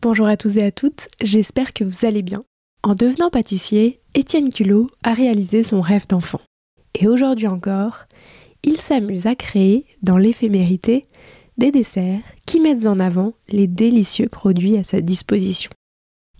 Bonjour 0.00 0.28
à 0.28 0.36
tous 0.36 0.58
et 0.58 0.62
à 0.62 0.70
toutes, 0.70 1.08
j'espère 1.20 1.72
que 1.72 1.82
vous 1.82 2.06
allez 2.06 2.22
bien. 2.22 2.44
En 2.84 2.94
devenant 2.94 3.30
pâtissier, 3.30 4.00
Étienne 4.14 4.50
Culot 4.50 4.88
a 5.02 5.12
réalisé 5.12 5.64
son 5.64 5.80
rêve 5.80 6.06
d'enfant. 6.06 6.40
Et 6.94 7.08
aujourd'hui 7.08 7.48
encore, 7.48 8.04
il 8.62 8.80
s'amuse 8.80 9.26
à 9.26 9.34
créer, 9.34 9.86
dans 10.04 10.16
l'éphémérité, 10.16 11.08
des 11.56 11.72
desserts 11.72 12.20
qui 12.46 12.60
mettent 12.60 12.86
en 12.86 13.00
avant 13.00 13.32
les 13.48 13.66
délicieux 13.66 14.28
produits 14.28 14.78
à 14.78 14.84
sa 14.84 15.00
disposition. 15.00 15.72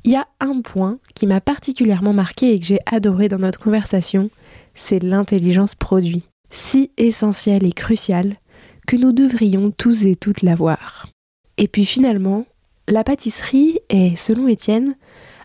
Il 0.04 0.12
y 0.12 0.16
a 0.16 0.28
un 0.38 0.60
point 0.60 1.00
qui 1.16 1.26
m'a 1.26 1.40
particulièrement 1.40 2.12
marqué 2.12 2.52
et 2.52 2.60
que 2.60 2.66
j'ai 2.66 2.78
adoré 2.86 3.26
dans 3.26 3.40
notre 3.40 3.58
conversation, 3.58 4.30
c'est 4.76 5.02
l'intelligence 5.02 5.74
produit, 5.74 6.22
si 6.52 6.92
essentielle 6.96 7.66
et 7.66 7.72
cruciale 7.72 8.36
que 8.86 8.94
nous 8.94 9.10
devrions 9.10 9.72
tous 9.72 10.06
et 10.06 10.14
toutes 10.14 10.42
l'avoir. 10.42 11.08
Et 11.56 11.66
puis 11.66 11.84
finalement, 11.84 12.46
la 12.88 13.04
pâtisserie 13.04 13.80
est, 13.90 14.16
selon 14.16 14.48
Étienne, 14.48 14.96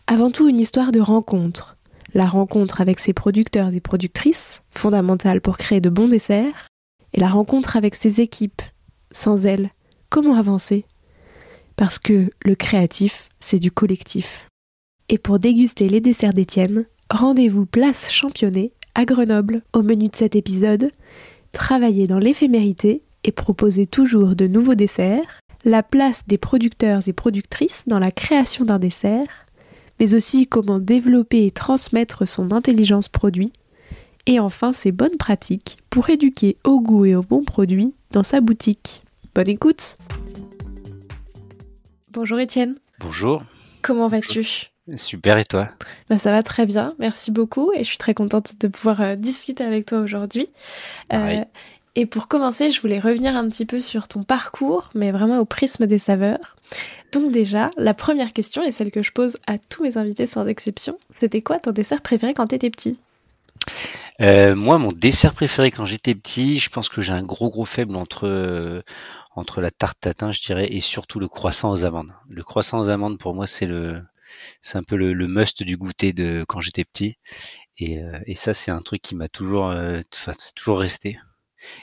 avant 0.07 0.31
tout 0.31 0.47
une 0.47 0.59
histoire 0.59 0.91
de 0.91 0.99
rencontre. 0.99 1.77
La 2.13 2.25
rencontre 2.25 2.79
avec 2.79 2.99
ses 2.99 3.13
producteurs 3.13 3.73
et 3.73 3.81
productrices, 3.81 4.61
fondamentale 4.71 5.41
pour 5.41 5.57
créer 5.57 5.81
de 5.81 5.89
bons 5.89 6.07
desserts, 6.07 6.67
et 7.13 7.19
la 7.19 7.27
rencontre 7.27 7.75
avec 7.75 7.95
ses 7.95 8.21
équipes. 8.21 8.61
Sans 9.11 9.45
elles, 9.45 9.71
comment 10.09 10.35
avancer? 10.35 10.85
Parce 11.75 11.99
que 11.99 12.29
le 12.43 12.55
créatif, 12.55 13.29
c'est 13.39 13.59
du 13.59 13.71
collectif. 13.71 14.47
Et 15.09 15.17
pour 15.17 15.37
déguster 15.37 15.89
les 15.89 16.01
desserts 16.01 16.33
d'Étienne, 16.33 16.85
rendez-vous 17.09 17.65
place 17.65 18.09
championnet 18.09 18.71
à 18.95 19.05
Grenoble. 19.05 19.63
Au 19.73 19.81
menu 19.81 20.07
de 20.07 20.15
cet 20.15 20.35
épisode, 20.35 20.91
travailler 21.51 22.07
dans 22.07 22.19
l'éphémérité 22.19 23.03
et 23.23 23.31
proposer 23.31 23.85
toujours 23.85 24.35
de 24.35 24.47
nouveaux 24.47 24.75
desserts, 24.75 25.39
la 25.63 25.83
place 25.83 26.27
des 26.27 26.37
producteurs 26.37 27.07
et 27.07 27.13
productrices 27.13 27.83
dans 27.87 27.99
la 27.99 28.11
création 28.11 28.65
d'un 28.65 28.79
dessert, 28.79 29.47
mais 29.99 30.13
aussi 30.13 30.47
comment 30.47 30.79
développer 30.79 31.45
et 31.45 31.51
transmettre 31.51 32.27
son 32.27 32.51
intelligence 32.51 33.07
produit, 33.07 33.53
et 34.25 34.39
enfin 34.39 34.73
ses 34.73 34.91
bonnes 34.91 35.17
pratiques 35.17 35.77
pour 35.89 36.09
éduquer 36.09 36.57
au 36.63 36.79
goût 36.79 37.05
et 37.05 37.15
au 37.15 37.21
bon 37.21 37.43
produit 37.43 37.93
dans 38.11 38.23
sa 38.23 38.41
boutique. 38.41 39.03
Bonne 39.35 39.49
écoute 39.49 39.97
Bonjour 42.11 42.39
Étienne. 42.39 42.75
Bonjour. 42.99 43.43
Comment 43.81 44.07
vas-tu? 44.07 44.69
Super 44.95 45.37
et 45.37 45.45
toi? 45.45 45.69
Bah, 46.09 46.17
Ça 46.17 46.31
va 46.31 46.43
très 46.43 46.65
bien, 46.65 46.93
merci 46.99 47.31
beaucoup 47.31 47.71
et 47.73 47.79
je 47.79 47.89
suis 47.89 47.97
très 47.97 48.13
contente 48.13 48.59
de 48.59 48.67
pouvoir 48.67 49.01
euh, 49.01 49.15
discuter 49.15 49.63
avec 49.63 49.85
toi 49.85 49.99
aujourd'hui. 49.99 50.47
Euh, 51.11 51.43
et 51.95 52.07
pour 52.07 52.27
commencer, 52.27 52.71
je 52.71 52.81
voulais 52.81 52.99
revenir 52.99 53.35
un 53.35 53.47
petit 53.47 53.65
peu 53.65 53.79
sur 53.79 54.07
ton 54.07 54.23
parcours, 54.23 54.89
mais 54.95 55.11
vraiment 55.11 55.37
au 55.37 55.45
prisme 55.45 55.85
des 55.85 55.99
saveurs. 55.99 56.55
Donc 57.11 57.31
déjà, 57.31 57.69
la 57.77 57.93
première 57.93 58.33
question, 58.33 58.63
et 58.63 58.71
celle 58.71 58.89
que 58.89 59.03
je 59.03 59.11
pose 59.11 59.37
à 59.45 59.59
tous 59.59 59.83
mes 59.83 59.97
invités 59.97 60.25
sans 60.25 60.47
exception, 60.47 60.97
c'était 61.11 61.43
quoi 61.43 61.59
ton 61.59 61.71
dessert 61.71 62.01
préféré 62.01 62.33
quand 62.33 62.47
tu 62.47 62.55
étais 62.55 62.71
petit? 62.71 62.99
Euh, 64.21 64.55
Moi, 64.55 64.79
mon 64.79 64.91
dessert 64.91 65.35
préféré 65.35 65.69
quand 65.69 65.85
j'étais 65.85 66.15
petit, 66.15 66.57
je 66.57 66.69
pense 66.69 66.89
que 66.89 67.01
j'ai 67.01 67.13
un 67.13 67.21
gros 67.21 67.51
gros 67.51 67.65
faible 67.65 67.95
entre, 67.95 68.27
euh, 68.27 68.81
entre 69.35 69.61
la 69.61 69.69
tarte 69.69 69.99
tatin, 70.01 70.31
je 70.31 70.41
dirais, 70.41 70.73
et 70.73 70.81
surtout 70.81 71.19
le 71.19 71.27
croissant 71.27 71.71
aux 71.71 71.85
amandes. 71.85 72.11
Le 72.27 72.43
croissant 72.43 72.79
aux 72.79 72.89
amandes, 72.89 73.19
pour 73.19 73.35
moi, 73.35 73.45
c'est 73.45 73.67
le 73.67 74.01
un 74.73 74.83
peu 74.83 74.95
le, 74.95 75.27
must 75.27 75.61
du 75.61 75.77
goûter 75.77 76.11
de 76.11 76.43
quand 76.47 76.59
j'étais 76.59 76.85
petit. 76.85 77.17
Et, 77.77 78.01
euh, 78.01 78.19
ça, 78.33 78.55
c'est 78.55 78.71
un 78.71 78.81
truc 78.81 79.01
qui 79.03 79.15
m'a 79.15 79.29
toujours, 79.29 79.65
enfin, 79.65 80.31
toujours 80.55 80.79
resté. 80.79 81.19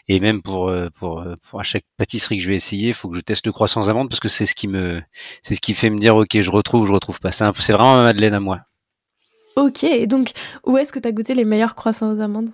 Et 0.08 0.20
même 0.20 0.42
pour, 0.42 0.68
euh, 0.68 0.88
pour, 0.98 1.20
euh, 1.20 1.36
pour 1.48 1.60
à 1.60 1.62
chaque 1.62 1.84
pâtisserie 1.96 2.38
que 2.38 2.42
je 2.42 2.48
vais 2.48 2.56
essayer, 2.56 2.88
il 2.88 2.94
faut 2.94 3.08
que 3.08 3.16
je 3.16 3.20
teste 3.20 3.46
le 3.46 3.52
croissant 3.52 3.82
aux 3.82 3.88
amandes 3.88 4.08
parce 4.08 4.20
que 4.20 4.28
c'est 4.28 4.46
ce 4.46 4.54
qui 4.54 4.68
me, 4.68 5.02
c'est 5.42 5.54
ce 5.54 5.60
qui 5.60 5.74
fait 5.74 5.90
me 5.90 5.98
dire, 5.98 6.16
ok, 6.16 6.40
je 6.40 6.50
retrouve, 6.50 6.86
je 6.86 6.92
retrouve 6.92 7.20
pas. 7.20 7.30
C'est, 7.30 7.44
c'est 7.60 7.72
vraiment 7.72 7.96
ma 7.96 8.02
madeleine 8.02 8.34
à 8.34 8.40
moi. 8.40 8.60
Ok, 9.56 9.84
et 9.84 10.06
donc 10.06 10.32
où 10.64 10.78
est-ce 10.78 10.92
que 10.92 10.98
tu 10.98 11.08
as 11.08 11.12
goûté 11.12 11.34
les 11.34 11.44
meilleurs 11.44 11.74
croissants 11.74 12.12
aux 12.12 12.20
amandes? 12.20 12.50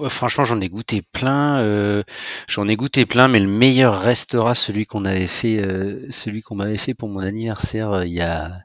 Euh, 0.00 0.08
Franchement, 0.08 0.44
j'en 0.44 0.60
ai 0.60 0.68
goûté 0.68 1.02
plein. 1.12 2.04
j'en 2.48 2.68
ai 2.68 2.76
goûté 2.76 3.04
plein, 3.04 3.28
mais 3.28 3.40
le 3.40 3.48
meilleur 3.48 4.00
restera 4.00 4.54
celui 4.54 4.86
qu'on 4.86 5.04
avait 5.04 5.26
fait, 5.26 5.60
celui 6.10 6.42
qu'on 6.42 6.54
m'avait 6.54 6.76
fait 6.76 6.94
pour 6.94 7.08
mon 7.08 7.20
anniversaire 7.20 8.04
il 8.04 8.12
y 8.12 8.20
a 8.20 8.60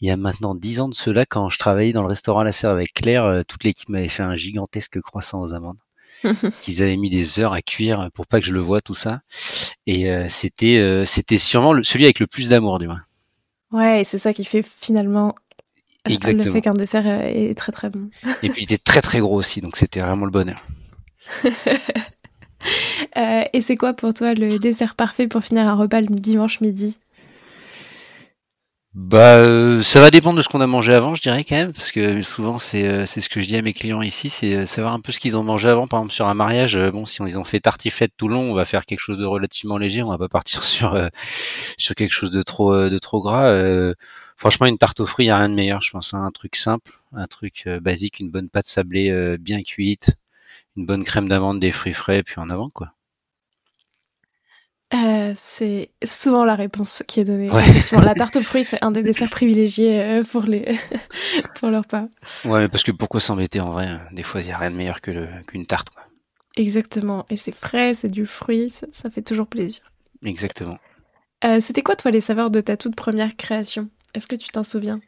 il 0.00 0.08
y 0.08 0.10
a 0.10 0.16
maintenant 0.16 0.54
dix 0.54 0.80
ans 0.80 0.88
de 0.88 0.94
cela, 0.94 1.24
quand 1.24 1.48
je 1.48 1.58
travaillais 1.58 1.92
dans 1.92 2.02
le 2.02 2.08
restaurant 2.08 2.40
à 2.40 2.44
la 2.44 2.52
serre 2.52 2.70
avec 2.70 2.92
Claire, 2.92 3.42
toute 3.48 3.64
l'équipe 3.64 3.88
m'avait 3.88 4.08
fait 4.08 4.22
un 4.22 4.34
gigantesque 4.34 5.00
croissant 5.00 5.40
aux 5.40 5.54
amandes. 5.54 5.78
qu'ils 6.60 6.82
avaient 6.82 6.96
mis 6.96 7.10
des 7.10 7.40
heures 7.40 7.52
à 7.52 7.62
cuire 7.62 8.10
pour 8.14 8.26
pas 8.26 8.40
que 8.40 8.46
je 8.46 8.52
le 8.52 8.60
vois 8.60 8.80
tout 8.80 8.94
ça. 8.94 9.20
Et 9.86 10.10
euh, 10.10 10.26
c'était 10.28 10.78
euh, 10.78 11.04
c'était 11.04 11.38
sûrement 11.38 11.74
celui 11.82 12.04
avec 12.04 12.20
le 12.20 12.26
plus 12.26 12.48
d'amour 12.48 12.78
du 12.78 12.86
moins. 12.86 13.02
Ouais, 13.70 14.02
c'est 14.04 14.18
ça 14.18 14.32
qui 14.32 14.44
fait 14.44 14.62
finalement 14.62 15.34
Exactement. 16.06 16.44
le 16.44 16.52
fait 16.52 16.60
qu'un 16.60 16.74
dessert 16.74 17.06
euh, 17.06 17.22
est 17.22 17.56
très 17.56 17.72
très 17.72 17.90
bon. 17.90 18.10
et 18.42 18.48
puis 18.50 18.62
il 18.62 18.64
était 18.64 18.78
très 18.78 19.00
très 19.00 19.20
gros 19.20 19.36
aussi, 19.36 19.60
donc 19.60 19.76
c'était 19.76 20.00
vraiment 20.00 20.26
le 20.26 20.30
bonheur. 20.30 20.56
et 23.16 23.60
c'est 23.60 23.76
quoi 23.76 23.94
pour 23.94 24.12
toi 24.12 24.34
le 24.34 24.58
dessert 24.58 24.94
parfait 24.94 25.26
pour 25.26 25.42
finir 25.42 25.66
un 25.66 25.74
repas 25.74 26.00
le 26.00 26.08
dimanche 26.08 26.60
midi? 26.60 26.98
Bah, 28.94 29.38
euh, 29.38 29.82
ça 29.82 30.00
va 30.00 30.12
dépendre 30.12 30.36
de 30.36 30.42
ce 30.42 30.48
qu'on 30.48 30.60
a 30.60 30.68
mangé 30.68 30.94
avant, 30.94 31.16
je 31.16 31.22
dirais 31.22 31.42
quand 31.42 31.56
même, 31.56 31.72
parce 31.72 31.90
que 31.90 32.22
souvent 32.22 32.58
c'est 32.58 32.86
euh, 32.86 33.06
c'est 33.06 33.20
ce 33.20 33.28
que 33.28 33.40
je 33.40 33.48
dis 33.48 33.56
à 33.56 33.62
mes 33.62 33.72
clients 33.72 34.02
ici, 34.02 34.30
c'est 34.30 34.54
euh, 34.54 34.66
savoir 34.66 34.92
un 34.92 35.00
peu 35.00 35.10
ce 35.10 35.18
qu'ils 35.18 35.36
ont 35.36 35.42
mangé 35.42 35.68
avant. 35.68 35.88
Par 35.88 35.98
exemple, 35.98 36.12
sur 36.12 36.28
un 36.28 36.34
mariage, 36.34 36.78
bon, 36.92 37.04
si 37.04 37.20
on, 37.20 37.26
ils 37.26 37.36
ont 37.36 37.42
fait 37.42 37.58
tartiflette 37.58 38.12
tout 38.16 38.28
long, 38.28 38.52
on 38.52 38.54
va 38.54 38.64
faire 38.64 38.86
quelque 38.86 39.00
chose 39.00 39.18
de 39.18 39.24
relativement 39.24 39.78
léger, 39.78 40.04
on 40.04 40.10
va 40.10 40.18
pas 40.18 40.28
partir 40.28 40.62
sur 40.64 40.96
sur 41.76 41.94
quelque 41.96 42.12
chose 42.12 42.30
de 42.30 42.42
trop 42.42 42.72
de 42.88 42.98
trop 42.98 43.20
gras. 43.20 43.52
franchement, 44.36 44.66
une 44.66 44.78
tarte 44.78 45.00
aux 45.00 45.06
fruits, 45.06 45.26
y 45.26 45.30
a 45.30 45.38
rien 45.38 45.48
de 45.48 45.54
meilleur, 45.54 45.80
je 45.80 45.90
pense. 45.90 46.14
Hein, 46.14 46.24
un 46.24 46.30
truc 46.30 46.54
simple, 46.54 46.92
un 47.14 47.26
truc 47.26 47.68
basique, 47.82 48.20
une 48.20 48.30
bonne 48.30 48.48
pâte 48.48 48.66
sablée 48.66 49.36
bien 49.38 49.62
cuite, 49.62 50.10
une 50.76 50.86
bonne 50.86 51.04
crème 51.04 51.28
d'amande, 51.28 51.58
des 51.60 51.72
fruits 51.72 51.94
frais, 51.94 52.22
puis 52.22 52.36
en 52.38 52.48
avant 52.48 52.70
quoi. 52.70 52.92
Euh, 54.94 55.32
c'est 55.34 55.90
souvent 56.04 56.44
la 56.44 56.54
réponse 56.54 57.02
qui 57.08 57.20
est 57.20 57.24
donnée. 57.24 57.50
La 57.92 58.14
tarte 58.14 58.36
aux 58.36 58.42
fruits, 58.42 58.64
c'est 58.64 58.82
un 58.82 58.90
des 58.90 59.02
desserts 59.02 59.30
privilégiés 59.30 60.00
euh, 60.00 60.22
pour, 60.22 60.42
les 60.42 60.78
pour 61.58 61.70
leur 61.70 61.86
pas. 61.86 62.06
Ouais, 62.44 62.60
mais 62.60 62.68
parce 62.68 62.84
que 62.84 62.92
pourquoi 62.92 63.20
s'embêter 63.20 63.60
en 63.60 63.72
vrai? 63.72 63.98
Des 64.12 64.22
fois, 64.22 64.40
il 64.40 64.46
n'y 64.46 64.52
a 64.52 64.58
rien 64.58 64.70
de 64.70 64.76
meilleur 64.76 65.00
qu'une 65.00 65.66
tarte. 65.66 65.90
Quoi. 65.90 66.02
Exactement. 66.56 67.26
Et 67.28 67.36
c'est 67.36 67.54
frais, 67.54 67.94
c'est 67.94 68.10
du 68.10 68.26
fruit, 68.26 68.70
ça, 68.70 69.10
fait 69.10 69.22
toujours 69.22 69.48
plaisir. 69.48 69.82
Exactement. 70.24 70.78
Euh, 71.44 71.60
c'était 71.60 71.82
quoi, 71.82 71.96
toi, 71.96 72.10
les 72.10 72.20
saveurs 72.20 72.50
de 72.50 72.60
ta 72.60 72.76
toute 72.76 72.94
première 72.94 73.36
création? 73.36 73.88
Est-ce 74.14 74.28
que 74.28 74.36
tu 74.36 74.48
t'en 74.50 74.62
souviens? 74.62 75.00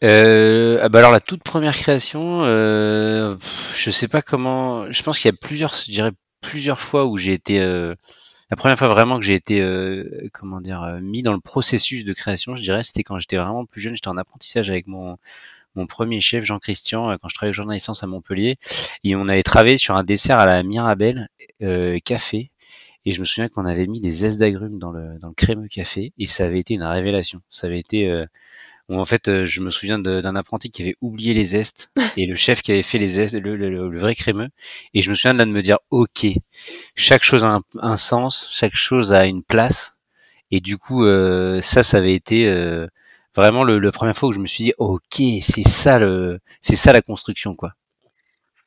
Ah 0.00 0.88
bah 0.88 1.00
alors 1.00 1.10
la 1.10 1.18
toute 1.18 1.42
première 1.42 1.74
création, 1.74 2.44
je 2.44 3.90
sais 3.90 4.06
pas 4.06 4.22
comment. 4.22 4.92
Je 4.92 5.02
pense 5.02 5.18
qu'il 5.18 5.28
y 5.28 5.34
a 5.34 5.36
plusieurs, 5.36 5.74
je 5.74 5.90
dirais 5.90 6.12
plusieurs 6.40 6.80
fois 6.80 7.04
où 7.06 7.16
j'ai 7.16 7.32
été 7.32 7.58
la 8.50 8.56
première 8.56 8.78
fois 8.78 8.88
vraiment 8.88 9.18
que 9.18 9.24
j'ai 9.24 9.34
été 9.34 9.60
euh, 9.60 10.28
comment 10.32 10.60
dire 10.60 10.82
euh, 10.82 11.00
mis 11.00 11.22
dans 11.22 11.34
le 11.34 11.40
processus 11.40 12.04
de 12.04 12.12
création, 12.12 12.54
je 12.54 12.62
dirais, 12.62 12.82
c'était 12.82 13.02
quand 13.02 13.18
j'étais 13.18 13.36
vraiment 13.36 13.66
plus 13.66 13.80
jeune. 13.80 13.94
J'étais 13.94 14.08
en 14.08 14.16
apprentissage 14.16 14.70
avec 14.70 14.86
mon 14.86 15.18
mon 15.74 15.86
premier 15.86 16.18
chef 16.20 16.44
Jean 16.44 16.58
Christian 16.58 17.10
euh, 17.10 17.16
quand 17.20 17.28
je 17.28 17.34
travaillais 17.34 17.50
au 17.50 17.54
journal 17.54 17.74
licence 17.74 18.02
à 18.02 18.06
Montpellier 18.06 18.56
et 19.04 19.16
on 19.16 19.28
avait 19.28 19.42
travaillé 19.42 19.76
sur 19.76 19.96
un 19.96 20.04
dessert 20.04 20.38
à 20.38 20.46
la 20.46 20.62
Mirabelle 20.62 21.28
café 22.04 22.50
et 23.04 23.12
je 23.12 23.20
me 23.20 23.24
souviens 23.24 23.48
qu'on 23.48 23.64
avait 23.64 23.86
mis 23.86 24.00
des 24.00 24.10
zestes 24.10 24.38
d'agrumes 24.38 24.78
dans 24.78 24.92
le 24.92 25.18
dans 25.18 25.28
le 25.28 25.34
crémeux 25.34 25.68
café 25.68 26.12
et 26.18 26.26
ça 26.26 26.44
avait 26.44 26.60
été 26.60 26.74
une 26.74 26.82
révélation. 26.84 27.40
Ça 27.50 27.66
avait 27.66 27.80
été 27.80 28.24
en 28.96 29.04
fait, 29.04 29.28
euh, 29.28 29.44
je 29.44 29.60
me 29.60 29.70
souviens 29.70 29.98
d'un 29.98 30.36
apprenti 30.36 30.70
qui 30.70 30.82
avait 30.82 30.96
oublié 31.02 31.34
les 31.34 31.44
zestes 31.44 31.90
et 32.16 32.26
le 32.26 32.36
chef 32.36 32.62
qui 32.62 32.72
avait 32.72 32.82
fait 32.82 32.98
les 32.98 33.06
zestes, 33.06 33.34
le, 33.34 33.98
vrai 33.98 34.14
crémeux. 34.14 34.48
Et 34.94 35.02
je 35.02 35.10
me 35.10 35.14
souviens 35.14 35.34
de 35.34 35.38
là 35.38 35.44
de 35.44 35.50
me 35.50 35.62
dire, 35.62 35.78
ok, 35.90 36.26
chaque 36.94 37.22
chose 37.22 37.44
a 37.44 37.60
un, 37.80 37.96
sens, 37.96 38.48
chaque 38.50 38.74
chose 38.74 39.12
a 39.12 39.26
une 39.26 39.42
place. 39.42 39.98
Et 40.50 40.60
du 40.60 40.78
coup, 40.78 41.04
euh, 41.04 41.60
ça, 41.60 41.82
ça 41.82 41.98
avait 41.98 42.14
été 42.14 42.46
euh, 42.48 42.86
vraiment 43.36 43.64
le, 43.64 43.78
la 43.78 43.92
première 43.92 44.16
fois 44.16 44.30
où 44.30 44.32
je 44.32 44.40
me 44.40 44.46
suis 44.46 44.64
dit, 44.64 44.74
ok, 44.78 45.22
c'est 45.42 45.62
ça 45.62 45.98
le, 45.98 46.40
c'est 46.62 46.76
ça 46.76 46.92
la 46.92 47.02
construction, 47.02 47.54
quoi. 47.54 47.74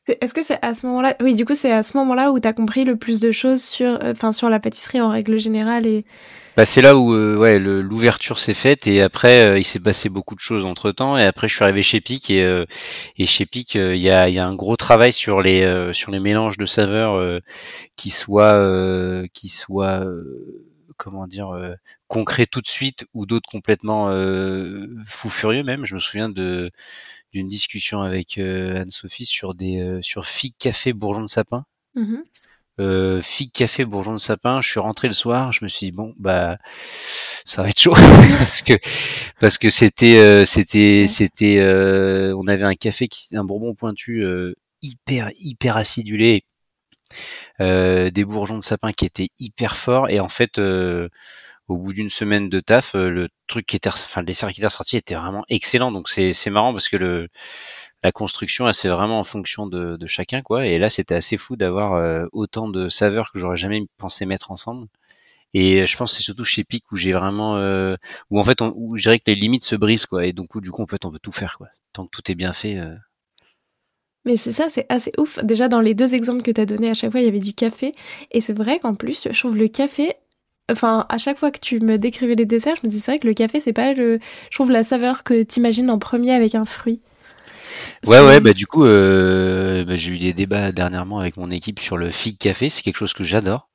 Est-ce 0.07 0.33
que 0.33 0.41
c'est 0.41 0.57
à 0.61 0.73
ce 0.73 0.87
moment-là, 0.87 1.15
oui, 1.21 1.35
du 1.35 1.45
coup, 1.45 1.53
c'est 1.53 1.71
à 1.71 1.83
ce 1.83 1.95
moment-là 1.97 2.31
où 2.31 2.39
tu 2.39 2.47
as 2.47 2.53
compris 2.53 2.85
le 2.85 2.95
plus 2.95 3.19
de 3.19 3.31
choses 3.31 3.63
sur, 3.63 3.99
enfin, 4.03 4.31
sur 4.31 4.49
la 4.49 4.59
pâtisserie 4.59 5.01
en 5.01 5.09
règle 5.09 5.39
générale 5.39 5.85
et 5.85 6.05
bah, 6.57 6.65
c'est 6.65 6.81
là 6.81 6.97
où 6.97 7.13
euh, 7.13 7.37
ouais, 7.37 7.59
l'ouverture 7.59 8.37
s'est 8.37 8.53
faite 8.53 8.85
et 8.85 9.01
après 9.01 9.47
euh, 9.47 9.57
il 9.57 9.63
s'est 9.63 9.79
passé 9.79 10.09
beaucoup 10.09 10.35
de 10.35 10.41
choses 10.41 10.65
entre 10.65 10.91
temps 10.91 11.17
et 11.17 11.23
après 11.23 11.47
je 11.47 11.55
suis 11.55 11.63
arrivé 11.63 11.81
chez 11.81 12.01
Pic 12.01 12.29
et, 12.29 12.43
euh, 12.43 12.65
chez 13.23 13.45
Pic 13.45 13.75
il 13.75 13.95
y, 13.95 14.09
a, 14.09 14.45
un 14.45 14.55
gros 14.55 14.75
travail 14.75 15.13
sur 15.13 15.41
les 15.41 15.93
sur 15.93 16.11
les 16.11 16.19
mélanges 16.19 16.57
de 16.57 16.65
saveurs 16.65 17.39
qui 17.95 18.09
soient 18.09 19.23
qui 19.33 19.47
soient 19.47 20.05
comment 20.97 21.25
dire 21.25 21.51
concrets 22.07 22.47
tout 22.47 22.61
de 22.61 22.67
suite 22.67 23.05
ou 23.13 23.25
d'autres 23.25 23.49
complètement 23.49 24.11
fou 25.05 25.29
furieux 25.29 25.63
même. 25.63 25.85
Je 25.85 25.93
me 25.93 25.99
souviens 25.99 26.29
de 26.29 26.69
d'une 27.31 27.47
discussion 27.47 28.01
avec 28.01 28.37
Anne-Sophie 28.37 29.25
sur 29.25 29.53
des 29.55 29.99
sur 30.01 30.25
figue 30.25 30.55
café 30.59 30.93
bourgeon 30.93 31.21
de 31.21 31.29
sapin. 31.29 31.65
Mmh 31.95 32.17
euh, 32.79 33.21
figue 33.21 33.51
café 33.51 33.83
bourgeon 33.83 34.13
de 34.13 34.17
sapin 34.17 34.61
je 34.61 34.69
suis 34.69 34.79
rentré 34.79 35.09
le 35.09 35.13
soir 35.13 35.51
je 35.51 35.63
me 35.63 35.67
suis 35.67 35.87
dit 35.87 35.91
bon 35.91 36.15
bah 36.17 36.57
ça 37.45 37.63
va 37.63 37.69
être 37.69 37.79
chaud. 37.79 37.93
Parce 38.39 38.61
que 38.61 38.73
parce 39.39 39.57
que 39.57 39.69
c'était 39.69 40.19
euh, 40.19 40.45
c'était 40.45 41.05
c'était 41.07 41.57
euh, 41.57 42.35
on 42.37 42.47
avait 42.47 42.63
un 42.63 42.75
café 42.75 43.07
qui 43.07 43.35
un 43.35 43.43
bourbon 43.43 43.73
pointu 43.75 44.23
euh, 44.23 44.55
hyper 44.81 45.31
hyper 45.35 45.77
acidulé. 45.77 46.45
Des 47.59 48.25
bourgeons 48.25 48.57
de 48.57 48.63
sapin 48.63 48.91
qui 48.91 49.05
étaient 49.05 49.29
hyper 49.37 49.77
forts. 49.77 50.09
Et 50.09 50.19
en 50.19 50.29
fait 50.29 50.59
au 51.71 51.77
bout 51.77 51.93
d'une 51.93 52.09
semaine 52.09 52.49
de 52.49 52.59
taf 52.59 52.93
le 52.93 53.29
truc 53.47 53.65
qui 53.65 53.75
était 53.75 53.89
enfin 53.89 54.21
le 54.21 54.25
dessert 54.25 54.51
qui 54.51 54.61
était 54.61 54.69
sorti 54.69 54.97
était 54.97 55.15
vraiment 55.15 55.43
excellent 55.49 55.91
donc 55.91 56.09
c'est 56.09 56.33
c'est 56.33 56.49
marrant 56.49 56.73
parce 56.73 56.89
que 56.89 56.97
le 56.97 57.27
la 58.03 58.11
construction, 58.11 58.67
elle, 58.67 58.73
c'est 58.73 58.89
vraiment 58.89 59.19
en 59.19 59.23
fonction 59.23 59.67
de, 59.67 59.97
chacun, 60.07 60.41
quoi. 60.41 60.65
Et 60.65 60.77
là, 60.79 60.89
c'était 60.89 61.15
assez 61.15 61.37
fou 61.37 61.55
d'avoir 61.55 61.93
euh, 61.93 62.25
autant 62.31 62.67
de 62.67 62.89
saveurs 62.89 63.31
que 63.31 63.39
j'aurais 63.39 63.57
jamais 63.57 63.83
pensé 63.97 64.25
mettre 64.25 64.51
ensemble. 64.51 64.87
Et 65.53 65.85
je 65.85 65.97
pense 65.97 66.11
que 66.11 66.17
c'est 66.17 66.23
surtout 66.23 66.45
chez 66.45 66.63
Pic 66.63 66.91
où 66.91 66.97
j'ai 66.97 67.11
vraiment, 67.11 67.57
euh, 67.57 67.95
où 68.29 68.39
en 68.39 68.43
fait, 68.43 68.61
où 68.61 68.95
je 68.95 69.03
dirais 69.03 69.19
que 69.19 69.25
les 69.27 69.35
limites 69.35 69.65
se 69.65 69.75
brisent, 69.75 70.05
quoi. 70.05 70.25
Et 70.25 70.33
donc, 70.33 70.59
du 70.61 70.71
coup, 70.71 70.81
en 70.81 70.87
fait, 70.87 71.05
on 71.05 71.11
peut 71.11 71.19
tout 71.21 71.31
faire, 71.31 71.57
quoi. 71.57 71.67
Tant 71.93 72.05
que 72.05 72.11
tout 72.11 72.31
est 72.31 72.35
bien 72.35 72.53
fait. 72.53 72.77
Euh. 72.77 72.95
Mais 74.25 74.37
c'est 74.37 74.51
ça, 74.51 74.69
c'est 74.69 74.85
assez 74.89 75.11
ouf. 75.17 75.43
Déjà, 75.43 75.67
dans 75.67 75.81
les 75.81 75.93
deux 75.93 76.15
exemples 76.15 76.41
que 76.41 76.51
tu 76.51 76.61
as 76.61 76.65
donnés, 76.65 76.89
à 76.89 76.93
chaque 76.93 77.11
fois, 77.11 77.19
il 77.19 77.25
y 77.25 77.29
avait 77.29 77.39
du 77.39 77.53
café. 77.53 77.93
Et 78.31 78.39
c'est 78.39 78.53
vrai 78.53 78.79
qu'en 78.79 78.95
plus, 78.95 79.27
je 79.29 79.39
trouve 79.39 79.57
le 79.57 79.67
café, 79.67 80.15
enfin, 80.71 81.05
à 81.09 81.17
chaque 81.17 81.37
fois 81.37 81.51
que 81.51 81.59
tu 81.59 81.79
me 81.79 81.97
décrivais 81.97 82.35
les 82.35 82.45
desserts, 82.45 82.75
je 82.81 82.87
me 82.87 82.91
dis, 82.91 82.99
c'est 82.99 83.11
vrai 83.11 83.19
que 83.19 83.27
le 83.27 83.33
café, 83.33 83.59
c'est 83.59 83.73
pas 83.73 83.93
le, 83.93 84.19
je 84.49 84.55
trouve 84.55 84.71
la 84.71 84.83
saveur 84.83 85.23
que 85.23 85.43
tu 85.43 85.59
imagines 85.59 85.89
en 85.89 85.99
premier 85.99 86.33
avec 86.33 86.55
un 86.55 86.65
fruit. 86.65 87.01
Ouais, 88.05 88.19
ouais, 88.19 88.39
bah 88.39 88.53
du 88.53 88.67
coup, 88.67 88.85
euh, 88.85 89.85
bah, 89.85 89.95
j'ai 89.95 90.11
eu 90.11 90.19
des 90.19 90.33
débats 90.33 90.71
dernièrement 90.71 91.19
avec 91.19 91.37
mon 91.37 91.51
équipe 91.51 91.79
sur 91.79 91.97
le 91.97 92.09
fig 92.09 92.37
café. 92.37 92.69
C'est 92.69 92.81
quelque 92.81 92.97
chose 92.97 93.13
que 93.13 93.23
j'adore. 93.23 93.67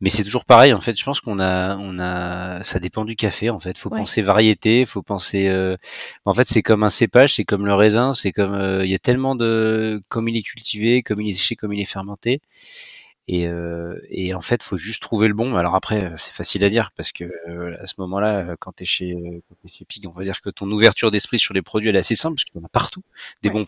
Mais 0.00 0.10
c'est 0.10 0.24
toujours 0.24 0.44
pareil, 0.44 0.74
en 0.74 0.80
fait. 0.80 0.98
Je 0.98 1.04
pense 1.04 1.20
qu'on 1.20 1.40
a, 1.40 1.76
on 1.78 1.98
a, 1.98 2.62
ça 2.64 2.78
dépend 2.78 3.04
du 3.06 3.16
café, 3.16 3.48
en 3.48 3.58
fait. 3.58 3.78
Faut 3.78 3.88
penser 3.88 4.20
variété, 4.20 4.84
faut 4.84 5.02
penser. 5.02 5.48
Euh, 5.48 5.76
en 6.26 6.34
fait, 6.34 6.46
c'est 6.46 6.62
comme 6.62 6.84
un 6.84 6.90
cépage, 6.90 7.36
c'est 7.36 7.44
comme 7.44 7.64
le 7.64 7.74
raisin, 7.74 8.12
c'est 8.12 8.32
comme. 8.32 8.54
Euh, 8.54 8.84
il 8.84 8.90
y 8.90 8.94
a 8.94 8.98
tellement 8.98 9.34
de, 9.36 10.02
comme 10.08 10.28
il 10.28 10.36
est 10.36 10.42
cultivé, 10.42 11.02
comme 11.02 11.20
il 11.22 11.32
est 11.32 11.36
séché, 11.36 11.56
comme 11.56 11.72
il 11.72 11.80
est 11.80 11.86
fermenté. 11.86 12.40
Et, 13.28 13.48
euh, 13.48 13.98
et 14.08 14.34
en 14.34 14.40
fait, 14.40 14.62
faut 14.62 14.76
juste 14.76 15.02
trouver 15.02 15.26
le 15.28 15.34
bon. 15.34 15.56
Alors 15.56 15.74
après, 15.74 16.12
c'est 16.16 16.32
facile 16.32 16.64
à 16.64 16.68
dire 16.68 16.92
parce 16.96 17.12
que 17.12 17.24
euh, 17.48 17.76
à 17.80 17.86
ce 17.86 17.94
moment-là, 17.98 18.56
quand 18.60 18.72
tu 18.76 18.84
es 18.84 18.86
chez, 18.86 19.14
euh, 19.14 19.40
chez 19.68 19.84
Pig, 19.84 20.06
on 20.06 20.12
va 20.12 20.22
dire 20.24 20.40
que 20.42 20.50
ton 20.50 20.70
ouverture 20.70 21.10
d'esprit 21.10 21.38
sur 21.40 21.52
les 21.54 21.62
produits 21.62 21.88
elle 21.90 21.96
est 21.96 22.00
assez 22.00 22.14
simple 22.14 22.36
parce 22.36 22.44
qu'il 22.44 22.60
y 22.60 22.62
en 22.62 22.66
a 22.66 22.70
partout 22.70 23.02
des 23.42 23.50
bons. 23.50 23.66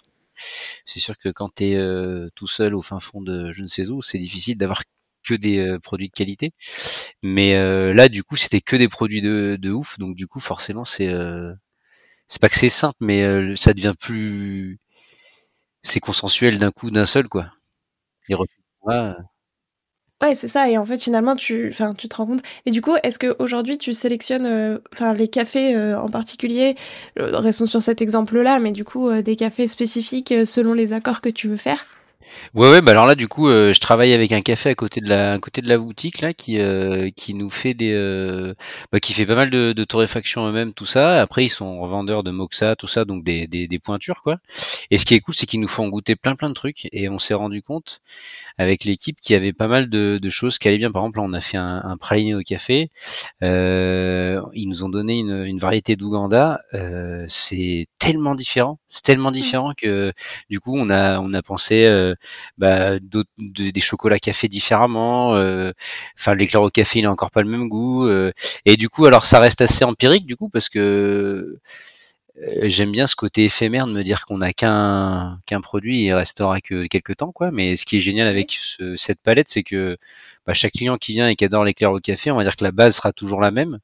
C'est 0.87 1.00
sûr 1.00 1.19
que 1.19 1.28
quand 1.31 1.55
tu 1.56 1.64
es 1.70 1.76
euh, 1.76 2.28
tout 2.37 2.46
seul 2.49 2.75
au 2.75 2.82
fin 2.82 3.00
fond 3.00 3.20
de 3.22 3.52
je 3.52 3.62
ne 3.62 3.69
sais 3.69 3.88
où, 3.90 4.02
c'est 4.02 4.19
difficile 4.19 4.58
d'avoir 4.58 4.82
que 5.28 5.34
des 5.34 5.78
produits 5.82 6.08
de 6.08 6.14
qualité. 6.14 6.52
Mais 7.22 7.54
là, 7.94 8.08
du 8.08 8.25
coup, 8.25 8.37
c'était 8.37 8.61
que 8.62 8.76
des 8.76 8.88
produits 8.88 9.22
de, 9.22 9.58
de 9.61 9.70
ouf. 9.72 9.99
Donc 9.99 10.16
du 10.16 10.26
coup, 10.28 10.40
forcément, 10.40 10.84
c'est 10.84 11.08
c'est 12.28 12.40
pas 12.40 12.49
que 12.49 12.56
c'est 12.56 12.69
simple, 12.69 12.96
mais 13.00 13.56
ça 13.56 13.75
devient 13.75 13.94
plus 13.99 14.78
c'est 15.82 15.99
consensuel 15.99 16.61
d'un 16.61 16.70
coup, 16.70 16.93
d'un 16.93 17.04
seul 17.04 17.28
quoi. 17.28 17.50
Ouais, 20.23 20.35
c'est 20.35 20.49
ça. 20.49 20.69
Et 20.69 20.76
en 20.76 20.85
fait, 20.85 20.97
finalement, 21.00 21.37
tu, 21.37 21.69
enfin, 21.70 21.94
tu 21.94 22.09
te 22.09 22.17
rends 22.17 22.26
compte. 22.26 22.43
Et 22.67 22.73
du 22.73 22.81
coup, 22.82 22.94
est-ce 23.05 23.20
qu'aujourd'hui, 23.20 23.79
tu 23.79 23.93
sélectionnes, 23.93 24.47
euh, 24.47 24.79
enfin, 24.93 25.12
les 25.12 25.29
cafés 25.29 25.76
euh, 25.76 25.99
en 26.00 26.09
particulier, 26.09 26.75
euh, 27.20 27.38
restons 27.38 27.67
sur 27.67 27.82
cet 27.82 28.03
exemple-là, 28.03 28.59
mais 28.59 28.73
du 28.73 28.85
coup, 28.85 29.12
des 29.23 29.37
cafés 29.37 29.69
spécifiques 29.69 30.35
selon 30.44 30.73
les 30.73 30.93
accords 30.93 31.20
que 31.20 31.29
tu 31.29 31.47
veux 31.47 31.56
faire? 31.56 31.87
Ouais, 32.55 32.70
ouais, 32.70 32.81
bah 32.81 32.93
alors 32.93 33.06
là, 33.06 33.14
du 33.14 33.29
coup, 33.29 33.49
euh, 33.49 33.73
je 33.73 33.81
travaille 33.81 34.12
avec 34.12 34.32
un 34.32 34.40
café 34.40 34.70
à 34.70 34.75
côté 34.75 35.00
de 35.00 35.08
la, 35.08 35.32
à 35.35 35.38
côté 35.38 35.61
de 35.62 35.69
la 35.69 35.79
boutique 35.79 36.20
là, 36.20 36.32
qui, 36.32 36.58
euh, 36.58 37.11
qui 37.14 37.35
nous 37.35 37.50
fait 37.50 37.75
des, 37.75 37.93
euh, 37.93 38.55
bah, 38.90 39.00
qui 39.00 39.12
fait 39.12 39.26
pas 39.26 39.35
mal 39.35 39.50
de, 39.50 39.73
de 39.73 39.85
torréfaction 39.85 40.46
eux-mêmes, 40.49 40.73
tout 40.73 40.87
ça. 40.87 41.20
Après, 41.20 41.44
ils 41.44 41.50
sont 41.50 41.81
revendeurs 41.81 42.23
de 42.23 42.31
moxa, 42.31 42.75
tout 42.76 42.87
ça, 42.87 43.05
donc 43.05 43.23
des, 43.25 43.46
des, 43.46 43.69
des 43.69 43.79
pointures 43.79 44.23
quoi. 44.23 44.38
Et 44.90 44.96
ce 44.96 45.05
qui 45.05 45.14
est 45.14 45.20
cool, 45.20 45.35
c'est 45.35 45.46
qu'ils 45.46 45.61
nous 45.61 45.69
font 45.69 45.88
goûter 45.88 46.17
plein 46.17 46.37
plein 46.37 46.49
de 46.49 46.55
trucs, 46.55 46.88
et 46.93 47.08
on 47.08 47.19
s'est 47.19 47.35
rendu 47.35 47.62
compte 47.62 48.00
avec 48.56 48.85
l'équipe 48.85 49.19
qu'il 49.20 49.35
y 49.35 49.37
avait 49.37 49.52
pas 49.52 49.69
mal 49.69 49.88
de, 49.88 50.19
de 50.20 50.29
choses 50.29 50.58
qui 50.58 50.69
allaient 50.69 50.79
bien. 50.79 50.90
Par 50.90 51.02
exemple, 51.02 51.19
là, 51.19 51.25
on 51.26 51.32
a 51.32 51.40
fait 51.40 51.58
un, 51.58 51.82
un 51.85 51.96
praliné 51.96 52.35
au 52.35 52.40
café. 52.43 52.90
ils 53.43 54.67
nous 54.69 54.85
ont 54.85 54.88
donné 54.88 55.19
une, 55.19 55.44
une 55.44 55.58
variété 55.58 55.96
d'Ouganda. 55.96 56.61
c'est 57.29 57.87
tellement 57.99 58.35
différent, 58.35 58.79
c'est 58.88 59.02
tellement 59.02 59.31
mmh. 59.31 59.35
différent 59.35 59.73
que 59.76 60.12
du 60.50 60.61
coup, 60.61 60.76
on 60.76 60.90
a, 60.90 61.20
on 61.20 61.32
a 61.35 61.43
pensé 61.43 61.87
bah, 62.58 62.98
des 63.00 63.80
chocolats 63.80 64.19
café 64.19 64.48
différemment. 64.48 65.34
Euh, 65.34 65.72
enfin, 66.19 66.34
l'éclair 66.34 66.62
au 66.62 66.70
café, 66.70 67.00
il 67.00 67.02
n'a 67.02 67.10
encore 67.10 67.30
pas 67.30 67.42
le 67.42 67.48
même 67.48 67.69
goût. 67.69 68.06
Euh, 68.06 68.32
et 68.64 68.76
du 68.76 68.88
coup, 68.88 69.06
alors 69.06 69.26
ça 69.26 69.40
reste 69.40 69.60
assez 69.60 69.84
empirique 69.84 70.26
du 70.26 70.36
coup 70.36 70.49
parce 70.50 70.68
que 70.68 71.58
euh, 72.40 72.68
j'aime 72.68 72.92
bien 72.92 73.06
ce 73.06 73.16
côté 73.16 73.44
éphémère 73.44 73.87
de 73.87 73.92
me 73.92 74.02
dire 74.02 74.25
qu'on 74.26 74.38
n'a 74.38 74.52
qu'un 74.52 75.40
qu'un 75.47 75.61
produit 75.61 76.02
et 76.02 76.06
il 76.06 76.14
restera 76.14 76.61
que 76.61 76.87
quelques 76.87 77.16
temps 77.16 77.32
quoi. 77.32 77.50
Mais 77.50 77.76
ce 77.76 77.87
qui 77.87 77.97
est 77.99 78.00
génial 78.00 78.28
avec 78.28 78.58
cette 78.97 79.20
palette, 79.23 79.49
c'est 79.49 79.62
que 79.62 79.97
bah, 80.47 80.54
chaque 80.54 80.73
client 80.73 80.97
qui 80.99 81.12
vient 81.12 81.28
et 81.28 81.37
qui 81.37 81.44
adore 81.44 81.64
l'éclair 81.64 81.92
au 81.92 82.00
café, 82.00 82.30
on 82.30 82.37
va 82.37 82.44
dire 82.44 82.56
que 82.56 82.64
la 82.64 82.73
base 82.73 82.97
sera 82.97 83.12
toujours 83.12 83.40
la 83.40 83.50
même, 83.50 83.78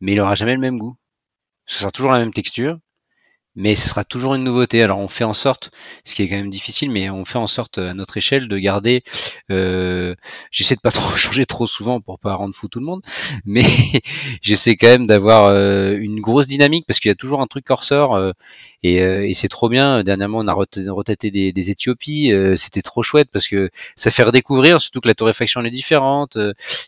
mais 0.00 0.12
il 0.12 0.20
aura 0.20 0.34
jamais 0.34 0.54
le 0.54 0.60
même 0.60 0.78
goût. 0.78 0.96
Ce 1.66 1.80
sera 1.80 1.90
toujours 1.90 2.12
la 2.12 2.18
même 2.18 2.32
texture, 2.32 2.78
mais 3.54 3.74
ce 3.74 3.88
sera 3.88 4.04
toujours 4.04 4.34
une 4.34 4.44
nouveauté. 4.44 4.82
Alors 4.82 4.98
on 4.98 5.08
fait 5.08 5.24
en 5.24 5.34
sorte, 5.34 5.70
ce 6.04 6.14
qui 6.14 6.22
est 6.22 6.28
quand 6.28 6.36
même 6.36 6.50
difficile, 6.50 6.90
mais 6.90 7.10
on 7.10 7.24
fait 7.24 7.38
en 7.38 7.46
sorte 7.46 7.78
à 7.78 7.94
notre 7.94 8.16
échelle 8.16 8.48
de 8.48 8.58
garder. 8.58 9.02
Euh, 9.50 10.14
j'essaie 10.50 10.74
de 10.74 10.80
pas 10.80 10.90
trop 10.92 11.16
changer 11.16 11.46
trop 11.46 11.66
souvent 11.66 12.00
pour 12.00 12.18
pas 12.18 12.34
rendre 12.34 12.54
fou 12.54 12.68
tout 12.68 12.80
le 12.80 12.86
monde, 12.86 13.02
mais 13.44 13.64
j'essaie 14.42 14.76
quand 14.76 14.88
même 14.88 15.06
d'avoir 15.06 15.46
euh, 15.46 15.96
une 15.98 16.20
grosse 16.20 16.46
dynamique 16.46 16.86
parce 16.86 17.00
qu'il 17.00 17.10
y 17.10 17.12
a 17.12 17.16
toujours 17.16 17.40
un 17.40 17.46
truc 17.46 17.66
qui 17.66 17.72
ressort 17.72 18.14
euh, 18.14 18.32
et, 18.82 18.96
et 18.96 19.34
c'est 19.34 19.48
trop 19.48 19.68
bien. 19.68 20.02
Dernièrement, 20.02 20.38
on 20.38 20.48
a 20.48 20.52
retaté 20.52 21.30
des, 21.30 21.52
des 21.52 21.70
Éthiopies, 21.70 22.32
c'était 22.56 22.82
trop 22.82 23.02
chouette 23.02 23.28
parce 23.32 23.48
que 23.48 23.70
ça 23.96 24.10
fait 24.10 24.22
redécouvrir, 24.22 24.80
surtout 24.80 25.00
que 25.00 25.08
la 25.08 25.14
torréfaction 25.14 25.64
est 25.64 25.70
différente, 25.70 26.38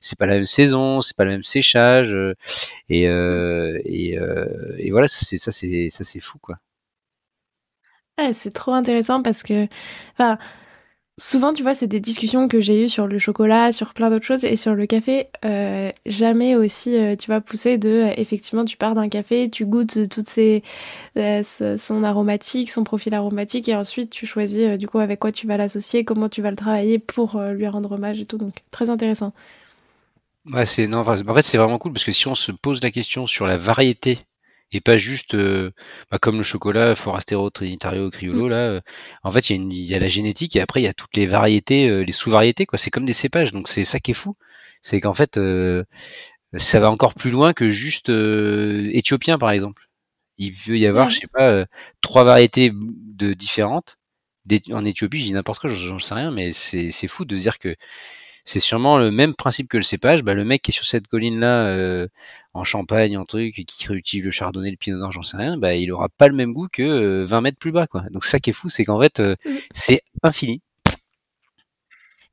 c'est 0.01 0.19
pas 0.19 0.27
la 0.27 0.35
même 0.35 0.45
saison, 0.45 1.01
c'est 1.01 1.17
pas 1.17 1.25
le 1.25 1.31
même 1.31 1.43
séchage 1.43 2.17
et, 2.89 3.05
et, 3.05 4.19
et 4.79 4.91
voilà, 4.91 5.07
ça 5.07 5.19
c'est 5.21 5.39
ça 5.39 5.53
c'est 5.53 5.89
ça 5.91 6.05
c'est 6.05 6.21
fou 6.21 6.39
quoi. 6.39 6.59
C'est 8.33 8.53
trop 8.53 8.73
intéressant 8.73 9.23
parce 9.23 9.43
que, 9.43 9.67
enfin, 10.13 10.39
souvent, 11.19 11.53
tu 11.53 11.63
vois, 11.63 11.75
c'est 11.75 11.87
des 11.87 12.01
discussions 12.01 12.49
que 12.49 12.61
j'ai 12.61 12.85
eues 12.85 12.89
sur 12.89 13.07
le 13.07 13.19
chocolat, 13.19 13.73
sur 13.73 13.95
plein 13.95 14.11
d'autres 14.11 14.25
choses, 14.25 14.45
et 14.45 14.57
sur 14.57 14.75
le 14.75 14.87
café, 14.87 15.29
euh, 15.45 15.91
jamais 16.07 16.57
aussi, 16.57 16.97
euh, 16.97 17.17
tu 17.17 17.31
vas 17.31 17.41
pousser 17.41 17.79
de, 17.79 17.89
euh, 17.89 18.15
effectivement, 18.17 18.65
tu 18.65 18.77
pars 18.77 18.95
d'un 18.95 19.09
café, 19.09 19.49
tu 19.51 19.67
goûtes 19.67 20.09
toutes 20.09 20.29
ces, 20.29 20.63
son 21.17 22.03
aromatique, 22.03 22.71
son 22.71 22.85
profil 22.85 23.15
aromatique, 23.15 23.69
et 23.69 23.75
ensuite 23.75 24.11
tu 24.11 24.27
choisis, 24.27 24.79
du 24.79 24.89
coup, 24.89 24.99
avec 24.99 25.21
quoi 25.21 25.33
tu 25.33 25.47
vas 25.47 25.57
l'associer, 25.57 26.05
comment 26.05 26.29
tu 26.29 26.43
vas 26.43 26.51
le 26.51 26.57
travailler 26.57 26.99
pour 26.99 27.41
lui 27.41 27.67
rendre 27.69 27.93
hommage 27.93 28.21
et 28.21 28.27
tout, 28.27 28.39
donc 28.39 28.55
très 28.71 28.91
intéressant. 28.91 29.33
Ouais, 30.47 30.67
c'est 30.67 30.87
non, 30.87 30.99
en 30.99 31.35
fait, 31.35 31.43
c'est 31.43 31.57
vraiment 31.57 31.79
cool 31.79 31.93
parce 31.93 32.05
que 32.05 32.13
si 32.13 32.29
on 32.29 32.35
se 32.35 32.53
pose 32.53 32.83
la 32.83 32.91
question 32.91 33.27
sur 33.27 33.47
la 33.47 33.57
variété 33.57 34.19
et 34.73 34.81
pas 34.81 34.97
juste 34.97 35.35
euh, 35.35 35.73
bah, 36.11 36.19
comme 36.19 36.37
le 36.37 36.43
chocolat 36.43 36.95
Forastero, 36.95 37.51
Trinitario, 37.51 38.11
Criollo 38.11 38.47
mm. 38.47 38.51
là. 38.51 38.57
Euh, 38.57 38.81
en 39.23 39.31
fait, 39.31 39.51
il 39.51 39.73
y, 39.73 39.93
a 39.93 39.95
y 39.95 39.95
a 39.97 39.99
la 40.01 40.09
génétique 40.09 40.57
et 40.57 40.61
après 40.61 40.81
il 40.81 40.85
y 40.85 40.89
a 40.89 40.95
toutes 40.95 41.17
les 41.17 41.27
variétés, 41.27 41.89
euh, 41.89 42.03
les 42.03 42.13
sous-variétés 42.13 42.67
quoi. 42.67 42.79
C'est 42.79 42.91
comme 42.91 43.05
des 43.05 43.13
cépages, 43.13 43.53
donc 43.53 43.69
c'est 43.69 43.85
ça 43.85 44.01
qui 44.01 44.13
est 44.13 44.15
fou, 44.15 44.37
c'est 44.83 45.01
qu'en 45.01 45.15
fait 45.15 45.39
ça 46.57 46.81
va 46.81 46.91
encore 46.91 47.15
plus 47.15 47.31
loin 47.31 47.53
que 47.53 47.71
juste 47.71 48.11
éthiopien 48.11 49.39
par 49.39 49.51
exemple. 49.51 49.89
Il 50.37 50.53
veut 50.53 50.79
y 50.79 50.87
avoir, 50.87 51.11
je 51.11 51.21
sais 51.21 51.29
pas, 51.33 51.65
trois 52.01 52.25
variétés 52.25 52.73
de 52.75 53.35
différentes. 53.35 53.97
En 54.73 54.85
Éthiopie, 54.85 55.19
je 55.19 55.25
dis 55.25 55.33
n'importe 55.33 55.61
quoi, 55.61 55.71
j'en 55.71 55.99
sais 55.99 56.15
rien, 56.15 56.31
mais 56.31 56.53
c'est 56.53 57.09
fou 57.09 57.25
de 57.25 57.37
dire 57.37 57.59
que 57.59 57.75
c'est 58.45 58.61
sûrement 58.61 58.99
le 58.99 59.11
même 59.11 59.35
principe 59.35 59.69
que 59.69 59.77
le 59.77 59.83
cépage. 59.83 60.23
Bah, 60.23 60.35
le 60.35 60.45
mec 60.45 60.63
qui 60.63 60.71
est 60.71 60.75
sur 60.75 60.85
cette 60.85 61.09
colline-là, 61.09 61.67
euh, 61.67 62.07
en 62.53 62.63
Champagne, 62.63 63.17
en 63.17 63.25
truc, 63.25 63.59
et 63.59 63.65
qui 63.65 63.87
réutilise 63.87 64.25
le 64.25 64.31
chardonnay, 64.31 64.71
le 64.71 64.77
pinot 64.77 64.99
noir, 64.99 65.13
j'en 65.13 65.23
sais 65.23 65.37
rien, 65.37 65.57
bah, 65.57 65.75
il 65.75 65.91
aura 65.91 66.09
pas 66.11 66.29
le 66.29 66.35
même 66.35 66.53
goût 66.53 66.69
que 66.71 67.25
20 67.25 67.37
euh, 67.37 67.41
mètres 67.41 67.59
plus 67.59 67.73
bas, 67.73 67.87
quoi. 67.87 68.03
Donc 68.11 68.25
ça 68.25 68.39
qui 68.39 68.51
est 68.51 68.53
fou, 68.53 68.69
c'est 68.69 68.85
qu'en 68.85 69.01
fait, 69.01 69.21
euh, 69.21 69.35
c'est 69.73 70.03
infini. 70.23 70.61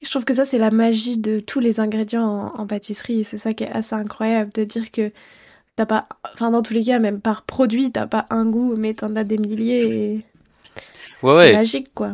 Je 0.02 0.10
trouve 0.10 0.26
que 0.26 0.34
ça, 0.34 0.46
c'est 0.46 0.58
la 0.58 0.72
magie 0.72 1.18
de 1.18 1.40
tous 1.40 1.60
les 1.60 1.80
ingrédients 1.80 2.52
en, 2.56 2.68
pâtisserie. 2.68 3.22
Et 3.22 3.24
c'est 3.24 3.38
ça 3.38 3.54
qui 3.54 3.64
est 3.64 3.72
assez 3.72 3.96
incroyable 3.96 4.52
de 4.52 4.64
dire 4.64 4.92
que 4.92 5.12
t'as 5.76 5.86
pas, 5.86 6.08
enfin, 6.34 6.52
dans 6.52 6.64
tous 6.64 6.74
les 6.74 6.84
cas, 6.84 7.00
même 7.00 7.22
par 7.22 7.44
produit, 7.44 7.92
t'as 7.92 8.08
pas 8.08 8.26
un 8.32 8.46
goût, 8.46 8.76
mais 8.76 8.96
t'en 8.96 9.16
as 9.16 9.24
des 9.24 9.38
milliers 9.38 9.84
et 9.84 10.26
c'est 11.14 11.54
magique, 11.54 11.94
quoi. 11.94 12.14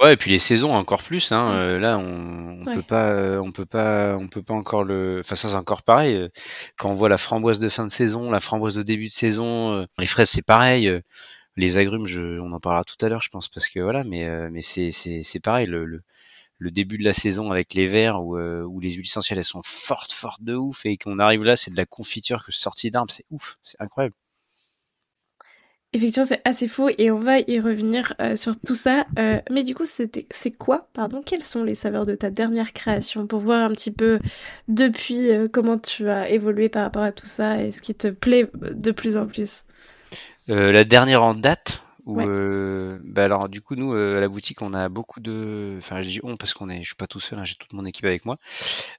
Ouais, 0.00 0.14
et 0.14 0.16
puis 0.16 0.30
les 0.30 0.38
saisons 0.40 0.72
encore 0.72 1.02
plus. 1.02 1.30
Hein, 1.32 1.52
euh, 1.54 1.78
là, 1.78 1.96
on, 1.98 2.62
on 2.62 2.66
peut 2.66 2.82
pas, 2.82 3.10
euh, 3.12 3.38
on 3.40 3.52
peut 3.52 3.66
pas, 3.66 4.16
on 4.16 4.26
peut 4.28 4.42
pas 4.42 4.54
encore 4.54 4.82
le. 4.84 5.20
Enfin, 5.20 5.36
ça 5.36 5.48
c'est 5.48 5.54
encore 5.56 5.82
pareil. 5.82 6.16
Euh, 6.16 6.28
quand 6.76 6.90
on 6.90 6.94
voit 6.94 7.08
la 7.08 7.18
framboise 7.18 7.60
de 7.60 7.68
fin 7.68 7.84
de 7.86 7.90
saison, 7.90 8.30
la 8.30 8.40
framboise 8.40 8.74
de 8.74 8.82
début 8.82 9.06
de 9.08 9.12
saison, 9.12 9.86
les 9.98 10.06
fraises 10.06 10.30
c'est 10.30 10.44
pareil. 10.44 10.90
les 11.56 11.78
agrumes, 11.78 12.06
je, 12.06 12.40
on 12.40 12.52
en 12.52 12.60
parlera 12.60 12.84
tout 12.84 12.96
à 13.04 13.08
l'heure, 13.10 13.22
je 13.22 13.30
pense, 13.30 13.48
parce 13.48 13.68
que 13.68 13.80
voilà. 13.80 14.04
Mais 14.04 14.50
mais 14.50 14.62
c'est 14.62 14.90
c'est 14.92 15.22
c'est 15.24 15.40
pareil. 15.40 15.66
Le, 15.66 15.84
le, 15.86 16.02
le 16.58 16.70
début 16.72 16.98
de 16.98 17.04
la 17.04 17.14
saison 17.14 17.50
avec 17.52 17.74
les 17.74 17.86
verres 17.88 18.22
où, 18.22 18.38
où 18.38 18.80
les 18.80 18.92
huiles 18.92 19.06
essentielles 19.06 19.38
elles 19.40 19.44
sont 19.46 19.62
fortes, 19.64 20.12
fortes 20.12 20.42
de 20.44 20.54
ouf, 20.56 20.86
et 20.86 20.98
qu'on 20.98 21.18
arrive 21.20 21.44
là, 21.44 21.56
c'est 21.56 21.72
de 21.72 21.76
la 21.78 21.86
confiture 21.86 22.44
que 22.46 22.52
sortie 22.52 22.90
d'arbre, 22.92 23.12
c'est 23.12 23.26
ouf, 23.30 23.58
c'est 23.62 23.80
incroyable. 23.80 24.14
Effectivement, 25.94 26.24
c'est 26.24 26.40
assez 26.46 26.68
faux 26.68 26.88
et 26.96 27.10
on 27.10 27.18
va 27.18 27.40
y 27.40 27.60
revenir 27.60 28.14
euh, 28.20 28.34
sur 28.34 28.58
tout 28.58 28.74
ça. 28.74 29.04
Euh, 29.18 29.40
mais 29.50 29.62
du 29.62 29.74
coup, 29.74 29.84
c'est 29.84 30.50
quoi, 30.52 30.88
pardon, 30.94 31.20
quelles 31.24 31.42
sont 31.42 31.64
les 31.64 31.74
saveurs 31.74 32.06
de 32.06 32.14
ta 32.14 32.30
dernière 32.30 32.72
création 32.72 33.26
pour 33.26 33.40
voir 33.40 33.62
un 33.62 33.70
petit 33.72 33.90
peu 33.90 34.18
depuis 34.68 35.30
euh, 35.30 35.48
comment 35.52 35.76
tu 35.76 36.08
as 36.08 36.30
évolué 36.30 36.70
par 36.70 36.84
rapport 36.84 37.02
à 37.02 37.12
tout 37.12 37.26
ça 37.26 37.62
et 37.62 37.72
ce 37.72 37.82
qui 37.82 37.94
te 37.94 38.08
plaît 38.08 38.48
de 38.54 38.90
plus 38.90 39.18
en 39.18 39.26
plus? 39.26 39.64
La 40.48 40.84
dernière 40.84 41.22
en 41.22 41.34
date, 41.34 41.82
ou 42.04 42.20
euh, 42.20 42.98
bah 43.04 43.24
alors 43.24 43.48
du 43.48 43.60
coup 43.60 43.76
nous 43.76 43.94
euh, 43.94 44.16
à 44.16 44.20
la 44.20 44.28
boutique 44.28 44.60
on 44.60 44.74
a 44.74 44.88
beaucoup 44.88 45.20
de, 45.20 45.76
enfin 45.78 46.00
je 46.00 46.08
dis 46.08 46.20
on 46.24 46.36
parce 46.36 46.52
qu'on 46.52 46.68
est, 46.68 46.82
je 46.82 46.86
suis 46.88 46.96
pas 46.96 47.06
tout 47.06 47.20
seul, 47.20 47.38
hein, 47.38 47.44
j'ai 47.44 47.54
toute 47.54 47.72
mon 47.72 47.84
équipe 47.84 48.04
avec 48.04 48.24
moi. 48.24 48.38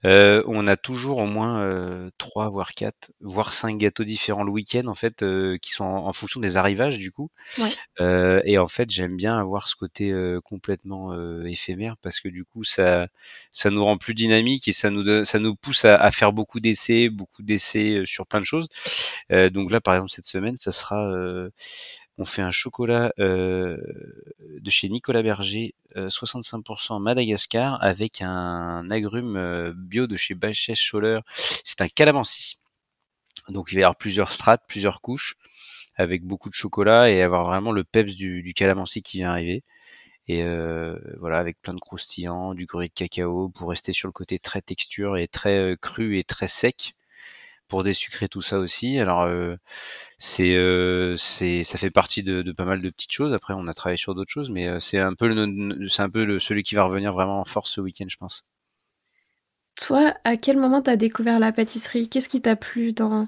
Euh, 0.05 0.41
on 0.47 0.67
a 0.67 0.77
toujours 0.77 1.17
au 1.17 1.25
moins 1.25 1.61
euh, 1.61 2.09
trois 2.17 2.49
voire 2.49 2.73
quatre, 2.73 3.11
voire 3.19 3.51
cinq 3.51 3.77
gâteaux 3.77 4.05
différents 4.05 4.43
le 4.43 4.51
week-end 4.51 4.87
en 4.87 4.95
fait, 4.95 5.21
euh, 5.21 5.57
qui 5.57 5.71
sont 5.71 5.83
en, 5.83 6.13
fonction 6.13 6.39
des 6.39 6.55
arrivages 6.55 6.97
du 6.97 7.11
coup. 7.11 7.29
Ouais. 7.57 8.41
et 8.45 8.57
en 8.57 8.67
fait 8.67 8.89
j'aime 8.89 9.17
bien 9.17 9.37
avoir 9.37 9.67
ce 9.67 9.75
côté 9.75 10.13
complètement 10.43 11.13
éphémère 11.43 11.97
parce 12.01 12.19
que 12.19 12.29
du 12.29 12.45
coup 12.45 12.63
ça, 12.63 13.07
ça 13.51 13.69
nous 13.69 13.83
rend 13.83 13.97
plus 13.97 14.13
dynamique 14.13 14.67
et 14.67 14.73
ça 14.73 14.89
nous, 14.89 15.25
ça 15.25 15.39
nous 15.39 15.55
pousse 15.55 15.85
à, 15.85 15.95
à 15.95 16.11
faire 16.11 16.31
beaucoup 16.31 16.59
d'essais, 16.59 17.09
beaucoup 17.09 17.43
d'essais 17.43 18.03
sur 18.05 18.27
plein 18.27 18.39
de 18.39 18.45
choses. 18.45 18.67
donc 19.29 19.71
là 19.71 19.81
par 19.81 19.95
exemple 19.95 20.11
cette 20.11 20.27
semaine 20.27 20.55
ça 20.57 20.71
sera 20.71 21.11
on 22.17 22.25
fait 22.25 22.41
un 22.41 22.51
chocolat 22.51 23.11
euh, 23.19 23.77
de 24.59 24.69
chez 24.69 24.89
Nicolas 24.89 25.23
Berger, 25.23 25.73
65% 25.95 26.95
euh, 26.95 26.99
Madagascar, 26.99 27.81
avec 27.81 28.21
un 28.21 28.89
agrume 28.91 29.35
euh, 29.35 29.73
bio 29.75 30.05
de 30.05 30.15
chez 30.15 30.35
Bacchès 30.35 30.75
Scholler. 30.75 31.19
C'est 31.63 31.81
un 31.81 31.87
calamansi. 31.87 32.59
Donc 33.49 33.71
il 33.71 33.75
va 33.75 33.81
y 33.81 33.83
avoir 33.83 33.95
plusieurs 33.95 34.31
strates, 34.31 34.63
plusieurs 34.67 35.01
couches, 35.01 35.35
avec 35.95 36.23
beaucoup 36.23 36.49
de 36.49 36.55
chocolat 36.55 37.09
et 37.09 37.21
avoir 37.21 37.45
vraiment 37.45 37.71
le 37.71 37.83
peps 37.83 38.15
du, 38.15 38.43
du 38.43 38.53
calamansi 38.53 39.01
qui 39.01 39.17
vient 39.17 39.31
arriver. 39.31 39.63
Et 40.27 40.41
voilà, 41.17 41.39
avec 41.39 41.61
plein 41.61 41.73
de 41.73 41.79
croustillants, 41.79 42.53
du 42.53 42.65
gruyère 42.65 42.89
de 42.89 42.93
cacao, 42.93 43.49
pour 43.49 43.69
rester 43.69 43.91
sur 43.91 44.07
le 44.07 44.13
côté 44.13 44.39
très 44.39 44.61
texture 44.61 45.17
et 45.17 45.27
très 45.27 45.75
cru 45.81 46.17
et 46.17 46.23
très 46.23 46.47
sec 46.47 46.95
pour 47.73 47.83
désucrer 47.83 48.27
tout 48.27 48.43
ça 48.43 48.59
aussi. 48.59 48.99
Alors 48.99 49.23
euh, 49.23 49.55
c'est 50.19 50.55
euh, 50.55 51.17
c'est 51.17 51.63
ça 51.63 51.79
fait 51.79 51.89
partie 51.89 52.21
de, 52.21 52.51
pas 52.51 52.65
mal 52.65 52.83
de 52.83 52.89
petites 52.91 53.11
choses. 53.11 53.33
Après 53.33 53.55
on 53.55 53.67
a 53.67 53.73
travaillé 53.73 53.97
sur 53.97 54.13
d'autres 54.13 54.29
choses, 54.29 54.51
mais 54.51 54.67
euh, 54.67 54.79
c'est 54.79 54.99
un 54.99 55.15
peu 55.15 55.27
le, 55.27 55.89
c'est 55.89 56.03
un 56.03 56.09
peu 56.11 56.37
celui 56.37 56.61
qui 56.61 56.75
va 56.75 56.83
revenir 56.83 57.13
vraiment 57.13 57.39
en 57.39 57.45
force 57.45 57.71
ce 57.71 57.81
week-end, 57.81 58.05
je 58.07 58.17
pense. 58.17 58.45
Toi, 59.75 60.13
à 60.23 60.37
quel 60.37 60.57
moment 60.57 60.83
t'as 60.83 60.97
découvert 60.97 61.39
la 61.39 61.51
pâtisserie? 61.51 62.07
Qu'est-ce 62.09 62.29
qui 62.29 62.43
t'a 62.43 62.55
plu 62.55 62.93
dans 62.93 63.27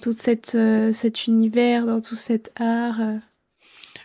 tout 0.00 0.12
cet 0.12 1.26
univers, 1.26 1.84
dans 1.84 2.00
tout 2.00 2.14
cet 2.14 2.52
art 2.60 3.00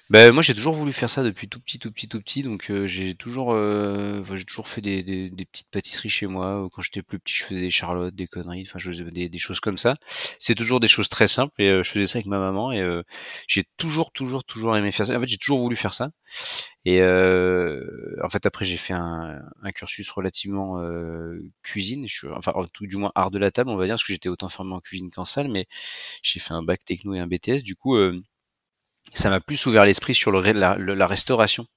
ben 0.10 0.32
moi 0.32 0.42
j'ai 0.42 0.54
toujours 0.54 0.74
voulu 0.74 0.94
faire 0.94 1.10
ça 1.10 1.22
depuis 1.22 1.50
tout 1.50 1.60
petit 1.60 1.80
tout 1.80 1.92
petit 1.92 2.08
tout 2.08 2.22
petit. 2.22 2.42
Donc 2.42 2.70
euh, 2.72 2.88
j'ai 2.88 3.14
toujours 3.14 3.54
euh, 3.54 4.24
j'ai 4.36 4.46
toujours 4.46 4.70
fait 4.70 4.80
des, 4.80 5.04
des, 5.04 5.30
des, 5.30 5.46
petites 5.46 5.70
pâtisseries 5.70 6.10
chez 6.10 6.28
moi. 6.28 6.70
Quand 6.72 6.82
j'étais 6.82 7.02
plus 7.02 7.20
petit 7.20 7.34
je 7.34 7.44
faisais 7.44 7.60
des 7.60 7.70
charlottes 7.70 8.16
des 8.16 8.26
conneries. 8.28 8.64
Enfin 8.66 8.80
je 8.80 8.90
faisais 8.90 9.04
des, 9.04 9.28
des 9.28 9.38
choses 9.38 9.60
comme 9.60 9.78
ça. 9.78 9.96
C'est 10.40 10.56
toujours 10.56 10.80
des 10.80 10.88
choses 10.88 11.10
très 11.10 11.28
simples 11.28 11.54
et 11.62 11.70
euh, 11.70 11.84
je 11.84 11.92
faisais 11.92 12.08
ça 12.08 12.20
avec 12.20 12.26
ma 12.28 12.40
maman 12.40 12.72
et 12.72 13.02
j'ai 13.48 13.66
toujours 13.78 14.12
toujours 14.14 14.46
toujours 14.46 14.78
aimé 14.78 14.92
faire 14.94 15.06
ça. 15.06 15.18
En 15.18 15.20
fait 15.20 15.28
j'ai 15.28 15.38
toujours 15.38 15.60
voulu 15.60 15.76
faire 15.76 15.94
ça. 15.94 16.12
Et 16.86 17.02
en 17.04 18.30
fait 18.30 18.46
après 18.46 18.64
j'ai 18.64 18.78
fait 18.78 18.94
un, 18.94 19.42
un, 19.62 19.72
cursus 19.72 20.10
relativement 20.10 20.82
cuisine. 21.64 22.08
Je 22.08 22.14
suis, 22.14 22.28
enfin 22.30 22.54
tout 22.74 22.88
du 22.88 22.96
moins 22.96 23.12
art 23.16 23.32
de 23.32 23.40
la 23.40 23.52
table 23.52 23.70
on 23.70 23.76
va 23.76 23.86
dire 23.86 23.96
parce 23.96 24.06
que 24.06 24.14
j'étais 24.14 24.30
autant 24.30 24.48
formé 24.48 24.74
en 24.74 24.80
cuisine 24.80 25.12
qu'en 25.12 25.26
salle 25.26 25.50
mais 25.50 25.68
j'ai 26.24 26.40
fait 26.40 26.54
un 26.54 26.64
bac 26.64 26.86
techno 26.86 27.14
et 27.14 27.20
un 27.20 27.28
BTS 27.28 27.64
du 27.64 27.76
coup 27.76 27.98
ça 29.14 29.30
m'a 29.30 29.40
plus 29.40 29.66
ouvert 29.66 29.86
l'esprit 29.86 30.16
sur 30.16 30.32
le, 30.32 30.42
la, 30.52 30.78
la, 30.78 31.08
restauration. 31.08 31.68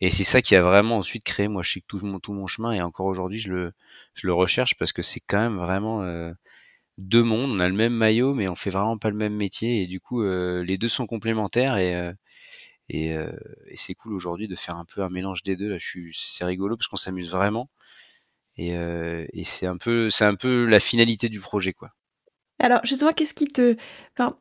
Et 0.00 0.10
c'est 0.10 0.24
ça 0.24 0.42
qui 0.42 0.54
a 0.56 0.62
vraiment 0.62 0.98
ensuite 0.98 1.24
créé, 1.24 1.48
moi 1.48 1.62
je 1.62 1.72
sais 1.72 1.82
tout 1.86 1.98
mon, 2.04 2.18
tout 2.20 2.34
mon 2.34 2.46
chemin, 2.46 2.72
et 2.72 2.82
encore 2.82 3.06
aujourd'hui 3.06 3.38
je 3.38 3.50
le, 3.50 3.72
je 4.14 4.26
le 4.26 4.34
recherche 4.34 4.74
parce 4.76 4.92
que 4.92 5.02
c'est 5.02 5.20
quand 5.20 5.40
même 5.40 5.56
vraiment 5.56 6.02
euh, 6.02 6.32
deux 6.98 7.22
mondes, 7.22 7.50
on 7.50 7.60
a 7.60 7.68
le 7.68 7.74
même 7.74 7.94
maillot 7.94 8.34
mais 8.34 8.46
on 8.48 8.54
fait 8.54 8.70
vraiment 8.70 8.98
pas 8.98 9.08
le 9.08 9.16
même 9.16 9.34
métier, 9.34 9.82
et 9.82 9.86
du 9.86 10.00
coup 10.00 10.22
euh, 10.22 10.62
les 10.64 10.76
deux 10.76 10.88
sont 10.88 11.06
complémentaires, 11.06 11.78
et, 11.78 11.94
euh, 11.94 12.12
et, 12.90 13.08
et 13.08 13.76
c'est 13.76 13.94
cool 13.94 14.12
aujourd'hui 14.12 14.48
de 14.48 14.54
faire 14.54 14.76
un 14.76 14.84
peu 14.84 15.02
un 15.02 15.08
mélange 15.08 15.42
des 15.42 15.56
deux, 15.56 15.70
là 15.70 15.78
je 15.78 15.86
suis, 15.86 16.12
c'est 16.14 16.44
rigolo 16.44 16.76
parce 16.76 16.88
qu'on 16.88 16.96
s'amuse 16.96 17.30
vraiment, 17.30 17.70
et, 18.58 18.72
et 18.72 19.44
c'est 19.44 19.66
un 19.66 19.78
peu, 19.78 20.10
c'est 20.10 20.26
un 20.26 20.34
peu 20.36 20.66
la 20.66 20.78
finalité 20.78 21.30
du 21.30 21.40
projet 21.40 21.72
quoi. 21.72 21.90
Alors 22.58 22.80
justement, 22.84 23.12
qu'est-ce 23.12 23.34
qui 23.34 23.46
te, 23.48 23.76
enfin, 24.12 24.38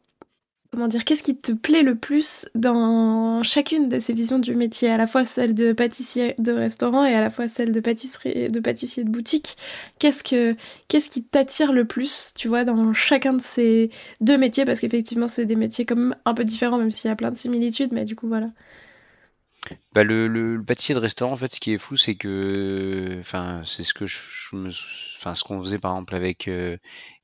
comment 0.76 0.88
dire, 0.88 1.06
qu'est-ce 1.06 1.24
qui 1.24 1.38
te 1.38 1.52
plaît 1.54 1.82
le 1.82 1.96
plus 1.96 2.48
dans 2.54 3.42
chacune 3.44 3.90
de 3.90 3.98
ces 4.00 4.14
visions 4.14 4.40
du 4.40 4.56
métier, 4.56 4.90
à 4.90 4.98
la 4.98 5.08
fois 5.08 5.26
celle 5.26 5.56
de 5.56 5.74
pâtissier 5.74 6.36
de 6.38 6.52
restaurant 6.52 7.06
et 7.06 7.14
à 7.14 7.22
la 7.22 7.30
fois 7.30 7.48
celle 7.48 7.72
de 7.72 7.80
pâtisserie, 7.80 8.50
de 8.50 8.60
pâtissier 8.60 9.04
de 9.04 9.10
boutique? 9.10 9.58
Qu'est-ce 10.00 10.24
que, 10.24 10.56
qu'est-ce 10.88 11.10
qui 11.10 11.24
t'attire 11.24 11.72
le 11.74 11.86
plus, 11.86 12.34
tu 12.36 12.48
vois, 12.48 12.66
dans 12.66 12.94
chacun 12.94 13.34
de 13.34 13.42
ces 13.42 13.90
deux 14.22 14.38
métiers, 14.38 14.66
parce 14.66 14.80
qu'effectivement 14.80 15.28
c'est 15.28 15.46
des 15.46 15.56
métiers 15.56 15.86
comme 15.86 16.16
un 16.26 16.34
peu 16.34 16.44
différents, 16.44 16.78
même 16.78 16.92
s'il 16.92 17.10
y 17.10 17.12
a 17.12 17.16
plein 17.16 17.32
de 17.32 17.38
similitudes, 17.38 17.92
mais 17.92 18.06
du 18.06 18.16
coup 18.16 18.28
voilà. 18.28 18.50
Bah 19.94 20.04
le, 20.04 20.62
pâtissier 20.66 20.94
de 20.94 21.00
restaurant, 21.00 21.32
en 21.32 21.36
fait, 21.36 21.54
ce 21.54 21.60
qui 21.60 21.74
est 21.74 21.78
fou, 21.78 21.96
c'est 21.96 22.16
que, 22.16 23.18
enfin, 23.20 23.62
c'est 23.66 23.84
ce 23.84 23.94
que 23.94 24.06
je, 24.06 24.20
me, 24.54 24.70
enfin, 25.18 25.34
ce 25.34 25.44
qu'on 25.44 25.62
faisait 25.62 25.80
par 25.80 25.94
exemple 25.94 26.16
avec 26.16 26.48
euh, 26.48 26.78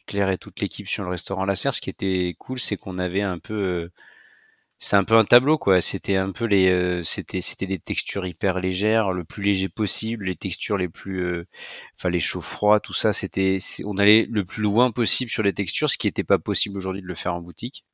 Claire 0.05 0.29
et 0.31 0.38
toute 0.38 0.60
l'équipe 0.62 0.88
sur 0.88 1.03
le 1.03 1.10
restaurant 1.10 1.46
La 1.46 1.55
Serre. 1.55 1.74
Ce 1.74 1.81
qui 1.81 1.89
était 1.89 2.36
cool, 2.39 2.60
c'est 2.60 2.77
qu'on 2.77 2.98
avait 3.00 3.22
un 3.22 3.39
peu, 3.39 3.53
euh, 3.53 3.89
c'est 4.79 4.96
un 4.98 5.03
peu 5.03 5.15
un 5.17 5.25
tableau 5.25 5.58
quoi. 5.58 5.81
C'était 5.81 6.15
un 6.17 6.31
peu 6.31 6.46
les, 6.46 6.70
euh, 6.72 7.03
c'était 7.03 7.41
c'était 7.41 7.67
des 7.67 7.79
textures 7.79 8.25
hyper 8.25 8.60
légères, 8.60 9.12
le 9.13 9.24
plus 9.25 9.43
léger 9.43 9.70
possible, 9.70 10.25
les 10.25 10.36
textures 10.36 10.77
les 10.77 10.89
plus, 10.89 11.24
euh, 11.24 11.46
enfin 11.98 12.10
les 12.10 12.20
chauds 12.20 12.41
froids, 12.41 12.79
tout 12.79 12.93
ça. 12.93 13.13
C'était, 13.13 13.58
on 13.86 13.98
allait 13.98 14.27
le 14.29 14.46
plus 14.46 14.63
loin 14.63 14.91
possible 14.91 15.31
sur 15.31 15.43
les 15.43 15.53
textures, 15.53 15.89
ce 15.89 15.98
qui 15.98 16.08
n'était 16.08 16.24
pas 16.24 16.39
possible 16.39 16.77
aujourd'hui 16.77 17.01
de 17.01 17.08
le 17.08 17.15
faire 17.15 17.36
en 17.36 17.41
boutique. 17.41 17.86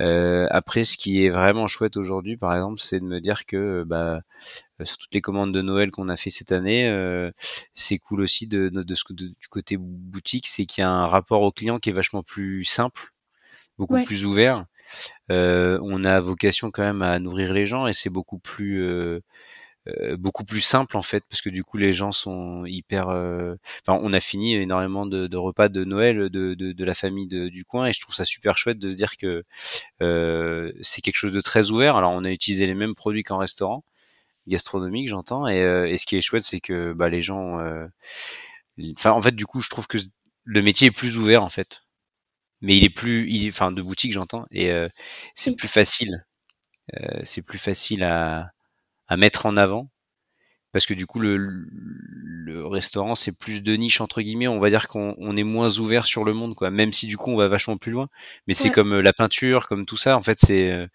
Euh, 0.00 0.46
après, 0.50 0.84
ce 0.84 0.96
qui 0.96 1.24
est 1.24 1.30
vraiment 1.30 1.68
chouette 1.68 1.96
aujourd'hui, 1.96 2.36
par 2.36 2.54
exemple, 2.54 2.80
c'est 2.80 3.00
de 3.00 3.04
me 3.04 3.20
dire 3.20 3.46
que 3.46 3.84
bah, 3.84 4.20
euh, 4.80 4.84
sur 4.84 4.98
toutes 4.98 5.14
les 5.14 5.20
commandes 5.20 5.52
de 5.54 5.62
Noël 5.62 5.90
qu'on 5.90 6.08
a 6.08 6.16
fait 6.16 6.30
cette 6.30 6.52
année, 6.52 6.88
euh, 6.88 7.30
c'est 7.74 7.98
cool 7.98 8.22
aussi 8.22 8.46
de, 8.46 8.68
de, 8.68 8.82
de, 8.82 8.94
du 9.14 9.48
côté 9.48 9.76
boutique, 9.78 10.46
c'est 10.46 10.66
qu'il 10.66 10.82
y 10.82 10.84
a 10.84 10.90
un 10.90 11.06
rapport 11.06 11.42
au 11.42 11.52
client 11.52 11.78
qui 11.78 11.90
est 11.90 11.92
vachement 11.92 12.22
plus 12.22 12.64
simple, 12.64 13.12
beaucoup 13.78 14.02
plus 14.02 14.26
ouvert. 14.26 14.66
Euh, 15.30 15.78
on 15.82 16.04
a 16.04 16.20
vocation 16.20 16.70
quand 16.70 16.82
même 16.82 17.02
à 17.02 17.18
nourrir 17.18 17.52
les 17.52 17.66
gens 17.66 17.86
et 17.86 17.92
c'est 17.92 18.10
beaucoup 18.10 18.38
plus 18.38 18.82
euh, 18.82 19.20
euh, 19.86 20.16
beaucoup 20.16 20.44
plus 20.44 20.62
simple 20.62 20.96
en 20.96 21.02
fait 21.02 21.24
parce 21.28 21.42
que 21.42 21.50
du 21.50 21.62
coup 21.62 21.76
les 21.76 21.92
gens 21.92 22.10
sont 22.10 22.64
hyper 22.64 23.10
euh, 23.10 23.54
enfin 23.86 24.00
on 24.02 24.14
a 24.14 24.20
fini 24.20 24.54
énormément 24.54 25.04
de, 25.04 25.26
de 25.26 25.36
repas 25.36 25.68
de 25.68 25.84
Noël 25.84 26.30
de, 26.30 26.54
de, 26.54 26.72
de 26.72 26.84
la 26.84 26.94
famille 26.94 27.26
du 27.26 27.64
coin 27.66 27.86
et 27.86 27.92
je 27.92 28.00
trouve 28.00 28.14
ça 28.14 28.24
super 28.24 28.56
chouette 28.56 28.78
de 28.78 28.90
se 28.90 28.96
dire 28.96 29.18
que 29.18 29.44
euh, 30.00 30.72
c'est 30.80 31.02
quelque 31.02 31.16
chose 31.16 31.32
de 31.32 31.40
très 31.42 31.70
ouvert. 31.70 31.96
Alors 31.96 32.12
on 32.12 32.24
a 32.24 32.30
utilisé 32.30 32.66
les 32.66 32.74
mêmes 32.74 32.94
produits 32.94 33.24
qu'en 33.24 33.36
restaurant 33.36 33.84
gastronomique 34.46 35.08
j'entends 35.08 35.46
et, 35.48 35.58
et, 35.58 35.98
ce 35.98 36.06
qui 36.06 36.16
est 36.16 36.22
chouette 36.22 36.44
c'est 36.44 36.60
que 36.60 36.94
bah, 36.94 37.10
les 37.10 37.22
gens 37.22 37.58
enfin 38.96 39.10
en 39.12 39.20
fait 39.20 39.36
du 39.36 39.46
coup 39.46 39.60
je 39.60 39.68
trouve 39.68 39.86
que 39.86 39.98
le 40.44 40.62
métier 40.62 40.88
est 40.88 40.90
plus 40.92 41.18
ouvert 41.18 41.42
en 41.44 41.50
fait. 41.50 41.82
Mais 42.62 42.78
il 42.78 42.84
est 42.84 42.90
plus, 42.90 43.28
il, 43.30 43.48
enfin 43.48 43.72
de 43.72 43.82
boutique 43.82 44.12
j'entends, 44.14 44.46
et 44.50 44.72
c'est 45.34 45.54
plus 45.56 45.68
facile, 45.68 46.24
c'est 47.24 47.42
plus 47.42 47.58
facile 47.58 48.04
à, 48.04 48.50
à 49.08 49.16
mettre 49.16 49.46
en 49.46 49.56
avant. 49.56 49.90
Parce 50.72 50.86
que 50.86 50.94
du 50.94 51.06
coup 51.06 51.20
le, 51.20 51.36
le 51.36 52.66
restaurant 52.66 53.14
c'est 53.14 53.36
plus 53.36 53.62
de 53.62 53.74
niche 53.76 54.00
entre 54.00 54.22
guillemets. 54.22 54.48
On 54.48 54.58
va 54.58 54.70
dire 54.70 54.88
qu'on 54.88 55.36
est 55.36 55.44
moins 55.44 55.78
ouvert 55.78 56.04
sur 56.06 56.24
le 56.24 56.34
monde 56.34 56.54
quoi. 56.56 56.70
Même 56.70 56.92
si 56.92 57.06
du 57.06 57.16
coup 57.16 57.30
on 57.30 57.36
va 57.36 57.46
vachement 57.48 57.76
plus 57.78 57.92
loin. 57.92 58.08
Mais 58.48 58.54
c'est 58.54 58.70
comme 58.70 58.94
euh, 58.94 59.02
la 59.02 59.12
peinture 59.12 59.68
comme 59.68 59.86
tout 59.86 59.96
ça. 59.96 60.16
En 60.16 60.20
fait 60.20 60.38
c'est 60.40 60.72
euh, 60.72 60.88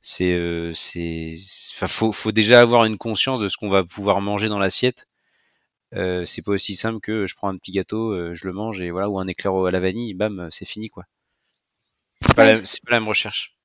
c'est 0.00 0.32
euh, 0.32 0.72
c'est 0.74 1.36
enfin 1.74 1.86
faut 1.86 2.12
faut 2.12 2.32
déjà 2.32 2.60
avoir 2.60 2.86
une 2.86 2.96
conscience 2.98 3.40
de 3.40 3.48
ce 3.48 3.58
qu'on 3.58 3.68
va 3.68 3.84
pouvoir 3.84 4.22
manger 4.22 4.48
dans 4.48 4.58
l'assiette. 4.58 5.06
Euh, 5.94 6.24
c'est 6.24 6.42
pas 6.42 6.52
aussi 6.52 6.76
simple 6.76 7.00
que 7.00 7.26
je 7.26 7.34
prends 7.36 7.48
un 7.48 7.58
petit 7.58 7.72
gâteau 7.72 8.34
je 8.34 8.46
le 8.46 8.52
mange 8.52 8.80
et 8.80 8.90
voilà 8.90 9.08
ou 9.10 9.18
un 9.20 9.26
éclair 9.28 9.54
à 9.54 9.70
la 9.70 9.80
vanille 9.80 10.14
bam 10.14 10.48
c'est 10.52 10.66
fini 10.66 10.90
quoi. 10.90 11.04
C'est 12.20 12.34
pas, 12.36 12.44
la, 12.44 12.58
pas 12.58 12.90
la 12.90 13.00
même 13.00 13.08
recherche 13.08 13.55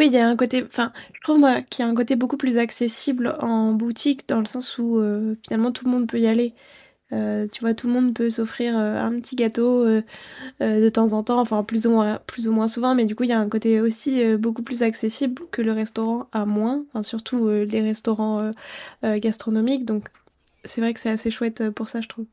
oui, 0.00 0.06
il 0.06 0.14
y 0.14 0.18
a 0.18 0.26
un 0.26 0.34
côté, 0.36 0.64
enfin, 0.64 0.92
je 1.12 1.20
trouve 1.20 1.38
moi 1.38 1.60
qu'il 1.60 1.84
y 1.84 1.88
a 1.88 1.90
un 1.90 1.94
côté 1.94 2.16
beaucoup 2.16 2.38
plus 2.38 2.56
accessible 2.56 3.36
en 3.40 3.72
boutique 3.74 4.26
dans 4.28 4.40
le 4.40 4.46
sens 4.46 4.78
où 4.78 4.98
euh, 4.98 5.36
finalement 5.44 5.72
tout 5.72 5.84
le 5.84 5.90
monde 5.90 6.08
peut 6.08 6.18
y 6.18 6.26
aller. 6.26 6.54
Euh, 7.12 7.46
tu 7.48 7.60
vois, 7.60 7.74
tout 7.74 7.86
le 7.86 7.92
monde 7.92 8.14
peut 8.14 8.30
s'offrir 8.30 8.78
euh, 8.78 8.98
un 8.98 9.20
petit 9.20 9.36
gâteau 9.36 9.84
de 10.60 10.88
temps 10.88 11.12
en 11.12 11.22
temps, 11.22 11.40
enfin 11.40 11.62
plus 11.64 11.86
ou 11.86 11.90
moins, 11.90 12.18
plus 12.26 12.48
ou 12.48 12.52
moins 12.52 12.66
souvent, 12.66 12.94
mais 12.94 13.04
du 13.04 13.14
coup 13.14 13.24
il 13.24 13.28
y 13.28 13.32
a 13.34 13.38
un 13.40 13.48
côté 13.50 13.80
aussi 13.82 14.36
beaucoup 14.36 14.62
plus 14.62 14.82
accessible 14.82 15.42
que 15.50 15.60
le 15.60 15.72
restaurant 15.72 16.28
à 16.32 16.46
moins, 16.46 16.84
enfin, 16.88 17.02
surtout 17.02 17.48
les 17.50 17.80
restaurants 17.82 18.50
gastronomiques. 19.02 19.84
Donc 19.84 20.08
c'est 20.64 20.80
vrai 20.80 20.94
que 20.94 21.00
c'est 21.00 21.10
assez 21.10 21.30
chouette 21.30 21.68
pour 21.70 21.90
ça, 21.90 22.00
je 22.00 22.08
trouve. 22.08 22.26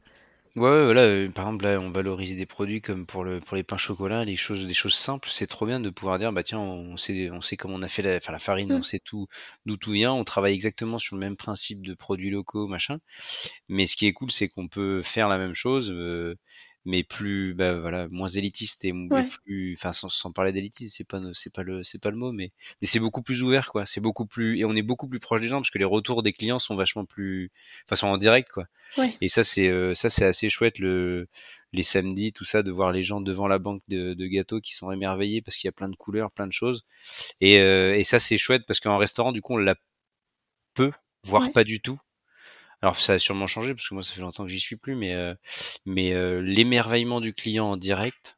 Ouais, 0.57 0.85
voilà, 0.85 1.01
euh, 1.01 1.29
par 1.29 1.45
exemple, 1.45 1.65
là, 1.65 1.79
on 1.79 1.91
valorise 1.91 2.35
des 2.35 2.47
produits 2.47 2.81
comme 2.81 3.05
pour 3.05 3.23
le 3.23 3.39
pour 3.39 3.55
les 3.55 3.61
pains 3.61 3.77
chocolat, 3.77 4.25
les 4.25 4.35
choses, 4.35 4.65
des 4.65 4.73
choses 4.73 4.95
simples. 4.95 5.29
C'est 5.31 5.45
trop 5.45 5.67
bien 5.67 5.79
de 5.79 5.91
pouvoir 5.91 6.17
dire, 6.17 6.33
bah 6.33 6.41
tiens, 6.41 6.57
on 6.57 6.97
sait, 6.97 7.29
on 7.29 7.41
sait 7.41 7.57
comment 7.57 7.75
on 7.75 7.83
a 7.83 7.87
fait 7.87 8.01
la, 8.01 8.15
enfin, 8.17 8.31
la 8.31 8.39
farine, 8.39 8.71
on 8.73 8.79
mm. 8.79 8.83
sait 8.83 8.97
tout, 8.99 9.27
d'où 9.67 9.77
tout 9.77 9.91
vient. 9.91 10.13
On 10.13 10.23
travaille 10.23 10.55
exactement 10.55 10.97
sur 10.97 11.15
le 11.15 11.19
même 11.19 11.37
principe 11.37 11.85
de 11.85 11.93
produits 11.93 12.31
locaux, 12.31 12.67
machin. 12.67 12.97
Mais 13.69 13.85
ce 13.85 13.95
qui 13.95 14.07
est 14.07 14.13
cool, 14.13 14.31
c'est 14.31 14.47
qu'on 14.49 14.67
peut 14.67 15.03
faire 15.03 15.29
la 15.29 15.37
même 15.37 15.53
chose, 15.53 15.91
euh, 15.91 16.35
mais 16.87 17.03
plus 17.03 17.53
bah 17.53 17.73
voilà 17.79 18.07
moins 18.09 18.29
élitiste 18.29 18.85
et 18.85 18.93
plus 19.43 19.73
enfin 19.77 19.91
sans, 19.91 20.07
sans 20.09 20.31
parler 20.31 20.53
d'élitisme 20.53 20.93
c'est 20.95 21.03
pas 21.07 21.21
c'est 21.33 21.53
pas 21.53 21.63
le 21.63 21.83
c'est 21.83 21.99
pas 21.99 22.09
le 22.11 22.17
mot 22.17 22.31
mais 22.31 22.51
mais 22.81 22.87
c'est 22.87 22.99
beaucoup 22.99 23.21
plus 23.21 23.43
ouvert 23.43 23.69
quoi. 23.71 23.85
C'est 23.85 23.99
beaucoup 24.01 24.25
plus 24.25 24.57
et 24.57 24.65
on 24.65 24.73
est 24.75 24.81
beaucoup 24.81 25.07
plus 25.09 25.19
proche 25.19 25.41
des 25.41 25.47
gens 25.49 25.57
parce 25.57 25.69
que 25.69 25.79
les 25.79 25.85
retours 25.85 26.23
des 26.23 26.31
clients 26.31 26.59
sont 26.59 26.75
vachement 26.77 27.05
plus 27.05 27.51
enfin 27.85 27.95
sont 27.97 28.07
en 28.07 28.17
direct 28.17 28.49
quoi. 28.51 28.65
Et 29.21 29.27
ça 29.27 29.43
c'est 29.43 29.67
euh, 29.67 29.93
ça 29.95 30.09
c'est 30.09 30.25
assez 30.25 30.49
chouette 30.49 30.79
le 30.79 31.27
les 31.73 31.83
samedis 31.83 32.31
tout 32.33 32.45
ça 32.45 32.63
de 32.63 32.71
voir 32.71 32.91
les 32.93 33.03
gens 33.03 33.21
devant 33.21 33.47
la 33.47 33.59
banque 33.59 33.81
de, 33.89 34.13
de 34.13 34.27
gâteaux 34.27 34.61
qui 34.61 34.73
sont 34.73 34.91
émerveillés 34.91 35.41
parce 35.41 35.57
qu'il 35.57 35.67
y 35.67 35.69
a 35.69 35.73
plein 35.73 35.89
de 35.89 35.95
couleurs 35.97 36.31
plein 36.31 36.47
de 36.47 36.53
choses. 36.53 36.85
Et 37.41 37.59
euh, 37.59 37.95
et 37.97 38.03
ça 38.03 38.19
c'est 38.19 38.37
chouette 38.37 38.63
parce 38.67 38.79
qu'en 38.79 38.97
restaurant 38.97 39.33
du 39.33 39.41
coup 39.41 39.53
on 39.55 39.57
l'a 39.57 39.75
peu 40.73 40.91
voire 41.23 41.51
pas 41.51 41.63
du 41.65 41.81
tout 41.81 41.99
alors 42.81 42.99
ça 42.99 43.13
a 43.13 43.19
sûrement 43.19 43.47
changé 43.47 43.73
parce 43.73 43.87
que 43.87 43.93
moi 43.95 44.03
ça 44.03 44.13
fait 44.13 44.21
longtemps 44.21 44.43
que 44.43 44.51
j'y 44.51 44.59
suis 44.59 44.75
plus, 44.75 44.95
mais 44.95 45.13
euh, 45.13 45.33
mais 45.85 46.13
euh, 46.13 46.41
l'émerveillement 46.41 47.21
du 47.21 47.33
client 47.33 47.71
en 47.71 47.77
direct, 47.77 48.37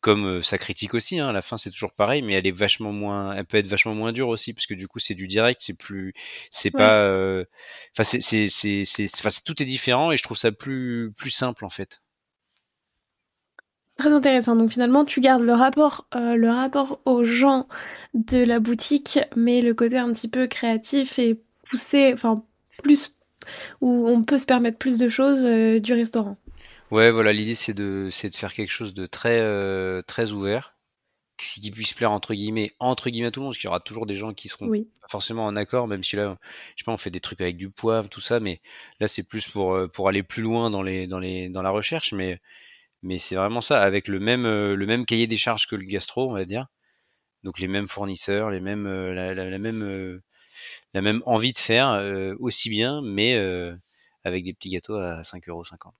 comme 0.00 0.26
euh, 0.26 0.42
ça 0.42 0.56
critique 0.56 0.94
aussi, 0.94 1.18
hein, 1.20 1.28
à 1.28 1.32
la 1.32 1.42
fin 1.42 1.58
c'est 1.58 1.70
toujours 1.70 1.92
pareil, 1.92 2.22
mais 2.22 2.34
elle 2.34 2.46
est 2.46 2.56
vachement 2.56 2.92
moins, 2.92 3.34
elle 3.34 3.44
peut 3.44 3.58
être 3.58 3.68
vachement 3.68 3.94
moins 3.94 4.12
dure 4.12 4.28
aussi 4.28 4.54
parce 4.54 4.66
que 4.66 4.74
du 4.74 4.88
coup 4.88 5.00
c'est 5.00 5.14
du 5.14 5.28
direct, 5.28 5.60
c'est 5.62 5.76
plus, 5.76 6.14
c'est 6.50 6.70
pas, 6.70 7.00
enfin 7.92 8.04
c'est 8.04 8.20
c'est 8.20 8.48
c'est 8.48 8.84
c'est, 8.84 9.44
tout 9.44 9.62
est 9.62 9.66
différent 9.66 10.12
et 10.12 10.16
je 10.16 10.22
trouve 10.22 10.38
ça 10.38 10.50
plus 10.50 11.12
plus 11.16 11.30
simple 11.30 11.64
en 11.64 11.70
fait. 11.70 12.00
Très 13.96 14.10
intéressant. 14.10 14.56
Donc 14.56 14.72
finalement, 14.72 15.04
tu 15.04 15.20
gardes 15.20 15.44
le 15.44 15.52
rapport, 15.52 16.08
le 16.14 16.48
rapport 16.50 17.00
aux 17.04 17.22
gens 17.22 17.68
de 18.12 18.38
la 18.38 18.58
boutique, 18.58 19.20
mais 19.36 19.60
le 19.62 19.72
côté 19.72 19.98
un 19.98 20.12
petit 20.12 20.26
peu 20.26 20.48
créatif 20.48 21.20
et 21.20 21.40
poussé, 21.62 22.10
enfin 22.12 22.42
plus 22.82 23.13
où 23.80 24.08
on 24.08 24.22
peut 24.22 24.38
se 24.38 24.46
permettre 24.46 24.78
plus 24.78 24.98
de 24.98 25.08
choses 25.08 25.44
euh, 25.44 25.80
du 25.80 25.92
restaurant. 25.92 26.36
Ouais, 26.90 27.10
voilà, 27.10 27.32
l'idée 27.32 27.54
c'est 27.54 27.74
de, 27.74 28.08
c'est 28.10 28.30
de 28.30 28.34
faire 28.34 28.52
quelque 28.52 28.70
chose 28.70 28.94
de 28.94 29.06
très, 29.06 29.40
euh, 29.40 30.02
très 30.02 30.32
ouvert, 30.32 30.76
qui 31.38 31.70
puisse 31.70 31.92
plaire 31.92 32.12
entre 32.12 32.34
guillemets, 32.34 32.72
entre 32.78 33.10
guillemets 33.10 33.28
à 33.28 33.30
tout 33.30 33.40
le 33.40 33.44
monde, 33.44 33.52
parce 33.52 33.58
qu'il 33.58 33.68
y 33.68 33.70
aura 33.70 33.80
toujours 33.80 34.06
des 34.06 34.14
gens 34.14 34.32
qui 34.32 34.48
seront 34.48 34.68
pas 34.68 35.08
forcément 35.08 35.44
en 35.44 35.56
accord, 35.56 35.88
même 35.88 36.04
si 36.04 36.16
là, 36.16 36.38
je 36.76 36.82
sais 36.82 36.84
pas, 36.84 36.92
on 36.92 36.96
fait 36.96 37.10
des 37.10 37.20
trucs 37.20 37.40
avec 37.40 37.56
du 37.56 37.70
poivre, 37.70 38.08
tout 38.08 38.20
ça, 38.20 38.38
mais 38.38 38.60
là 39.00 39.08
c'est 39.08 39.24
plus 39.24 39.48
pour, 39.48 39.74
euh, 39.74 39.88
pour 39.88 40.08
aller 40.08 40.22
plus 40.22 40.42
loin 40.42 40.70
dans 40.70 40.82
les, 40.82 41.06
dans 41.06 41.18
les, 41.18 41.48
dans 41.48 41.62
la 41.62 41.70
recherche, 41.70 42.12
mais, 42.12 42.40
mais 43.02 43.18
c'est 43.18 43.34
vraiment 43.34 43.60
ça, 43.60 43.82
avec 43.82 44.08
le 44.08 44.20
même, 44.20 44.44
le 44.44 44.86
même 44.86 45.04
cahier 45.04 45.26
des 45.26 45.36
charges 45.36 45.66
que 45.66 45.76
le 45.76 45.84
gastro, 45.84 46.30
on 46.30 46.34
va 46.34 46.44
dire. 46.44 46.66
Donc 47.42 47.58
les 47.58 47.68
mêmes 47.68 47.88
fournisseurs, 47.88 48.50
les 48.50 48.60
mêmes, 48.60 48.86
la 48.86 49.58
même 49.58 50.22
la 50.94 51.02
même 51.02 51.22
envie 51.26 51.52
de 51.52 51.58
faire 51.58 51.90
euh, 51.90 52.34
aussi 52.38 52.70
bien, 52.70 53.02
mais 53.02 53.34
euh, 53.34 53.74
avec 54.22 54.44
des 54.44 54.54
petits 54.54 54.70
gâteaux 54.70 54.96
à 54.96 55.22
5,50€. 55.22 55.90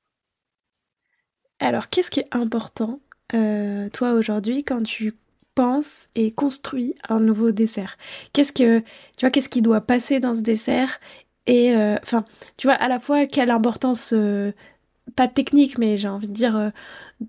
Alors, 1.58 1.88
qu'est-ce 1.88 2.10
qui 2.10 2.20
est 2.20 2.34
important, 2.34 3.00
euh, 3.34 3.88
toi, 3.90 4.12
aujourd'hui, 4.12 4.64
quand 4.64 4.82
tu 4.82 5.14
penses 5.54 6.08
et 6.14 6.30
construis 6.32 6.94
un 7.08 7.20
nouveau 7.20 7.50
dessert? 7.50 7.96
Qu'est-ce 8.32 8.52
que, 8.52 8.80
tu 8.80 9.20
vois, 9.20 9.30
qu'est-ce 9.30 9.48
qui 9.48 9.62
doit 9.62 9.80
passer 9.80 10.20
dans 10.20 10.36
ce 10.36 10.40
dessert? 10.40 11.00
Et, 11.46 11.74
enfin, 12.02 12.24
tu 12.56 12.66
vois, 12.66 12.74
à 12.74 12.88
la 12.88 12.98
fois, 12.98 13.26
quelle 13.26 13.50
importance, 13.50 14.14
pas 15.14 15.28
technique, 15.28 15.76
mais 15.76 15.98
j'ai 15.98 16.08
envie 16.08 16.28
de 16.28 16.32
dire, 16.32 16.72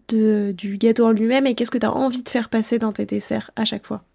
du 0.09 0.77
gâteau 0.77 1.05
en 1.07 1.11
lui-même, 1.11 1.45
et 1.45 1.53
qu'est-ce 1.53 1.71
que 1.71 1.77
tu 1.77 1.85
as 1.85 1.93
envie 1.93 2.23
de 2.23 2.29
faire 2.29 2.49
passer 2.49 2.79
dans 2.79 2.93
tes 2.93 3.05
desserts 3.05 3.51
à 3.55 3.65
chaque 3.65 3.85
fois? 3.85 4.05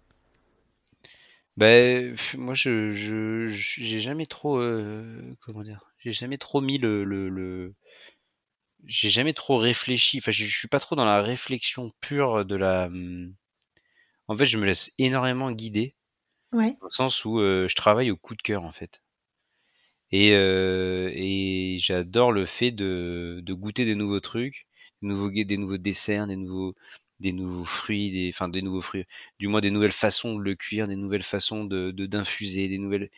Ben, 1.61 2.15
moi 2.39 2.55
je 2.55 2.89
je 2.89 3.45
j'ai 3.45 3.99
jamais 3.99 4.25
trop 4.25 4.57
euh, 4.59 5.35
comment 5.41 5.61
dire, 5.63 5.85
j'ai 5.99 6.11
jamais 6.11 6.39
trop 6.39 6.59
mis 6.59 6.79
le 6.79 7.03
le, 7.03 7.29
le... 7.29 7.75
j'ai 8.85 9.09
jamais 9.09 9.33
trop 9.33 9.57
réfléchi. 9.59 10.17
Enfin, 10.17 10.31
je, 10.31 10.43
suis 10.45 10.67
pas 10.67 10.79
trop 10.79 10.95
dans 10.95 11.05
la 11.05 11.21
réflexion 11.21 11.93
pure 12.01 12.45
de 12.45 12.55
la. 12.55 12.85
Hum, 12.87 13.35
en 14.27 14.35
fait, 14.35 14.45
je 14.45 14.57
me 14.57 14.65
laisse 14.65 14.91
énormément 14.97 15.51
guider. 15.51 15.95
Ouais. 16.51 16.75
Dans 16.81 16.87
le 16.87 16.91
sens 16.91 17.25
où 17.25 17.39
euh, 17.39 17.67
je 17.67 17.75
travaille 17.75 18.09
au 18.09 18.17
coup 18.17 18.35
de 18.35 18.41
cœur 18.41 18.63
en 18.63 18.71
fait. 18.71 19.03
Et, 20.11 20.33
euh, 20.33 21.11
et 21.13 21.77
j'adore 21.79 22.31
le 22.31 22.47
fait 22.47 22.71
de, 22.71 23.39
de 23.43 23.53
goûter 23.53 23.85
des 23.85 23.95
nouveaux 23.95 24.19
trucs, 24.19 24.65
des 25.03 25.09
nouveaux, 25.09 25.29
des 25.29 25.57
nouveaux 25.57 25.77
desserts, 25.77 26.25
des 26.25 26.37
nouveaux, 26.37 26.75
des 27.21 27.33
nouveaux 27.33 27.63
fruits, 27.63 28.11
des, 28.11 28.29
enfin 28.33 28.49
des 28.49 28.61
nouveaux 28.61 28.81
fruits, 28.81 29.05
du 29.39 29.47
moins 29.47 29.61
des 29.61 29.71
nouvelles 29.71 29.91
façons 29.91 30.35
de 30.35 30.41
le 30.43 30.55
cuire, 30.55 30.87
des 30.87 30.95
nouvelles 30.95 31.23
façons 31.23 31.63
de 31.65 31.91
d'infuser, 31.91 32.67
des 32.67 32.77
nouvelles. 32.77 33.09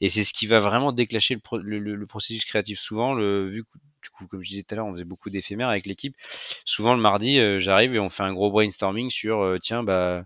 Et 0.00 0.08
c'est 0.08 0.24
ce 0.24 0.32
qui 0.32 0.46
va 0.46 0.58
vraiment 0.58 0.92
déclencher 0.92 1.38
le, 1.52 1.78
le, 1.78 2.06
processus 2.06 2.44
créatif. 2.44 2.78
Souvent, 2.80 3.14
le, 3.14 3.46
vu 3.46 3.64
que 3.64 3.68
du 4.02 4.10
coup, 4.10 4.26
comme 4.26 4.42
je 4.42 4.48
disais 4.48 4.62
tout 4.62 4.74
à 4.74 4.76
l'heure, 4.76 4.86
on 4.86 4.92
faisait 4.92 5.04
beaucoup 5.04 5.30
d'éphémères 5.30 5.68
avec 5.68 5.86
l'équipe. 5.86 6.16
Souvent 6.64 6.94
le 6.94 7.00
mardi, 7.00 7.38
euh, 7.38 7.58
j'arrive 7.58 7.94
et 7.94 7.98
on 8.00 8.08
fait 8.08 8.22
un 8.22 8.32
gros 8.32 8.50
brainstorming 8.50 9.10
sur 9.10 9.40
euh, 9.40 9.58
tiens 9.58 9.82
bah 9.82 10.24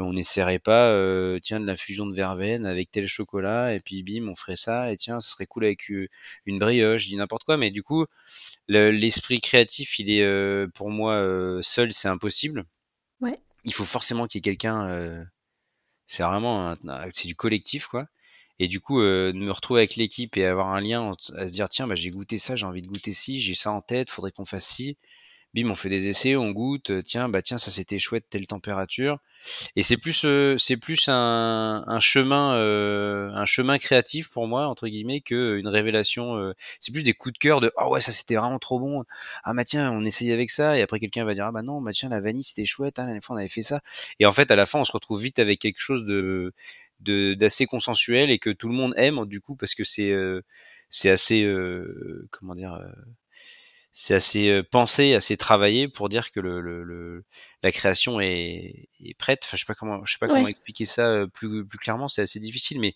on 0.00 0.12
n'essaierait 0.12 0.58
pas 0.58 0.90
euh, 0.90 1.38
tiens 1.42 1.60
de 1.60 1.66
la 1.66 1.76
fusion 1.76 2.06
de 2.06 2.14
verveine 2.14 2.66
avec 2.66 2.90
tel 2.90 3.06
chocolat 3.06 3.74
et 3.74 3.80
puis 3.80 4.02
bim 4.02 4.28
on 4.28 4.34
ferait 4.34 4.56
ça 4.56 4.92
et 4.92 4.96
tiens 4.96 5.20
ça 5.20 5.30
serait 5.30 5.46
cool 5.46 5.64
avec 5.64 5.88
une 5.88 6.58
brioche 6.58 7.04
je 7.04 7.08
dis 7.08 7.16
n'importe 7.16 7.44
quoi 7.44 7.56
mais 7.56 7.70
du 7.70 7.82
coup 7.82 8.06
l'esprit 8.68 9.40
créatif, 9.40 9.98
il 9.98 10.10
est 10.10 10.22
euh, 10.22 10.68
pour 10.74 10.90
moi 10.90 11.14
euh, 11.14 11.60
seul, 11.62 11.92
c'est 11.92 12.08
impossible. 12.08 12.64
Ouais. 13.20 13.38
Il 13.64 13.74
faut 13.74 13.84
forcément 13.84 14.26
qu'il 14.26 14.38
y 14.38 14.40
ait 14.40 14.42
quelqu'un. 14.42 14.86
Euh, 14.88 15.24
c'est 16.06 16.22
vraiment, 16.22 16.74
c'est 17.10 17.28
du 17.28 17.34
collectif 17.34 17.86
quoi. 17.86 18.06
Et 18.60 18.66
du 18.66 18.80
coup, 18.80 19.00
de 19.00 19.32
me 19.34 19.52
retrouver 19.52 19.80
avec 19.80 19.94
l'équipe 19.96 20.36
et 20.36 20.44
avoir 20.44 20.68
un 20.68 20.80
lien 20.80 21.12
à 21.36 21.46
se 21.46 21.52
dire 21.52 21.68
tiens, 21.68 21.86
bah, 21.86 21.94
j'ai 21.94 22.10
goûté 22.10 22.38
ça, 22.38 22.56
j'ai 22.56 22.66
envie 22.66 22.82
de 22.82 22.88
goûter 22.88 23.12
ci, 23.12 23.40
j'ai 23.40 23.54
ça 23.54 23.70
en 23.70 23.82
tête, 23.82 24.10
faudrait 24.10 24.32
qu'on 24.32 24.44
fasse 24.44 24.66
ci 24.66 24.96
bim, 25.54 25.70
on 25.70 25.74
fait 25.74 25.88
des 25.88 26.08
essais, 26.08 26.36
on 26.36 26.50
goûte, 26.50 26.90
euh, 26.90 27.02
tiens, 27.02 27.28
bah 27.28 27.42
tiens, 27.42 27.58
ça 27.58 27.70
c'était 27.70 27.98
chouette, 27.98 28.24
telle 28.30 28.46
température. 28.46 29.18
Et 29.76 29.82
c'est 29.82 29.96
plus, 29.96 30.24
euh, 30.24 30.56
c'est 30.58 30.76
plus 30.76 31.08
un, 31.08 31.98
chemin, 32.00 32.54
euh, 32.54 33.30
un 33.32 33.44
chemin 33.44 33.78
créatif 33.78 34.30
pour 34.30 34.46
moi 34.46 34.66
entre 34.66 34.88
guillemets 34.88 35.20
que 35.20 35.56
une 35.58 35.68
révélation. 35.68 36.52
c'est 36.80 36.92
plus 36.92 37.02
des 37.04 37.14
coups 37.14 37.34
de 37.34 37.38
cœur 37.38 37.60
de, 37.60 37.72
ah 37.76 37.88
ouais, 37.88 38.00
ça 38.00 38.12
c'était 38.12 38.36
vraiment 38.36 38.58
trop 38.58 38.78
bon. 38.78 39.04
Ah 39.44 39.54
bah 39.54 39.64
tiens, 39.64 39.90
on 39.92 40.04
essaye 40.04 40.32
avec 40.32 40.50
ça, 40.50 40.76
et 40.78 40.82
après 40.82 40.98
quelqu'un 41.00 41.24
va 41.24 41.34
dire, 41.34 41.46
ah 41.46 41.52
bah 41.52 41.62
non, 41.62 41.80
bah 41.80 41.92
tiens, 41.92 42.08
la 42.10 42.20
vanille 42.20 42.42
c'était 42.42 42.64
chouette, 42.64 42.98
hein, 42.98 43.02
la 43.02 43.06
dernière 43.08 43.22
fois 43.22 43.36
on 43.36 43.38
avait 43.38 43.48
fait 43.48 43.62
ça. 43.62 43.80
Et 44.20 44.26
en 44.26 44.32
fait, 44.32 44.50
à 44.50 44.56
la 44.56 44.66
fin, 44.66 44.80
on 44.80 44.84
se 44.84 44.92
retrouve 44.92 45.20
vite 45.22 45.38
avec 45.38 45.60
quelque 45.60 45.80
chose 45.80 46.04
de 46.04 46.52
d'assez 47.00 47.66
consensuel 47.66 48.30
et 48.30 48.38
que 48.40 48.50
tout 48.50 48.68
le 48.68 48.74
monde 48.74 48.92
aime 48.96 49.24
du 49.26 49.40
coup 49.40 49.54
parce 49.54 49.74
que 49.74 49.84
c'est 49.84 50.12
c'est 50.88 51.10
assez 51.10 51.46
comment 52.30 52.54
dire 52.54 52.80
c'est 54.00 54.14
assez 54.14 54.48
euh, 54.48 54.62
pensé, 54.62 55.14
assez 55.14 55.36
travaillé 55.36 55.88
pour 55.88 56.08
dire 56.08 56.30
que 56.30 56.38
le, 56.38 56.60
le, 56.60 57.24
la 57.64 57.72
création 57.72 58.20
est, 58.20 58.88
est, 59.00 59.14
prête. 59.18 59.40
Enfin, 59.42 59.56
je 59.56 59.62
sais 59.62 59.66
pas 59.66 59.74
comment, 59.74 60.04
je 60.04 60.12
sais 60.12 60.18
pas 60.20 60.28
comment 60.28 60.46
expliquer 60.46 60.84
ça 60.84 61.04
euh, 61.04 61.26
plus, 61.26 61.66
plus 61.66 61.78
clairement. 61.78 62.06
C'est 62.06 62.22
assez 62.22 62.38
difficile, 62.38 62.78
mais 62.78 62.94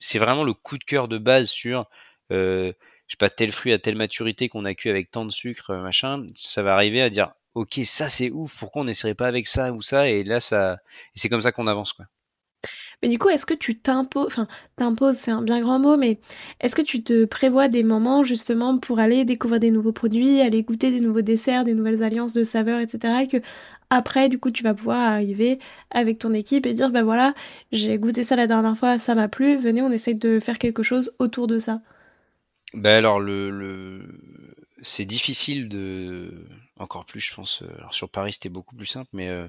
c'est 0.00 0.18
vraiment 0.18 0.42
le 0.42 0.54
coup 0.54 0.76
de 0.76 0.82
cœur 0.82 1.06
de 1.06 1.18
base 1.18 1.48
sur, 1.50 1.88
euh, 2.32 2.72
je 3.06 3.12
sais 3.12 3.16
pas, 3.18 3.30
tel 3.30 3.52
fruit 3.52 3.72
à 3.72 3.78
telle 3.78 3.94
maturité 3.96 4.48
qu'on 4.48 4.64
a 4.64 4.74
cuit 4.74 4.90
avec 4.90 5.12
tant 5.12 5.24
de 5.24 5.30
sucre, 5.30 5.76
machin. 5.76 6.26
Ça 6.34 6.64
va 6.64 6.74
arriver 6.74 7.00
à 7.00 7.10
dire, 7.10 7.32
ok, 7.54 7.80
ça 7.84 8.08
c'est 8.08 8.30
ouf, 8.30 8.58
pourquoi 8.58 8.82
on 8.82 8.86
n'essaierait 8.86 9.14
pas 9.14 9.28
avec 9.28 9.46
ça 9.46 9.72
ou 9.72 9.82
ça? 9.82 10.08
Et 10.08 10.24
là, 10.24 10.40
ça, 10.40 10.78
c'est 11.14 11.28
comme 11.28 11.42
ça 11.42 11.52
qu'on 11.52 11.68
avance, 11.68 11.92
quoi. 11.92 12.06
Mais 13.02 13.08
du 13.08 13.18
coup, 13.18 13.28
est-ce 13.28 13.46
que 13.46 13.54
tu 13.54 13.78
t'imposes, 13.78 14.26
enfin, 14.26 14.48
t'imposes, 14.76 15.16
c'est 15.16 15.30
un 15.30 15.42
bien 15.42 15.60
grand 15.60 15.78
mot, 15.78 15.96
mais 15.96 16.18
est-ce 16.60 16.74
que 16.74 16.82
tu 16.82 17.04
te 17.04 17.24
prévois 17.26 17.68
des 17.68 17.84
moments 17.84 18.24
justement 18.24 18.76
pour 18.78 18.98
aller 18.98 19.24
découvrir 19.24 19.60
des 19.60 19.70
nouveaux 19.70 19.92
produits, 19.92 20.40
aller 20.40 20.64
goûter 20.64 20.90
des 20.90 21.00
nouveaux 21.00 21.22
desserts, 21.22 21.64
des 21.64 21.74
nouvelles 21.74 22.02
alliances 22.02 22.32
de 22.32 22.42
saveurs, 22.42 22.80
etc. 22.80 23.22
Et 23.22 23.28
que 23.28 23.36
après, 23.90 24.28
du 24.28 24.38
coup, 24.40 24.50
tu 24.50 24.64
vas 24.64 24.74
pouvoir 24.74 25.00
arriver 25.00 25.60
avec 25.90 26.18
ton 26.18 26.34
équipe 26.34 26.66
et 26.66 26.74
dire, 26.74 26.90
ben 26.90 27.04
voilà, 27.04 27.34
j'ai 27.72 27.98
goûté 27.98 28.24
ça 28.24 28.36
la 28.36 28.46
dernière 28.48 28.76
fois, 28.76 28.98
ça 28.98 29.14
m'a 29.14 29.28
plu, 29.28 29.56
venez, 29.56 29.80
on 29.82 29.92
essaye 29.92 30.16
de 30.16 30.40
faire 30.40 30.58
quelque 30.58 30.82
chose 30.82 31.14
autour 31.18 31.46
de 31.46 31.58
ça. 31.58 31.80
Ben 32.74 32.96
alors, 32.96 33.20
le, 33.20 33.50
le... 33.50 34.20
c'est 34.82 35.06
difficile 35.06 35.68
de, 35.68 36.44
encore 36.78 37.04
plus, 37.04 37.20
je 37.20 37.34
pense. 37.34 37.62
Euh, 37.62 37.68
alors 37.78 37.94
sur 37.94 38.08
Paris, 38.10 38.34
c'était 38.34 38.48
beaucoup 38.48 38.76
plus 38.76 38.86
simple, 38.86 39.08
mais 39.12 39.28
euh, 39.28 39.48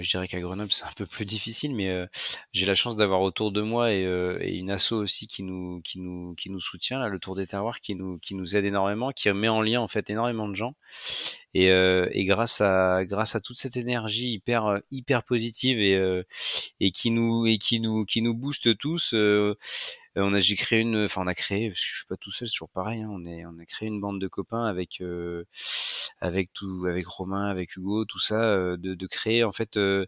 je 0.00 0.10
dirais 0.10 0.28
qu'à 0.28 0.40
Grenoble 0.40 0.70
c'est 0.72 0.84
un 0.84 0.92
peu 0.96 1.06
plus 1.06 1.24
difficile, 1.24 1.74
mais 1.74 1.88
euh, 1.88 2.06
j'ai 2.52 2.66
la 2.66 2.74
chance 2.74 2.96
d'avoir 2.96 3.20
autour 3.22 3.52
de 3.52 3.62
moi 3.62 3.92
et, 3.92 4.04
euh, 4.04 4.38
et, 4.40 4.56
une 4.56 4.70
asso 4.70 4.92
aussi 4.92 5.26
qui 5.26 5.42
nous 5.42 5.80
qui 5.82 5.98
nous 5.98 6.34
qui 6.34 6.50
nous 6.50 6.60
soutient 6.60 6.98
là, 6.98 7.08
le 7.08 7.18
Tour 7.18 7.36
des 7.36 7.46
Terroirs, 7.46 7.80
qui 7.80 7.94
nous 7.94 8.18
qui 8.18 8.34
nous 8.34 8.56
aide 8.56 8.64
énormément, 8.64 9.12
qui 9.12 9.30
met 9.30 9.48
en 9.48 9.62
lien 9.62 9.80
en 9.80 9.88
fait 9.88 10.10
énormément 10.10 10.48
de 10.48 10.54
gens. 10.54 10.74
Et, 11.54 11.70
euh, 11.70 12.08
et 12.12 12.24
grâce 12.24 12.60
à 12.60 13.04
grâce 13.06 13.34
à 13.34 13.40
toute 13.40 13.56
cette 13.56 13.76
énergie 13.76 14.32
hyper 14.32 14.80
hyper 14.90 15.24
positive 15.24 15.80
et 15.80 16.24
et 16.80 16.90
qui 16.90 17.10
nous 17.10 17.46
et 17.46 17.58
qui 17.58 17.80
nous 17.80 18.04
qui 18.04 18.22
nous 18.22 18.34
booste 18.34 18.76
tous. 18.78 19.14
On 20.20 20.34
a 20.34 20.38
j'ai 20.38 20.56
créé 20.56 20.80
une 20.80 21.04
enfin 21.04 21.22
on 21.22 21.26
a 21.26 21.34
créé 21.34 21.68
parce 21.68 21.80
que 21.80 21.86
je 21.86 21.96
suis 21.98 22.06
pas 22.06 22.16
tout 22.16 22.30
seul 22.32 22.48
c'est 22.48 22.52
toujours 22.52 22.70
pareil 22.70 23.02
hein, 23.02 23.08
on 23.10 23.24
est 23.26 23.44
on 23.46 23.58
a 23.58 23.64
créé 23.66 23.88
une 23.88 24.00
bande 24.00 24.20
de 24.20 24.28
copains 24.28 24.66
avec 24.66 25.00
avec 26.20 26.52
tout, 26.52 26.86
avec 26.88 27.06
Romain, 27.06 27.48
avec 27.48 27.76
Hugo, 27.76 28.04
tout 28.04 28.18
ça, 28.18 28.40
euh, 28.42 28.76
de, 28.76 28.94
de 28.94 29.06
créer 29.06 29.44
en 29.44 29.52
fait 29.52 29.76
euh, 29.76 30.06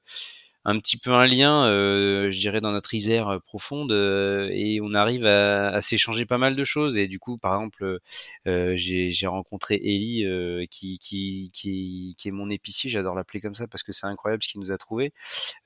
un 0.65 0.79
petit 0.79 0.99
peu 0.99 1.13
un 1.13 1.27
lien, 1.27 1.67
euh, 1.67 2.31
je 2.31 2.39
dirais, 2.39 2.61
dans 2.61 2.73
notre 2.73 2.95
Isère 2.95 3.41
profonde, 3.43 3.93
et 3.93 4.81
on 4.83 4.95
arrive 4.95 5.27
à, 5.27 5.69
à 5.69 5.81
s'échanger 5.81 6.27
pas 6.27 6.39
mal 6.39 6.57
de 6.57 6.65
choses. 6.65 6.99
Et 6.99 7.09
du 7.09 7.19
coup, 7.19 7.39
par 7.39 7.55
exemple, 7.55 8.01
euh, 8.47 8.73
j'ai 8.77 9.27
rencontré 9.27 9.77
Ellie, 9.77 10.25
qui, 10.71 10.99
qui, 10.99 11.51
qui, 11.53 12.15
qui, 12.19 12.29
est 12.29 12.33
mon 12.33 12.51
épicier, 12.51 12.91
j'adore 12.91 13.15
l'appeler 13.15 13.41
comme 13.41 13.55
ça 13.55 13.67
parce 13.67 13.83
que 13.83 13.93
c'est 13.93 14.07
incroyable 14.07 14.43
ce 14.43 14.49
qu'il 14.49 14.61
nous 14.61 14.73
a 14.73 14.77
trouvé. 14.77 15.13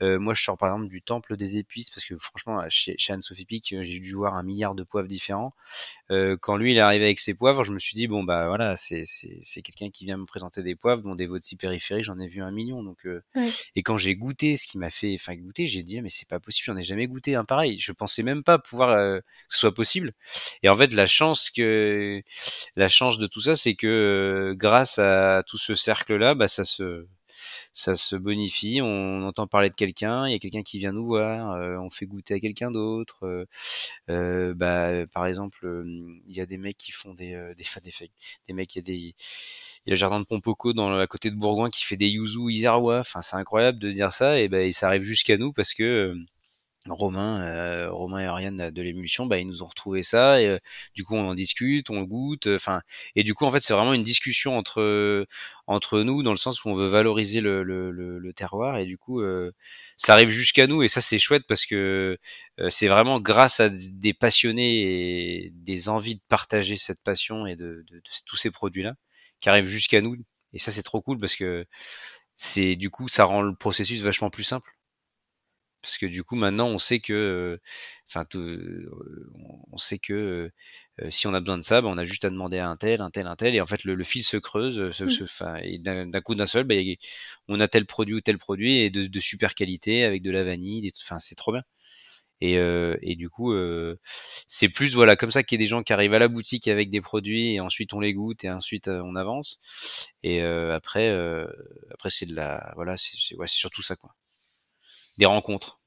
moi, 0.00 0.35
je 0.35 0.42
sors 0.42 0.59
par 0.59 0.70
exemple 0.70 0.88
du 0.88 1.02
temple 1.02 1.37
des 1.37 1.59
épices 1.59 1.90
parce 1.90 2.04
que 2.04 2.16
franchement, 2.18 2.62
chez, 2.68 2.94
chez 2.98 3.12
Anne-Sophie 3.12 3.46
Pic, 3.46 3.74
j'ai 3.80 4.00
dû 4.00 4.14
voir 4.14 4.35
un 4.35 4.42
milliard 4.42 4.74
de 4.74 4.83
poivres 4.83 5.09
différents. 5.09 5.54
Euh, 6.11 6.37
quand 6.40 6.57
lui 6.57 6.72
il 6.72 6.76
est 6.76 6.80
arrivé 6.80 7.04
avec 7.07 7.18
ses 7.18 7.35
poivres, 7.35 7.64
je 7.64 7.72
me 7.72 7.78
suis 7.78 7.94
dit 7.94 8.07
bon 8.07 8.24
bah 8.24 8.46
voilà, 8.48 8.76
c'est 8.76 9.04
c'est 9.07 9.62
quelqu'un 9.62 9.90
qui 9.90 10.04
vient 10.04 10.16
me 10.16 10.26
présenter 10.26 10.62
des 10.62 10.74
poivres, 10.74 11.02
bon 11.02 11.14
des 11.14 11.28
si 11.42 11.57
périphériques, 11.57 12.04
j'en 12.04 12.18
ai 12.18 12.28
vu 12.28 12.42
un 12.42 12.50
million 12.50 12.83
donc 12.83 13.07
euh, 13.07 13.22
et 13.74 13.83
quand 13.83 13.96
j'ai 13.96 14.14
goûté 14.14 14.57
ce 14.57 14.66
qui 14.66 14.78
m'a 14.78 14.90
fait 14.94 15.14
enfin 15.14 15.35
goûter, 15.37 15.66
j'ai 15.66 15.83
dit 15.83 16.00
mais 16.00 16.09
c'est 16.09 16.28
pas 16.28 16.40
possible, 16.40 16.66
j'en 16.66 16.76
ai 16.76 16.83
jamais 16.83 17.07
goûté 17.07 17.35
un 17.35 17.44
pareil, 17.44 17.78
je 17.78 17.92
pensais 17.92 18.22
même 18.22 18.42
pas 18.44 18.59
pouvoir 18.59 18.90
euh, 18.90 19.18
que 19.20 19.24
ce 19.48 19.59
soit 19.59 19.74
possible. 19.74 20.12
Et 20.62 20.68
en 20.68 20.76
fait 20.76 20.92
la 20.92 21.07
chance 21.07 21.50
que 21.50 22.22
la 22.76 22.88
chance 22.88 23.18
de 23.18 23.26
tout 23.26 23.40
ça, 23.40 23.57
c'est 23.57 23.74
que 23.74 24.54
grâce 24.57 24.98
à 24.98 25.42
tout 25.46 25.59
ce 25.59 25.74
cercle 25.74 26.16
là, 26.16 26.35
bah 26.35 26.48
ça 26.48 26.64
se 26.64 27.07
ça 27.72 27.94
se 27.94 28.16
bonifie, 28.16 28.80
on 28.83 29.24
entend 29.24 29.46
parler 29.48 29.68
de 29.68 29.74
quelqu'un, 29.74 30.28
il 30.28 30.33
y 30.33 30.37
a 30.37 30.38
quelqu'un 30.38 30.62
qui 30.62 30.78
vient 30.78 30.92
nous 30.92 31.07
voir, 31.07 31.52
euh, 31.52 31.76
on 31.78 31.90
fait 31.90 32.07
goûter 32.07 32.35
à 32.35 32.40
quelqu'un 32.40 32.70
d'autre. 32.70 33.26
Euh, 33.26 33.46
euh 34.11 34.54
bah, 34.54 35.07
par 35.12 35.26
exemple, 35.26 35.85
il 36.26 36.37
y 36.37 36.40
a 36.40 36.46
des 36.46 36.57
mecs 36.59 36.76
qui 36.76 36.92
font 36.92 37.14
des 37.14 37.35
des, 37.57 37.64
des, 37.64 37.64
des, 38.00 38.11
des 38.48 38.52
mecs, 38.54 38.74
il 38.76 38.78
y 38.78 38.80
a 38.80 38.83
des 38.83 39.14
il 39.87 39.90
y 39.90 39.92
a 39.92 39.94
le 39.94 39.99
jardin 39.99 40.20
de 40.20 40.25
Pompoko 40.27 40.73
dans 40.73 40.99
à 40.99 41.07
côté 41.07 41.31
de 41.31 41.37
Bourgoin 41.37 41.70
qui 41.70 41.85
fait 41.85 41.97
des 41.97 42.09
yuzu 42.09 42.51
isarwa. 42.51 43.01
Enfin, 43.01 43.20
c'est 43.23 43.37
incroyable 43.37 43.79
de 43.79 43.90
dire 43.90 44.12
ça. 44.12 44.38
Et 44.40 44.49
ben 44.49 44.70
ça 44.73 44.87
arrive 44.88 45.03
jusqu'à 45.03 45.37
nous 45.37 45.53
parce 45.53 45.75
que 45.75 46.16
Romain, 46.88 47.40
euh, 47.42 47.90
Romain 47.90 48.20
et 48.20 48.27
Ariane 48.27 48.70
de 48.70 48.83
l'émulsion, 48.83 49.25
bah, 49.25 49.38
ils 49.38 49.47
nous 49.47 49.62
ont 49.62 49.66
retrouvé 49.66 50.03
ça. 50.03 50.42
Et 50.42 50.47
euh, 50.49 50.59
du 50.94 51.03
coup 51.05 51.14
on 51.16 51.27
en 51.29 51.35
discute, 51.35 51.88
on 51.90 52.01
le 52.01 52.07
goûte, 52.07 52.47
enfin 52.47 52.83
et 53.16 53.25
du 53.25 53.33
coup 53.35 53.44
en 53.47 53.51
fait 53.51 53.61
c'est 53.61 53.73
vraiment 53.73 53.94
une 53.94 54.03
discussion 54.03 54.57
entre 54.59 55.27
entre 55.66 56.01
nous 56.03 56.23
dans 56.23 56.31
le 56.31 56.37
sens 56.37 56.62
où 56.64 56.68
on 56.68 56.75
veut 56.75 56.88
valoriser 56.88 57.40
le, 57.40 57.62
le, 57.62 57.90
le, 57.90 58.33
terroir. 58.35 58.79
Et 58.79 58.85
du 58.87 58.99
coup 58.99 59.20
euh, 59.23 59.53
ça 59.97 60.12
arrive 60.12 60.29
jusqu'à 60.31 60.66
nous. 60.66 60.83
Et 60.83 60.88
ça 60.88 61.01
c'est 61.01 61.18
chouette 61.18 61.44
parce 61.49 61.64
que 61.66 62.18
c'est 62.68 62.88
vraiment 62.88 63.18
grâce 63.20 63.61
à 63.61 63.68
des 63.70 64.12
passionnés 64.14 65.44
et 65.47 65.51
des 65.55 65.88
envies 65.88 66.16
de 66.16 66.23
partager 66.29 66.77
cette 66.77 67.03
passion 67.03 67.47
et 67.47 67.57
de, 67.57 67.85
de, 67.90 67.97
de 67.97 68.03
tous 68.27 68.37
ces 68.37 68.51
produits 68.51 68.83
là 68.83 68.94
qui 69.44 69.50
arrivent 69.50 69.66
jusqu'à 69.66 70.00
nous. 70.00 70.16
Et 70.54 70.59
ça 70.59 70.72
c'est 70.72 70.83
trop 70.83 71.02
cool 71.02 71.18
parce 71.20 71.37
que 71.37 71.66
c'est 72.35 72.76
du 72.76 72.88
coup 72.90 73.09
ça 73.09 73.24
rend 73.24 73.42
le 73.42 73.54
processus 73.54 74.00
vachement 74.00 74.30
plus 74.30 74.42
simple. 74.42 74.70
Parce 75.83 75.98
que 75.98 76.07
du 76.07 76.24
coup 76.24 76.35
maintenant 76.35 76.68
on 76.68 76.78
sait 76.78 76.98
que 76.98 77.12
euh, 77.12 77.61
enfin 78.09 78.24
euh, 78.37 78.90
on 79.70 79.76
sait 79.76 79.98
que 79.98 80.50
euh, 81.00 81.11
si 81.11 81.26
on 81.26 81.35
a 81.35 81.40
besoin 81.40 81.59
de 81.59 81.62
ça 81.62 81.83
bah, 81.83 81.88
on 81.90 81.98
a 81.98 82.04
juste 82.04 82.24
à 82.24 82.30
demander 82.30 82.59
à 82.59 82.70
un 82.70 82.76
tel 82.78 83.02
un 83.02 83.11
tel 83.11 83.26
un 83.26 83.37
tel. 83.37 83.54
Et 83.54 83.61
en 83.61 83.66
fait 83.66 83.85
le, 83.85 84.02
fil 84.02 84.24
se 84.24 84.38
creuse 84.38 84.80
mmh. 84.80 85.59
et 85.62 85.78
d'un 85.78 86.20
coup 86.22 86.35
d'un 86.35 86.46
seul 86.46 86.64
bah, 86.64 86.76
on 87.48 87.61
a 87.61 87.68
tel 87.68 87.85
produit 87.85 88.14
ou 88.14 88.20
tel 88.22 88.38
produit 88.38 88.78
et 88.78 88.88
de, 88.88 89.20
super 89.20 89.54
qualité 89.54 90.04
avec 90.04 90.22
de 90.22 90.30
la 90.30 90.42
vanille 90.42 90.90
enfin 91.02 91.18
c'est 91.18 91.35
trop 91.35 91.52
bien 91.52 91.62
et, 92.40 92.55
et 92.55 93.16
du 93.16 93.31
coup 93.31 93.55
c'est 94.47 94.68
plus 94.68 94.94
voilà 94.94 95.16
comme 95.16 95.31
ça 95.31 95.42
qu'il 95.42 95.59
y 95.59 95.62
a 95.62 95.64
des 95.64 95.68
gens 95.68 95.83
qui 95.83 95.92
arrivent 95.92 96.14
à 96.14 96.18
la 96.18 96.29
boutique 96.29 96.68
avec 96.68 96.90
des 96.90 97.01
produits 97.01 97.55
et 97.55 97.61
ensuite 97.61 97.94
on 97.94 98.01
les 98.01 98.14
goûte 98.14 98.44
et 98.44 98.51
ensuite 98.51 98.88
on 98.88 99.16
avance 99.16 99.61
et 100.23 100.42
après 100.42 101.09
après 101.92 102.11
c'est 102.11 102.27
de 102.27 102.35
la 102.35 102.73
voilà 102.77 102.97
c'est 102.97 103.37
ouais, 103.37 103.47
surtout 103.47 103.83
ça 103.83 103.97
quoi 103.97 104.14
des 105.16 105.27
rencontres. 105.27 105.81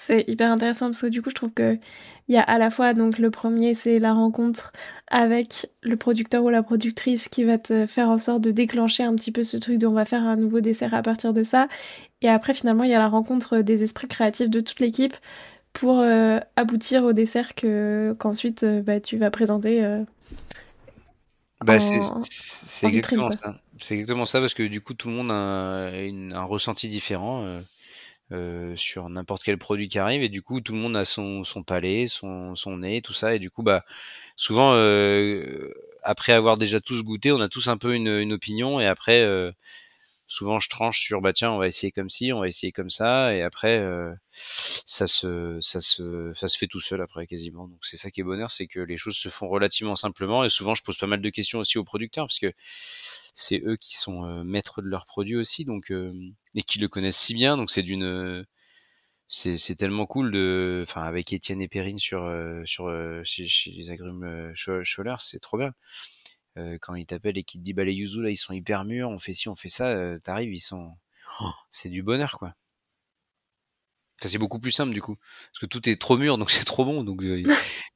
C'est 0.00 0.24
hyper 0.28 0.52
intéressant 0.52 0.86
parce 0.86 1.02
que 1.02 1.08
du 1.08 1.22
coup, 1.22 1.30
je 1.30 1.34
trouve 1.34 1.50
que 1.50 1.76
il 2.28 2.34
y 2.34 2.38
a 2.38 2.42
à 2.42 2.58
la 2.58 2.70
fois 2.70 2.94
donc 2.94 3.18
le 3.18 3.32
premier, 3.32 3.74
c'est 3.74 3.98
la 3.98 4.12
rencontre 4.12 4.72
avec 5.08 5.72
le 5.82 5.96
producteur 5.96 6.44
ou 6.44 6.50
la 6.50 6.62
productrice 6.62 7.26
qui 7.26 7.42
va 7.42 7.58
te 7.58 7.84
faire 7.88 8.08
en 8.08 8.16
sorte 8.16 8.42
de 8.42 8.52
déclencher 8.52 9.02
un 9.02 9.16
petit 9.16 9.32
peu 9.32 9.42
ce 9.42 9.56
truc 9.56 9.76
de 9.76 9.88
on 9.88 9.92
va 9.92 10.04
faire 10.04 10.22
un 10.22 10.36
nouveau 10.36 10.60
dessert 10.60 10.94
à 10.94 11.02
partir 11.02 11.32
de 11.32 11.42
ça. 11.42 11.66
Et 12.22 12.28
après, 12.28 12.54
finalement, 12.54 12.84
il 12.84 12.90
y 12.90 12.94
a 12.94 12.98
la 13.00 13.08
rencontre 13.08 13.58
des 13.58 13.82
esprits 13.82 14.06
créatifs 14.06 14.48
de 14.48 14.60
toute 14.60 14.78
l'équipe 14.78 15.16
pour 15.72 15.98
euh, 15.98 16.38
aboutir 16.54 17.02
au 17.02 17.12
dessert 17.12 17.56
que 17.56 18.14
qu'ensuite 18.20 18.62
euh, 18.62 18.80
bah, 18.82 19.00
tu 19.00 19.18
vas 19.18 19.32
présenter. 19.32 19.84
Euh, 19.84 20.04
bah, 21.64 21.80
c'est 21.80 22.86
exactement 22.86 23.32
ça. 23.32 23.60
C'est 23.80 23.94
exactement 23.94 24.26
ça 24.26 24.38
parce 24.38 24.54
que 24.54 24.62
du 24.62 24.80
coup 24.80 24.94
tout 24.94 25.08
le 25.08 25.14
monde 25.14 25.32
a 25.32 25.90
un, 26.38 26.44
ressenti 26.44 26.86
différent 26.86 27.60
euh, 28.32 28.76
sur 28.76 29.08
n'importe 29.08 29.42
quel 29.42 29.58
produit 29.58 29.88
qui 29.88 29.98
arrive 29.98 30.22
et 30.22 30.28
du 30.28 30.42
coup 30.42 30.60
tout 30.60 30.74
le 30.74 30.78
monde 30.78 30.96
a 30.96 31.04
son, 31.04 31.44
son 31.44 31.62
palais, 31.62 32.06
son, 32.08 32.54
son 32.54 32.78
nez, 32.78 33.00
tout 33.02 33.14
ça 33.14 33.34
et 33.34 33.38
du 33.38 33.50
coup 33.50 33.62
bah 33.62 33.84
souvent 34.36 34.72
euh, 34.74 35.72
après 36.02 36.32
avoir 36.32 36.58
déjà 36.58 36.80
tous 36.80 37.02
goûté, 37.02 37.32
on 37.32 37.40
a 37.40 37.48
tous 37.48 37.68
un 37.68 37.78
peu 37.78 37.94
une, 37.94 38.08
une 38.08 38.32
opinion 38.32 38.80
et 38.80 38.86
après 38.86 39.22
euh, 39.22 39.50
souvent 40.26 40.60
je 40.60 40.68
tranche 40.68 41.00
sur 41.00 41.22
bah 41.22 41.32
tiens 41.32 41.50
on 41.52 41.58
va 41.58 41.68
essayer 41.68 41.90
comme 41.90 42.10
ci, 42.10 42.32
on 42.32 42.40
va 42.40 42.48
essayer 42.48 42.70
comme 42.70 42.90
ça 42.90 43.34
et 43.34 43.42
après 43.42 43.78
euh, 43.78 44.12
ça 44.84 45.06
se 45.06 45.58
ça 45.62 45.80
se 45.80 46.32
ça 46.34 46.48
se 46.48 46.58
fait 46.58 46.66
tout 46.66 46.80
seul 46.80 47.00
après 47.00 47.26
quasiment. 47.26 47.66
Donc 47.66 47.78
c'est 47.82 47.96
ça 47.96 48.10
qui 48.10 48.20
est 48.20 48.24
bonheur 48.24 48.50
c'est 48.50 48.66
que 48.66 48.80
les 48.80 48.98
choses 48.98 49.16
se 49.16 49.30
font 49.30 49.48
relativement 49.48 49.96
simplement 49.96 50.44
et 50.44 50.50
souvent 50.50 50.74
je 50.74 50.82
pose 50.82 50.98
pas 50.98 51.06
mal 51.06 51.22
de 51.22 51.30
questions 51.30 51.60
aussi 51.60 51.78
aux 51.78 51.84
producteurs 51.84 52.26
parce 52.26 52.38
que 52.40 52.52
c'est 53.38 53.62
eux 53.64 53.76
qui 53.76 53.96
sont 53.96 54.24
euh, 54.24 54.42
maîtres 54.44 54.82
de 54.82 54.88
leurs 54.88 55.06
produits 55.06 55.36
aussi. 55.36 55.64
Donc 55.64 55.90
et 56.58 56.62
qui 56.62 56.78
le 56.78 56.88
connaissent 56.88 57.18
si 57.18 57.34
bien 57.34 57.56
donc 57.56 57.70
c'est 57.70 57.82
d'une 57.82 58.44
c'est 59.28 59.76
tellement 59.76 60.06
cool 60.06 60.32
de 60.32 60.82
enfin 60.86 61.02
avec 61.02 61.32
Étienne 61.32 61.60
et 61.60 61.68
Perrine 61.68 61.98
sur 61.98 62.30
sur 62.64 62.90
chez, 63.24 63.46
chez, 63.46 63.70
les 63.70 63.90
agrumes 63.90 64.52
Scholler 64.54 65.16
c'est 65.20 65.40
trop 65.40 65.58
bien 65.58 65.72
euh, 66.58 66.76
quand 66.80 66.94
il 66.94 67.06
t'appelle 67.06 67.38
et 67.38 67.44
qu'il 67.44 67.60
te 67.60 67.64
dit 67.64 67.72
bah 67.72 67.84
les 67.84 67.94
yuzu 67.94 68.22
là 68.22 68.30
ils 68.30 68.36
sont 68.36 68.52
hyper 68.52 68.84
mûrs, 68.84 69.10
on 69.10 69.18
fait 69.18 69.32
ci, 69.32 69.48
on 69.48 69.54
fait 69.54 69.68
ça, 69.68 69.88
euh, 69.88 70.18
t'arrives, 70.18 70.52
ils 70.52 70.60
sont. 70.60 70.90
Oh, 71.40 71.50
c'est 71.70 71.88
du 71.88 72.02
bonheur 72.02 72.32
quoi. 72.38 72.54
Ça 74.20 74.28
c'est 74.28 74.38
beaucoup 74.38 74.58
plus 74.58 74.72
simple 74.72 74.92
du 74.92 75.00
coup. 75.00 75.16
Parce 75.52 75.60
que 75.60 75.66
tout 75.66 75.88
est 75.88 76.00
trop 76.00 76.16
mûr 76.18 76.38
donc 76.38 76.50
c'est 76.50 76.64
trop 76.64 76.84
bon. 76.84 77.04
Donc 77.04 77.22
euh, 77.22 77.44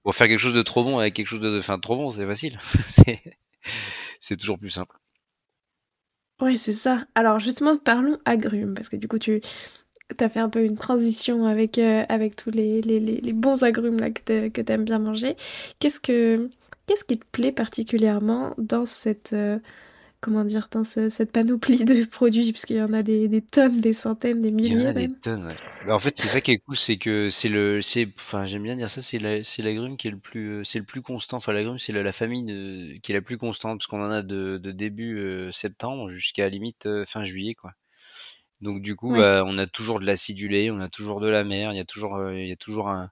pour 0.03 0.14
faire 0.14 0.29
quelque 0.29 0.38
chose 0.38 0.55
de 0.55 0.62
trop 0.62 0.85
bon 0.85 0.98
avec 0.98 1.14
quelque 1.14 1.27
chose 1.27 1.40
de 1.40 1.61
fin 1.61 1.79
trop 1.79 1.96
bon, 1.96 2.11
c'est 2.11 2.27
facile. 2.27 2.59
c'est 4.20 4.37
toujours 4.37 4.59
plus 4.59 4.70
simple. 4.70 4.96
Ouais, 6.43 6.57
c'est 6.57 6.73
ça. 6.73 7.07
Alors 7.15 7.39
justement, 7.39 7.77
parlons 7.77 8.19
agrumes, 8.25 8.75
parce 8.75 8.89
que 8.89 8.97
du 8.97 9.07
coup, 9.07 9.19
tu 9.19 9.41
as 10.19 10.29
fait 10.29 10.41
un 10.41 10.49
peu 10.49 10.65
une 10.65 10.77
transition 10.77 11.47
avec, 11.47 11.79
avec 11.79 12.37
tous 12.37 12.51
les, 12.51 12.81
les, 12.83 12.99
les, 13.01 13.33
bons 13.33 13.63
agrumes 13.63 14.01
là, 14.01 14.11
que 14.11 14.61
tu 14.61 14.73
aimes 14.73 14.85
bien 14.85 14.99
manger. 14.99 15.37
Qu'est-ce 15.79 16.01
que 16.01 16.51
Qu'est-ce 16.87 17.05
qui 17.05 17.19
te 17.19 17.25
plaît 17.31 17.53
particulièrement 17.53 18.55
dans 18.59 18.87
cette, 18.87 19.35
euh, 19.35 19.59
comment 20.23 20.45
dire, 20.45 20.69
dans 20.71 20.85
cette 20.85 21.33
panoplie 21.33 21.85
de 21.85 22.05
produits, 22.05 22.53
parce 22.53 22.65
qu'il 22.65 22.77
y 22.77 22.83
en 22.83 22.93
a 22.93 23.03
des, 23.03 23.43
tonnes, 23.43 23.81
des 23.81 23.93
centaines, 23.93 24.41
des 24.41 24.53
milliers. 24.53 24.71
Il 24.71 24.83
y 24.83 24.87
en 24.87 24.91
a 24.91 24.95
des 24.95 25.13
tonnes, 25.13 25.49
en 25.89 25.99
fait, 25.99 26.17
c'est 26.17 26.29
ça 26.29 26.41
qui 26.41 26.53
est 26.53 26.59
cool, 26.59 26.77
c'est 26.77 26.97
que 26.97 27.29
c'est 27.29 27.49
le, 27.49 27.83
c'est, 27.83 28.09
enfin, 28.17 28.45
j'aime 28.45 28.63
bien 28.63 28.77
dire 28.77 28.89
ça, 28.89 29.03
c'est 29.03 29.19
la, 29.19 29.43
c'est 29.43 29.63
l'agrume 29.63 29.97
qui 29.97 30.07
est 30.07 30.13
le 30.13 30.21
plus, 30.21 30.61
euh, 30.61 30.65
c'est 30.65 30.79
le 30.79 30.85
plus 30.85 31.03
constant. 31.03 31.39
Enfin, 31.39 31.53
l'agrume, 31.53 31.79
c'est 31.79 31.93
la, 31.93 32.13
famille 32.13 32.45
de, 32.45 32.99
qui 33.03 33.11
est 33.11 33.17
la 33.17 33.21
plus 33.21 33.37
constante, 33.37 33.81
parce 33.81 33.89
qu'on 33.89 34.01
en 34.03 34.13
a 34.13 34.23
de, 34.23 34.59
début 34.59 35.19
euh, 35.19 35.51
septembre 35.51 36.09
jusqu'à 36.09 36.49
limite 36.49 36.87
euh, 36.87 37.05
fin 37.05 37.25
juillet, 37.25 37.55
quoi. 37.55 37.73
Donc 38.61 38.81
du 38.81 38.95
coup, 38.95 39.17
bah, 39.17 39.43
on 39.45 39.59
a 39.59 39.67
toujours 39.67 39.99
de 39.99 40.07
l'acidulé, 40.07 40.71
on 40.71 40.79
a 40.79 40.89
toujours 40.89 41.21
de 41.21 41.27
la 41.27 41.43
mer, 41.43 41.73
il 41.73 41.77
y 41.77 41.81
a 41.81 41.85
toujours, 41.85 42.31
il 42.31 42.47
y 42.47 42.53
a 42.53 42.57
toujours 42.57 42.89
un, 42.89 43.11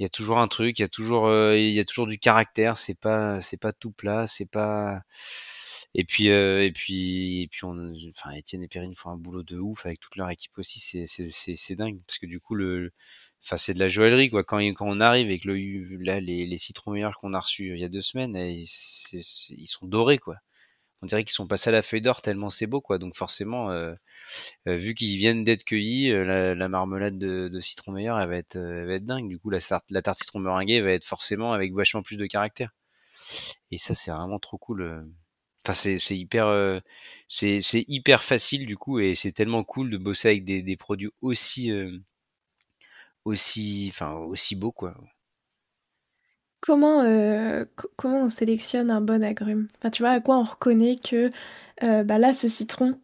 il 0.00 0.02
y 0.02 0.06
a 0.06 0.08
toujours 0.08 0.40
un 0.40 0.48
truc, 0.48 0.80
il 0.80 0.82
y 0.82 0.84
a 0.84 0.88
toujours, 0.88 1.32
il 1.54 1.70
y 1.70 1.78
a 1.78 1.84
toujours 1.84 2.08
du 2.08 2.18
caractère. 2.18 2.76
C'est 2.76 2.98
pas, 2.98 3.40
c'est 3.40 3.56
pas 3.56 3.72
tout 3.72 3.92
plat, 3.92 4.26
c'est 4.26 4.50
pas 4.50 5.00
et 5.98 6.04
puis, 6.04 6.30
euh, 6.30 6.64
et 6.64 6.70
puis, 6.70 7.42
et 7.42 7.48
puis, 7.48 7.64
on, 7.64 7.92
enfin, 8.08 8.30
Étienne 8.30 8.62
et 8.62 8.68
Perrine 8.68 8.94
font 8.94 9.10
un 9.10 9.16
boulot 9.16 9.42
de 9.42 9.58
ouf 9.58 9.84
avec 9.84 9.98
toute 9.98 10.14
leur 10.14 10.30
équipe 10.30 10.56
aussi. 10.56 10.78
C'est, 10.78 11.06
c'est, 11.06 11.56
c'est, 11.56 11.74
dingue 11.74 12.00
parce 12.06 12.18
que 12.20 12.26
du 12.26 12.38
coup, 12.38 12.54
le, 12.54 12.92
enfin, 13.44 13.56
c'est 13.56 13.74
de 13.74 13.80
la 13.80 13.88
joaillerie 13.88 14.30
quoi. 14.30 14.44
Quand, 14.44 14.58
quand 14.74 14.86
on 14.88 15.00
arrive 15.00 15.26
avec 15.26 15.44
le, 15.44 15.56
là, 16.04 16.20
les, 16.20 16.46
les 16.46 16.58
citrons 16.58 16.92
meilleurs 16.92 17.18
qu'on 17.18 17.34
a 17.34 17.40
reçus 17.40 17.72
il 17.74 17.80
y 17.80 17.84
a 17.84 17.88
deux 17.88 18.00
semaines, 18.00 18.36
ils, 18.36 18.68
ils 19.12 19.66
sont 19.66 19.86
dorés 19.88 20.18
quoi. 20.18 20.36
On 21.02 21.06
dirait 21.06 21.24
qu'ils 21.24 21.34
sont 21.34 21.48
passés 21.48 21.70
à 21.70 21.72
la 21.72 21.82
feuille 21.82 22.00
d'or 22.02 22.22
tellement 22.22 22.50
c'est 22.50 22.66
beau 22.68 22.80
quoi. 22.80 22.98
Donc 22.98 23.16
forcément, 23.16 23.72
euh, 23.72 23.94
euh 24.68 24.76
vu 24.76 24.94
qu'ils 24.94 25.16
viennent 25.18 25.44
d'être 25.44 25.64
cueillis, 25.64 26.10
euh, 26.12 26.24
la, 26.24 26.54
la, 26.54 26.68
marmelade 26.68 27.18
de, 27.18 27.48
de, 27.48 27.60
citron 27.60 27.92
meilleur, 27.92 28.20
elle 28.20 28.28
va 28.28 28.36
être, 28.36 28.56
elle 28.56 28.86
va 28.86 28.94
être 28.94 29.06
dingue. 29.06 29.28
Du 29.28 29.38
coup, 29.38 29.50
la, 29.50 29.58
la 29.90 30.02
tarte 30.02 30.18
citron 30.18 30.40
meringuée 30.40 30.80
va 30.80 30.92
être 30.92 31.04
forcément 31.04 31.52
avec 31.54 31.72
vachement 31.74 32.02
plus 32.02 32.18
de 32.18 32.26
caractère. 32.26 32.74
Et 33.72 33.78
ça, 33.78 33.94
c'est 33.94 34.10
vraiment 34.12 34.38
trop 34.38 34.58
cool 34.58 35.08
c'est 35.72 36.16
hyper, 36.16 36.46
euh, 36.46 36.80
c'est 37.28 37.60
hyper 37.88 38.24
facile 38.24 38.66
du 38.66 38.76
coup 38.76 38.98
et 38.98 39.14
c'est 39.14 39.32
tellement 39.32 39.64
cool 39.64 39.90
de 39.90 39.98
bosser 39.98 40.28
avec 40.28 40.44
des, 40.44 40.76
produits 40.76 41.10
aussi, 41.20 41.70
euh, 41.70 41.98
aussi, 43.24 43.92
beaux 44.56 44.72
quoi. 44.72 44.94
Comment, 46.60 47.02
euh, 47.02 47.64
comment 47.96 48.24
on 48.24 48.28
sélectionne 48.28 48.90
un 48.90 49.00
bon 49.00 49.22
agrume? 49.22 49.68
Enfin, 49.78 49.90
tu 49.90 50.02
vois, 50.02 50.10
à 50.12 50.20
quoi 50.20 50.38
on 50.38 50.44
reconnaît 50.44 50.96
que 50.96 51.30
bah 51.80 52.18
là, 52.18 52.32
ce 52.32 52.48
citron, 52.48 52.98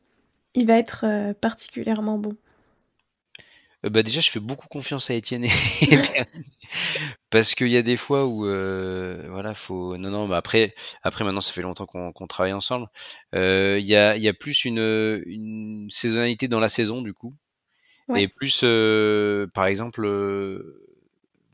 il 0.55 0.67
va 0.67 0.79
être 0.79 1.33
particulièrement 1.41 2.19
bon? 2.19 2.37
Bah 3.91 4.03
déjà, 4.03 4.21
je 4.21 4.31
fais 4.31 4.41
beaucoup 4.41 4.69
confiance 4.69 5.11
à 5.11 5.15
Étienne 5.15 5.45
et 5.45 5.51
parce 7.31 7.55
qu'il 7.55 7.69
y 7.69 7.77
a 7.77 7.83
des 7.83 7.97
fois 7.97 8.27
où 8.27 8.47
euh, 8.47 9.27
voilà, 9.29 9.55
faut 9.55 9.97
non 9.97 10.11
non, 10.11 10.29
bah 10.29 10.37
après 10.37 10.75
après 11.03 11.25
maintenant 11.25 11.41
ça 11.41 11.53
fait 11.53 11.63
longtemps 11.63 11.87
qu'on 11.87 12.27
travaille 12.27 12.53
ensemble. 12.53 12.87
Euh, 13.35 13.79
il 13.81 13.87
y 13.87 13.97
a 13.97 14.17
il 14.17 14.23
y 14.23 14.29
a 14.29 14.35
plus 14.35 14.65
une 14.65 15.23
une 15.27 15.89
saisonnalité 15.91 16.49
dans 16.49 16.61
la 16.61 16.69
saison 16.69 17.03
du 17.03 17.15
coup 17.15 17.35
et 18.17 18.29
plus 18.29 18.65
par 19.55 19.67
exemple 19.67 20.07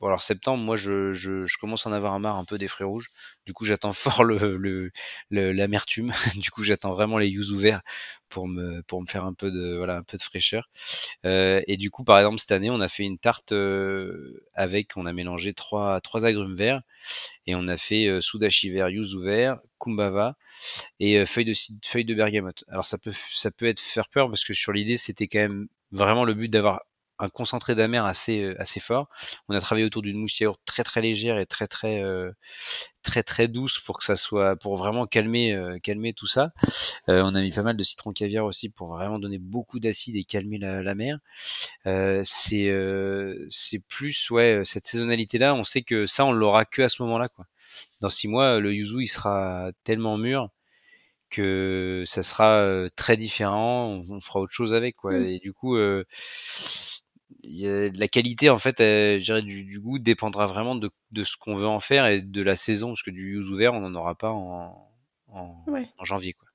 Bon 0.01 0.07
alors 0.07 0.23
septembre, 0.23 0.64
moi 0.64 0.77
je, 0.77 1.12
je, 1.12 1.45
je, 1.45 1.59
commence 1.59 1.87
à 1.87 1.90
en 1.90 1.93
avoir 1.93 2.14
un 2.14 2.21
marre 2.21 2.37
un 2.37 2.47
peu 2.47 2.57
des 2.57 2.69
fruits 2.69 2.87
rouges. 2.87 3.11
Du 3.46 3.53
coup 3.53 3.64
j'attends 3.64 3.92
fort 3.92 4.24
l'amertume. 5.31 6.12
du 6.37 6.50
coup 6.50 6.64
j'attends 6.64 6.92
vraiment 6.92 7.18
les 7.18 7.29
yuzu 7.29 7.59
verts 7.59 7.83
pour 8.29 8.46
me 8.46 8.83
faire 9.07 9.24
un 9.24 9.35
peu 9.35 9.50
de 9.50 9.76
voilà 9.76 9.96
un 9.96 10.03
peu 10.03 10.16
de 10.16 10.22
fraîcheur. 10.22 10.68
Euh, 11.24 11.62
et 11.66 11.76
du 11.76 11.90
coup 11.90 12.05
par 12.05 12.18
exemple 12.18 12.38
cette 12.38 12.53
année 12.53 12.70
on 12.70 12.81
a 12.81 12.88
fait 12.88 13.03
une 13.03 13.18
tarte 13.18 13.53
euh, 13.53 14.42
avec 14.55 14.96
on 14.96 15.07
a 15.07 15.12
mélangé 15.12 15.55
trois 15.55 16.00
trois 16.00 16.26
agrumes 16.26 16.55
verts 16.55 16.83
et 17.46 17.55
on 17.55 17.66
a 17.68 17.76
fait 17.76 18.07
euh, 18.07 18.20
sudashi 18.20 18.70
vert, 18.70 18.88
yuzu 18.88 19.22
vert, 19.22 19.59
kumbava 19.79 20.37
et 21.00 21.24
feuilles 21.26 21.44
de 21.44 22.03
de 22.03 22.14
bergamote. 22.14 22.64
Alors 22.68 22.87
ça 22.87 22.98
peut 22.98 23.12
ça 23.12 23.50
peut 23.50 23.66
être 23.66 23.81
faire 23.81 24.09
peur 24.09 24.29
parce 24.29 24.44
que 24.44 24.55
sur 24.55 24.72
l'idée 24.72 24.96
c'était 24.96 25.29
quand 25.29 25.40
même 25.40 25.68
vraiment 25.92 26.24
le 26.24 26.35
but 26.35 26.48
d'avoir 26.48 26.83
un 27.20 27.28
concentré 27.28 27.74
d'amer 27.74 28.04
assez 28.04 28.42
euh, 28.42 28.61
assez 28.61 28.80
fort. 28.80 29.09
On 29.48 29.54
a 29.54 29.61
travaillé 29.61 29.85
autour 29.85 30.02
d'une 30.02 30.16
mousse 30.18 30.42
très 30.64 30.83
très 30.83 31.00
légère 31.00 31.38
et 31.38 31.46
très 31.46 31.66
très 31.66 32.02
euh, 32.02 32.33
très 33.02 33.22
très 33.22 33.46
douce 33.46 33.78
pour 33.78 33.98
que 33.98 34.04
ça 34.04 34.16
soit 34.16 34.56
pour 34.56 34.76
vraiment 34.76 35.06
calmer 35.06 35.52
euh, 35.52 35.78
calmer 35.78 36.14
tout 36.14 36.26
ça. 36.26 36.52
on 37.09 37.35
a 37.35 37.40
mis 37.42 37.52
pas 37.52 37.62
mal 37.62 37.76
de 37.76 37.85
citron 37.85 38.12
caviar 38.12 38.44
aussi 38.44 38.70
pour 38.70 38.88
vraiment 38.88 39.18
donner 39.18 39.38
beaucoup 39.38 39.80
d'acide 39.80 40.16
et 40.16 40.24
calmer 40.24 40.59
la, 40.59 40.83
la 40.83 40.94
mer. 40.94 41.18
c'est 42.24 42.70
c'est 43.50 43.87
plus 43.87 44.30
ouais 44.30 44.62
cette 44.64 44.87
saisonnalité 44.87 45.38
là. 45.38 45.54
On 45.54 45.64
sait 45.64 45.83
que 45.83 46.06
ça 46.06 46.24
on 46.24 46.33
l'aura 46.33 46.64
que 46.64 46.83
à 46.83 46.88
ce 46.88 47.02
moment 47.02 47.18
là 47.18 47.28
quoi. 47.28 47.46
Dans 48.00 48.11
six 48.11 48.28
mois 48.28 48.61
le 48.61 48.74
yuzu 48.74 49.02
il 49.02 49.09
sera 49.09 49.70
tellement 49.85 50.16
mûr 50.16 50.48
que 51.30 52.02
ça 52.06 52.22
sera 52.24 52.88
très 52.96 53.16
différent, 53.16 54.02
on, 54.11 54.20
fera 54.20 54.40
autre 54.40 54.52
chose 54.52 54.74
avec 54.74 54.96
quoi. 54.96 55.12
Mmh. 55.12 55.24
Et 55.26 55.38
du 55.38 55.52
coup, 55.52 55.76
euh, 55.76 56.04
la 57.42 58.09
qualité 58.09 58.50
en 58.50 58.59
fait 58.59 58.81
euh, 58.81 59.18
du, 59.40 59.64
du, 59.64 59.81
goût 59.81 59.98
dépendra 59.98 60.46
vraiment 60.46 60.74
de, 60.74 60.90
de 61.12 61.22
ce 61.22 61.37
qu'on 61.37 61.55
veut 61.55 61.66
en 61.66 61.81
faire 61.81 62.07
et 62.07 62.20
de 62.20 62.42
la 62.42 62.57
saison 62.57 62.88
parce 62.88 63.03
que 63.03 63.11
du 63.11 63.35
yuzu 63.35 63.57
vert 63.57 63.74
on 63.74 63.81
n'en 63.81 63.94
aura 63.94 64.14
pas 64.14 64.31
en, 64.31 64.90
en, 65.29 65.64
en 65.98 66.05
janvier 66.05 66.33
quoi. 66.35 66.48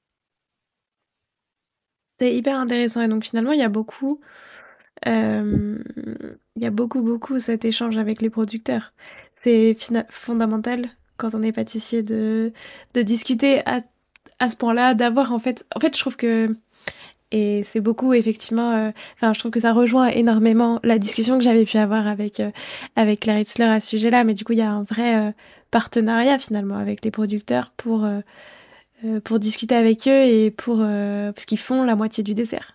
C'est 2.20 2.36
hyper 2.36 2.58
intéressant 2.58 3.02
et 3.02 3.08
donc 3.08 3.26
finalement 3.26 3.52
il 3.52 3.60
y 3.60 3.64
a 3.64 3.70
beaucoup 3.70 4.22
euh, 5.08 5.78
il 6.56 6.64
y 6.64 6.66
a 6.66 6.72
beaucoup 6.72 7.02
beaucoup 7.02 7.40
cet 7.40 7.66
échange 7.66 7.98
avec 7.98 8.22
les 8.22 8.30
producteurs. 8.30 8.94
C'est 9.34 9.76
fondamental 10.10 10.90
quand 11.18 11.36
on 11.36 11.44
est 11.44 11.52
pâtissier 11.52 12.04
de, 12.04 12.54
de 12.94 13.02
discuter 13.02 13.66
à, 13.68 13.82
à 14.40 14.50
ce 14.50 14.56
point-là, 14.56 14.94
d'avoir 14.94 15.34
en 15.34 15.40
fait 15.40 15.66
en 15.76 15.80
fait 15.80 15.96
je 15.96 16.00
trouve 16.00 16.16
que 16.18 16.56
et 17.38 17.64
c'est 17.64 17.82
beaucoup, 17.82 18.14
effectivement, 18.14 18.72
euh, 18.72 18.92
enfin, 19.16 19.34
je 19.34 19.40
trouve 19.40 19.52
que 19.52 19.60
ça 19.60 19.74
rejoint 19.74 20.08
énormément 20.08 20.80
la 20.84 20.98
discussion 20.98 21.38
que 21.38 21.44
j'avais 21.44 21.66
pu 21.66 21.78
avoir 21.78 22.08
avec, 22.08 22.40
euh, 22.40 22.50
avec 22.96 23.20
Claire 23.20 23.38
Hitzler 23.38 23.66
à 23.66 23.82
ce 23.82 23.90
sujet-là. 23.90 24.24
Mais 24.24 24.34
du 24.34 24.46
coup, 24.46 24.54
il 24.54 24.60
y 24.60 24.62
a 24.62 24.72
un 24.72 24.84
vrai 24.84 25.18
euh, 25.18 25.32
partenariat 25.70 26.40
finalement 26.40 26.78
avec 26.78 27.04
les 27.04 27.12
producteurs 27.12 27.74
pour, 27.76 28.08
pour 29.26 29.40
discuter 29.40 29.76
avec 29.76 30.08
eux 30.08 30.24
et 30.24 30.50
pour, 30.50 30.78
parce 30.78 31.46
qu'ils 31.46 31.60
font 31.60 31.84
la 31.84 31.98
moitié 31.98 32.24
du 32.24 32.34
dessert. 32.34 32.75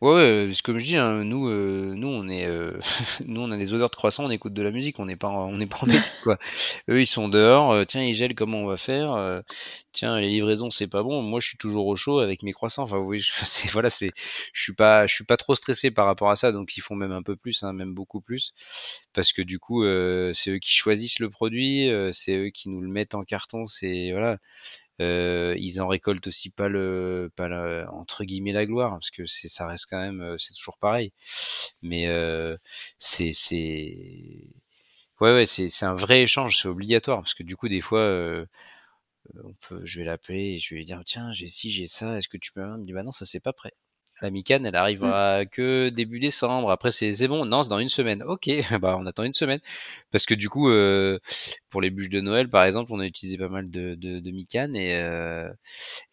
Ouais, 0.00 0.48
comme 0.64 0.78
je 0.78 0.84
dis, 0.86 0.96
hein, 0.96 1.24
nous, 1.24 1.48
euh, 1.48 1.92
nous, 1.94 2.08
on 2.08 2.26
est, 2.28 2.46
euh, 2.46 2.72
nous, 3.26 3.42
on 3.42 3.50
a 3.50 3.58
des 3.58 3.74
odeurs 3.74 3.90
de 3.90 3.94
croissant, 3.96 4.24
on 4.24 4.30
écoute 4.30 4.54
de 4.54 4.62
la 4.62 4.70
musique, 4.70 4.98
on 4.98 5.04
n'est 5.04 5.16
pas, 5.16 5.28
on 5.28 5.58
n'est 5.58 5.66
pas 5.66 5.76
en 5.82 5.86
métier, 5.88 6.14
quoi. 6.22 6.38
Eux, 6.88 7.02
ils 7.02 7.06
sont 7.06 7.28
dehors. 7.28 7.72
euh, 7.72 7.84
tiens, 7.84 8.02
ils 8.02 8.14
gèlent, 8.14 8.34
comment 8.34 8.60
on 8.62 8.66
va 8.66 8.78
faire 8.78 9.12
euh, 9.12 9.42
Tiens, 9.92 10.18
les 10.18 10.30
livraisons, 10.30 10.70
c'est 10.70 10.86
pas 10.88 11.02
bon. 11.02 11.20
Moi, 11.20 11.40
je 11.40 11.48
suis 11.48 11.58
toujours 11.58 11.86
au 11.86 11.96
chaud 11.96 12.20
avec 12.20 12.42
mes 12.42 12.52
croissants. 12.52 12.84
Enfin, 12.84 12.96
oui, 12.98 13.20
c'est, 13.44 13.70
voilà, 13.72 13.90
c'est, 13.90 14.12
je 14.54 14.62
suis 14.62 14.72
pas, 14.72 15.06
je 15.06 15.14
suis 15.14 15.24
pas 15.24 15.36
trop 15.36 15.54
stressé 15.54 15.90
par 15.90 16.06
rapport 16.06 16.30
à 16.30 16.36
ça. 16.36 16.50
Donc, 16.50 16.78
ils 16.78 16.80
font 16.80 16.94
même 16.94 17.12
un 17.12 17.22
peu 17.22 17.36
plus, 17.36 17.62
hein, 17.62 17.74
même 17.74 17.92
beaucoup 17.92 18.22
plus, 18.22 18.54
parce 19.12 19.32
que 19.34 19.42
du 19.42 19.58
coup, 19.58 19.84
euh, 19.84 20.32
c'est 20.32 20.50
eux 20.52 20.58
qui 20.58 20.72
choisissent 20.72 21.18
le 21.18 21.28
produit, 21.28 21.90
euh, 21.90 22.10
c'est 22.12 22.36
eux 22.38 22.48
qui 22.50 22.70
nous 22.70 22.80
le 22.80 22.88
mettent 22.88 23.14
en 23.14 23.22
carton. 23.24 23.66
C'est 23.66 24.12
voilà. 24.12 24.38
Euh, 25.00 25.54
ils 25.58 25.80
en 25.80 25.88
récoltent 25.88 26.26
aussi 26.26 26.50
pas 26.50 26.68
le, 26.68 27.30
pas 27.36 27.48
entre 27.92 28.24
guillemets 28.24 28.52
la 28.52 28.66
gloire, 28.66 28.92
parce 28.92 29.10
que 29.10 29.24
c'est, 29.26 29.48
ça 29.48 29.66
reste 29.66 29.86
quand 29.90 30.00
même, 30.00 30.20
euh, 30.20 30.36
c'est 30.38 30.54
toujours 30.54 30.78
pareil. 30.78 31.12
Mais 31.82 32.08
euh, 32.08 32.56
c'est, 32.98 33.32
c'est, 33.32 33.96
ouais, 35.20 35.32
ouais, 35.34 35.46
c'est, 35.46 35.68
un 35.84 35.94
vrai 35.94 36.22
échange, 36.22 36.60
c'est 36.60 36.68
obligatoire, 36.68 37.18
parce 37.20 37.34
que 37.34 37.42
du 37.42 37.56
coup, 37.56 37.68
des 37.68 37.80
fois, 37.80 38.00
euh, 38.00 38.46
on 39.44 39.54
peut, 39.68 39.84
je 39.84 39.98
vais 40.00 40.04
l'appeler 40.06 40.58
je 40.58 40.74
vais 40.74 40.78
lui 40.80 40.84
dire, 40.86 41.02
tiens, 41.04 41.32
j'ai 41.32 41.48
ci, 41.48 41.70
j'ai 41.70 41.86
ça, 41.86 42.16
est-ce 42.18 42.28
que 42.28 42.36
tu 42.38 42.52
peux, 42.52 42.62
il 42.62 42.66
me 42.82 42.86
dit, 42.86 42.92
bah 42.92 43.02
non, 43.02 43.12
ça 43.12 43.26
c'est 43.26 43.40
pas 43.40 43.52
prêt. 43.52 43.72
La 44.22 44.30
Micane, 44.30 44.66
elle 44.66 44.76
arrivera 44.76 45.42
mm. 45.42 45.46
que 45.48 45.88
début 45.88 46.20
décembre. 46.20 46.70
Après, 46.70 46.90
c'est 46.90 47.28
bon. 47.28 47.44
Non, 47.44 47.62
c'est 47.62 47.68
dans 47.70 47.78
une 47.78 47.88
semaine. 47.88 48.22
Ok, 48.22 48.48
bah 48.80 48.96
on 48.98 49.06
attend 49.06 49.24
une 49.24 49.32
semaine. 49.32 49.60
Parce 50.12 50.26
que 50.26 50.34
du 50.34 50.48
coup, 50.48 50.68
euh, 50.70 51.18
pour 51.70 51.80
les 51.80 51.90
bûches 51.90 52.08
de 52.10 52.20
Noël, 52.20 52.48
par 52.48 52.64
exemple, 52.64 52.92
on 52.92 53.00
a 53.00 53.06
utilisé 53.06 53.38
pas 53.38 53.48
mal 53.48 53.70
de, 53.70 53.94
de, 53.94 54.20
de 54.20 54.30
Micane 54.30 54.76
et, 54.76 54.94
euh, 54.94 55.50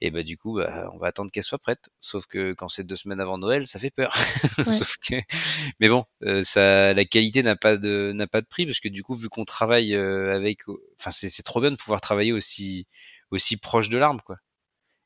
et 0.02 0.12
bah 0.12 0.24
du 0.24 0.38
coup, 0.38 0.58
bah, 0.58 0.89
on 0.93 0.98
va 0.98 1.08
attendre 1.08 1.32
qu'elle 1.32 1.43
soit 1.43 1.60
prête. 1.60 1.89
Sauf 2.02 2.26
que 2.26 2.54
quand 2.54 2.67
c'est 2.67 2.84
deux 2.86 2.96
semaines 2.96 3.20
avant 3.20 3.38
Noël, 3.38 3.67
ça 3.67 3.80
fait 3.80 3.91
peur. 3.91 4.15
Sauf 4.63 4.96
que, 4.98 5.15
mais 5.80 5.89
bon, 5.89 6.06
euh, 6.24 6.41
ça, 6.43 6.93
la 6.93 7.06
qualité 7.06 7.43
n'a 7.43 7.56
pas 7.56 7.78
de 7.78 8.12
n'a 8.13 8.28
pas 8.28 8.41
de 8.41 8.48
prix 8.48 8.65
parce 8.65 8.80
que 8.80 8.89
du 8.89 9.04
coup, 9.04 9.15
vu 9.15 9.30
qu'on 9.30 9.46
travaille 9.46 9.96
euh, 9.96 10.36
avec, 10.36 10.62
enfin, 11.00 11.12
c'est 11.12 11.43
trop 11.43 11.62
bien 11.62 11.72
de 11.72 11.76
pouvoir 11.76 12.02
travailler 12.02 12.34
aussi 12.34 12.88
aussi 13.32 13.58
proche 13.58 13.89
de 13.89 13.98
l'arme, 13.98 14.22
quoi. 14.22 14.38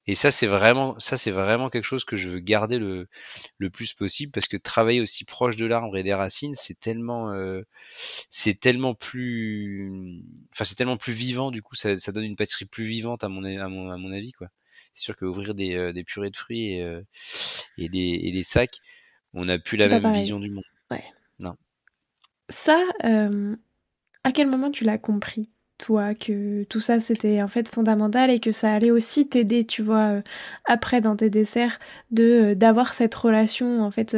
Et 0.07 0.15
ça, 0.15 0.31
c'est 0.31 0.47
vraiment, 0.47 0.97
ça, 0.99 1.15
c'est 1.15 1.31
vraiment 1.31 1.69
quelque 1.69 1.85
chose 1.85 2.05
que 2.05 2.15
je 2.15 2.27
veux 2.27 2.39
garder 2.39 2.79
le, 2.79 3.07
le 3.59 3.69
plus 3.69 3.93
possible 3.93 4.31
parce 4.31 4.47
que 4.47 4.57
travailler 4.57 4.99
aussi 4.99 5.25
proche 5.25 5.57
de 5.57 5.65
l'arbre 5.67 5.95
et 5.95 6.03
des 6.03 6.13
racines, 6.13 6.55
c'est 6.55 6.79
tellement, 6.79 7.31
euh, 7.31 7.61
c'est 8.29 8.59
tellement 8.59 8.95
plus, 8.95 10.23
enfin, 10.53 10.63
c'est 10.63 10.75
tellement 10.75 10.97
plus 10.97 11.13
vivant. 11.13 11.51
Du 11.51 11.61
coup, 11.61 11.75
ça, 11.75 11.95
ça, 11.95 12.11
donne 12.11 12.23
une 12.23 12.35
pâtisserie 12.35 12.65
plus 12.65 12.85
vivante 12.85 13.23
à 13.23 13.29
mon, 13.29 13.43
à 13.43 13.67
mon, 13.67 13.91
à 13.91 13.97
mon 13.97 14.11
avis, 14.11 14.31
quoi. 14.31 14.47
C'est 14.93 15.03
sûr 15.03 15.15
qu'ouvrir 15.15 15.53
des, 15.53 15.75
euh, 15.75 15.93
des 15.93 16.03
purées 16.03 16.31
de 16.31 16.35
fruits 16.35 16.73
et, 16.73 16.81
euh, 16.81 17.01
et, 17.77 17.87
des, 17.87 18.19
et 18.23 18.31
des 18.31 18.41
sacs, 18.41 18.79
on 19.33 19.45
n'a 19.45 19.59
plus 19.59 19.77
la 19.77 19.87
même 19.87 20.11
vision 20.11 20.39
du 20.39 20.49
monde. 20.49 20.65
Ouais. 20.89 21.03
Non. 21.39 21.55
Ça, 22.49 22.83
à 23.03 24.31
quel 24.33 24.47
moment 24.47 24.71
tu 24.71 24.83
l'as 24.83 24.97
compris? 24.97 25.49
Que 25.87 26.63
tout 26.65 26.79
ça 26.79 26.99
c'était 26.99 27.41
en 27.41 27.47
fait 27.47 27.69
fondamental 27.69 28.29
et 28.31 28.39
que 28.39 28.51
ça 28.51 28.73
allait 28.73 28.91
aussi 28.91 29.27
t'aider, 29.27 29.65
tu 29.65 29.81
vois, 29.81 30.17
euh, 30.17 30.21
après 30.65 31.01
dans 31.01 31.15
tes 31.15 31.29
desserts, 31.29 31.79
de 32.11 32.53
d'avoir 32.53 32.93
cette 32.93 33.15
relation 33.15 33.81
en 33.81 33.91
fait 33.91 34.15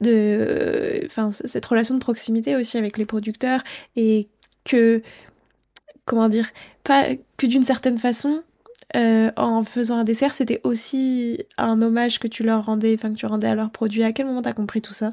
de, 0.00 1.02
enfin 1.06 1.30
cette 1.30 1.66
relation 1.66 1.94
de 1.94 2.00
proximité 2.00 2.56
aussi 2.56 2.78
avec 2.78 2.98
les 2.98 3.06
producteurs 3.06 3.62
et 3.96 4.28
que 4.64 5.02
comment 6.04 6.28
dire, 6.28 6.48
pas 6.84 7.14
que 7.36 7.46
d'une 7.46 7.62
certaine 7.62 7.98
façon 7.98 8.42
euh, 8.96 9.30
en 9.36 9.62
faisant 9.62 9.98
un 9.98 10.04
dessert, 10.04 10.34
c'était 10.34 10.60
aussi 10.64 11.44
un 11.56 11.80
hommage 11.80 12.18
que 12.18 12.26
tu 12.26 12.42
leur 12.42 12.66
rendais, 12.66 12.94
enfin 12.94 13.12
que 13.12 13.18
tu 13.18 13.26
rendais 13.26 13.46
à 13.46 13.54
leurs 13.54 13.70
produits. 13.70 14.02
À 14.02 14.12
quel 14.12 14.26
moment 14.26 14.42
t'as 14.42 14.52
compris 14.52 14.82
tout 14.82 14.92
ça? 14.92 15.12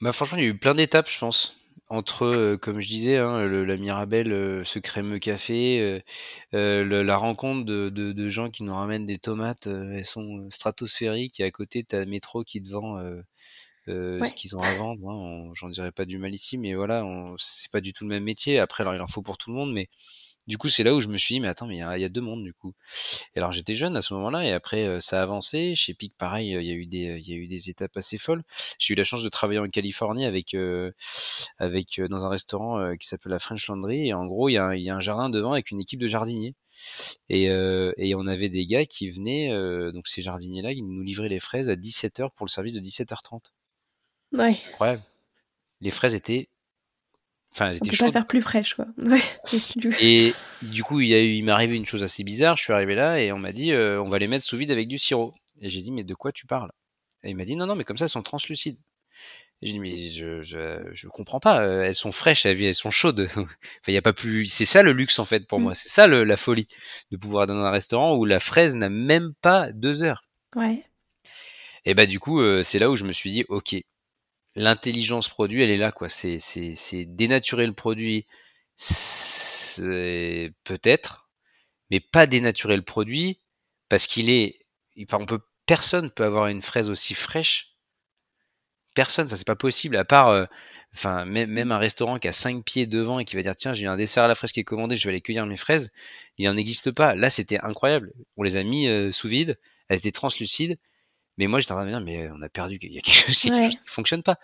Bah 0.00 0.12
franchement, 0.12 0.38
il 0.38 0.44
y 0.44 0.46
a 0.46 0.50
eu 0.50 0.58
plein 0.58 0.74
d'étapes, 0.74 1.08
je 1.08 1.18
pense. 1.18 1.57
Entre, 1.90 2.24
euh, 2.24 2.56
comme 2.58 2.80
je 2.80 2.88
disais, 2.88 3.16
hein, 3.16 3.46
la 3.46 3.76
Mirabelle, 3.78 4.32
euh, 4.32 4.62
ce 4.64 4.78
crémeux 4.78 5.18
café, 5.18 6.02
la 6.52 7.16
rencontre 7.16 7.64
de, 7.64 8.28
gens 8.28 8.50
qui 8.50 8.62
nous 8.62 8.74
ramènent 8.74 9.06
des 9.06 9.18
tomates, 9.18 9.66
elles 9.66 10.04
sont 10.04 10.48
stratosphériques, 10.50 11.40
et 11.40 11.44
à 11.44 11.50
côté, 11.50 11.84
t'as 11.84 12.04
Métro 12.04 12.44
qui 12.44 12.62
te 12.62 12.68
vend 12.68 13.00
ce 13.86 14.34
qu'ils 14.34 14.54
ont 14.56 14.60
à 14.60 14.74
vendre. 14.74 15.08
Hein. 15.10 15.50
J'en 15.54 15.68
dirais 15.68 15.92
pas 15.92 16.04
du 16.04 16.18
mal 16.18 16.34
ici, 16.34 16.58
mais 16.58 16.74
voilà, 16.74 17.04
c'est 17.38 17.70
pas 17.70 17.80
du 17.80 17.92
tout 17.92 18.04
le 18.04 18.10
même 18.10 18.24
métier. 18.24 18.58
Après, 18.58 18.82
alors 18.82 18.94
il 18.94 19.00
en 19.00 19.08
faut 19.08 19.22
pour 19.22 19.38
tout 19.38 19.50
le 19.50 19.56
monde, 19.56 19.72
mais 19.72 19.88
du 20.48 20.56
coup, 20.56 20.70
c'est 20.70 20.82
là 20.82 20.94
où 20.94 21.00
je 21.00 21.08
me 21.08 21.18
suis 21.18 21.34
dit, 21.34 21.40
mais 21.40 21.48
attends, 21.48 21.66
mais 21.66 21.76
il 21.76 22.00
y, 22.00 22.04
a 22.04 22.08
deux 22.08 22.22
mondes 22.22 22.42
du 22.42 22.54
coup. 22.54 22.72
Et 23.34 23.38
alors 23.38 23.52
j'étais 23.52 23.74
jeune 23.74 23.96
à 23.98 24.00
ce 24.00 24.14
moment-là, 24.14 24.46
et 24.46 24.52
après 24.52 24.86
euh, 24.86 24.98
ça 24.98 25.20
a 25.20 25.22
avancé. 25.22 25.74
Chez 25.74 25.92
Pic, 25.92 26.16
pareil, 26.16 26.48
il 26.48 26.62
y 26.62 26.70
a 26.70 26.74
eu 26.74 26.86
des, 26.86 27.20
il 27.20 27.28
y 27.28 27.34
a 27.34 27.36
eu 27.36 27.46
des 27.46 27.68
étapes 27.68 27.94
assez 27.98 28.16
folles. 28.16 28.42
J'ai 28.78 28.94
eu 28.94 28.96
la 28.96 29.04
chance 29.04 29.22
de 29.22 29.28
travailler 29.28 29.60
en 29.60 29.68
Californie 29.68 30.24
avec, 30.24 30.54
euh, 30.54 30.90
avec 31.58 31.98
euh, 31.98 32.08
dans 32.08 32.24
un 32.24 32.30
restaurant 32.30 32.96
qui 32.96 33.06
s'appelle 33.06 33.32
la 33.32 33.38
French 33.38 33.68
Laundry. 33.68 34.08
Et 34.08 34.14
en 34.14 34.24
gros, 34.24 34.48
il 34.48 34.54
y, 34.54 34.58
a, 34.58 34.74
il 34.74 34.82
y 34.82 34.88
a 34.88 34.96
un 34.96 35.00
jardin 35.00 35.28
devant 35.28 35.52
avec 35.52 35.70
une 35.70 35.80
équipe 35.80 36.00
de 36.00 36.06
jardiniers. 36.06 36.54
Et, 37.28 37.44
et 37.44 38.14
on 38.14 38.26
avait 38.26 38.48
des 38.48 38.64
gars 38.64 38.86
qui 38.86 39.10
venaient, 39.10 39.50
donc 39.92 40.08
ces 40.08 40.22
jardiniers-là, 40.22 40.72
ils 40.72 40.86
nous 40.86 41.02
livraient 41.02 41.28
les 41.28 41.40
fraises 41.40 41.68
à 41.68 41.74
17h 41.74 42.30
pour 42.34 42.46
le 42.46 42.50
service 42.50 42.72
de 42.72 42.80
17h30. 42.80 43.40
Ouais. 44.32 44.58
Incroyable. 44.70 45.02
Les 45.80 45.90
fraises 45.90 46.14
étaient 46.14 46.48
Enfin, 47.60 47.72
On 47.74 47.88
peut 47.88 47.96
pas 47.96 48.12
faire 48.12 48.26
plus 48.26 48.42
fraîche, 48.42 48.74
quoi. 48.74 48.86
et 50.00 50.32
du 50.62 50.84
coup, 50.84 51.00
il, 51.00 51.10
il 51.10 51.42
m'est 51.42 51.52
arrivé 51.52 51.76
une 51.76 51.86
chose 51.86 52.04
assez 52.04 52.22
bizarre. 52.22 52.56
Je 52.56 52.62
suis 52.62 52.72
arrivé 52.72 52.94
là 52.94 53.20
et 53.20 53.32
on 53.32 53.38
m'a 53.38 53.52
dit, 53.52 53.72
euh, 53.72 54.00
on 54.00 54.08
va 54.08 54.18
les 54.18 54.28
mettre 54.28 54.44
sous 54.44 54.56
vide 54.56 54.70
avec 54.70 54.86
du 54.86 54.98
sirop. 54.98 55.34
Et 55.60 55.68
j'ai 55.68 55.82
dit, 55.82 55.90
mais 55.90 56.04
de 56.04 56.14
quoi 56.14 56.30
tu 56.30 56.46
parles? 56.46 56.70
Et 57.24 57.30
il 57.30 57.36
m'a 57.36 57.44
dit, 57.44 57.56
non, 57.56 57.66
non, 57.66 57.74
mais 57.74 57.82
comme 57.82 57.96
ça, 57.96 58.04
elles 58.04 58.10
sont 58.10 58.22
translucides. 58.22 58.78
J'ai 59.60 59.72
dit, 59.72 59.80
mais 59.80 59.96
je, 59.96 60.40
je, 60.42 60.88
je, 60.92 61.08
comprends 61.08 61.40
pas. 61.40 61.62
Euh, 61.62 61.82
elles 61.82 61.96
sont 61.96 62.12
fraîches, 62.12 62.46
elles, 62.46 62.74
sont 62.76 62.92
chaudes. 62.92 63.28
enfin, 63.36 63.48
il 63.88 63.94
y 63.94 63.98
a 63.98 64.02
pas 64.02 64.12
plus. 64.12 64.46
C'est 64.46 64.64
ça 64.64 64.84
le 64.84 64.92
luxe 64.92 65.18
en 65.18 65.24
fait 65.24 65.48
pour 65.48 65.58
mm. 65.58 65.62
moi. 65.62 65.74
C'est 65.74 65.88
ça 65.88 66.06
la 66.06 66.36
folie 66.36 66.68
de 67.10 67.16
pouvoir 67.16 67.42
aller 67.42 67.54
dans 67.54 67.64
un 67.64 67.72
restaurant 67.72 68.14
où 68.14 68.24
la 68.24 68.38
fraise 68.38 68.76
n'a 68.76 68.88
même 68.88 69.32
pas 69.42 69.72
deux 69.72 70.04
heures. 70.04 70.22
Ouais. 70.54 70.84
Et 71.84 71.94
bah 71.94 72.06
du 72.06 72.20
coup, 72.20 72.40
euh, 72.40 72.62
c'est 72.62 72.78
là 72.78 72.88
où 72.88 72.94
je 72.94 73.04
me 73.04 73.12
suis 73.12 73.32
dit, 73.32 73.44
ok, 73.48 73.74
l'intelligence 74.58 75.28
produit, 75.28 75.62
elle 75.62 75.70
est 75.70 75.78
là, 75.78 75.92
quoi. 75.92 76.08
C'est, 76.08 77.04
dénaturer 77.06 77.66
le 77.66 77.72
produit, 77.72 78.26
peut-être, 80.64 81.28
mais 81.90 82.00
pas 82.00 82.26
dénaturer 82.26 82.76
le 82.76 82.82
produit 82.82 83.40
parce 83.88 84.06
qu'il 84.06 84.30
est, 84.30 84.66
enfin, 85.02 85.18
on 85.20 85.26
peut, 85.26 85.40
personne 85.66 86.10
peut 86.10 86.24
avoir 86.24 86.48
une 86.48 86.62
fraise 86.62 86.90
aussi 86.90 87.14
fraîche. 87.14 87.74
Personne, 88.94 89.26
enfin, 89.26 89.36
c'est 89.36 89.46
pas 89.46 89.56
possible, 89.56 89.96
à 89.96 90.04
part, 90.04 90.30
euh, 90.30 90.44
enfin, 90.94 91.24
même, 91.24 91.72
un 91.72 91.78
restaurant 91.78 92.18
qui 92.18 92.28
a 92.28 92.32
cinq 92.32 92.64
pieds 92.64 92.86
devant 92.86 93.20
et 93.20 93.24
qui 93.24 93.36
va 93.36 93.42
dire, 93.42 93.54
tiens, 93.56 93.72
j'ai 93.72 93.86
un 93.86 93.96
dessert 93.96 94.24
à 94.24 94.28
la 94.28 94.34
fraise 94.34 94.52
qui 94.52 94.60
est 94.60 94.64
commandé, 94.64 94.96
je 94.96 95.04
vais 95.04 95.10
aller 95.10 95.20
cueillir 95.20 95.46
mes 95.46 95.56
fraises. 95.56 95.92
Il 96.36 96.46
n'en 96.46 96.56
existe 96.56 96.90
pas. 96.90 97.14
Là, 97.14 97.30
c'était 97.30 97.60
incroyable. 97.60 98.12
On 98.36 98.42
les 98.42 98.56
a 98.56 98.64
mis 98.64 98.88
euh, 98.88 99.12
sous 99.12 99.28
vide, 99.28 99.58
elles 99.88 99.98
étaient 99.98 100.10
translucides 100.12 100.78
mais 101.38 101.46
moi, 101.46 101.60
j'étais 101.60 101.72
en 101.72 101.76
train 101.76 101.84
de 101.84 101.90
me 101.90 101.94
dire, 101.94 102.04
mais 102.04 102.30
on 102.34 102.42
a 102.42 102.48
perdu, 102.48 102.78
il 102.82 102.92
y 102.92 102.98
a 102.98 103.00
quelque 103.00 103.14
chose, 103.14 103.38
qui 103.38 103.50
ne 103.50 103.70
fonctionne 103.86 104.22
pas. 104.22 104.38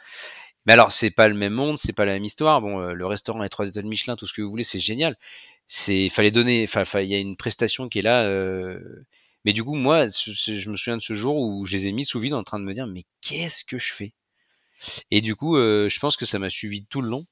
Mais 0.67 0.73
alors, 0.73 0.93
c'est 0.93 1.11
pas 1.11 1.29
le 1.29 1.35
même 1.35 1.53
monde, 1.53 1.77
c'est 1.77 1.93
pas 1.93 2.05
la 2.05 2.15
même 2.15 2.25
histoire. 2.25 2.61
Bon, 2.63 2.81
euh, 2.81 2.93
le 2.95 3.07
restaurant, 3.07 3.43
les 3.43 3.49
trois 3.49 3.69
étoiles 3.69 3.85
Michelin, 3.85 4.17
tout 4.17 4.27
ce 4.27 4.33
que 4.33 4.41
vous 4.41 4.49
voulez, 4.49 4.65
c'est 4.65 4.81
génial. 4.81 5.19
C'est, 5.67 6.09
fallait 6.09 6.31
donner, 6.31 6.65
enfin, 6.65 7.01
il 7.01 7.09
y 7.09 7.15
a 7.15 7.19
une 7.19 7.37
prestation 7.37 7.89
qui 7.89 7.99
est 7.99 8.03
là. 8.03 8.25
Euh... 8.25 9.05
Mais 9.45 9.53
du 9.53 9.63
coup, 9.63 9.75
moi, 9.75 10.07
je 10.09 10.71
me 10.71 10.77
souviens 10.77 10.97
de 10.97 11.03
ce 11.03 11.13
jour 11.13 11.37
où 11.37 11.67
je 11.67 11.77
les 11.77 11.89
ai 11.89 11.93
mis 11.93 12.05
sous 12.05 12.19
vide 12.19 12.33
en 12.35 12.45
train 12.45 12.59
de 12.59 12.65
me 12.65 12.73
dire, 12.73 12.87
mais 12.87 13.05
qu'est-ce 13.21 13.65
que 13.65 13.79
je 13.79 13.93
fais? 13.93 14.15
Et 15.11 15.21
du 15.21 15.37
coup, 15.37 15.57
euh, 15.57 15.89
je 15.89 15.99
pense 15.99 16.17
que 16.17 16.25
ça 16.25 16.39
m'a 16.39 16.51
suivi 16.51 16.85
tout 16.85 17.03
le 17.03 17.09
long. 17.09 17.27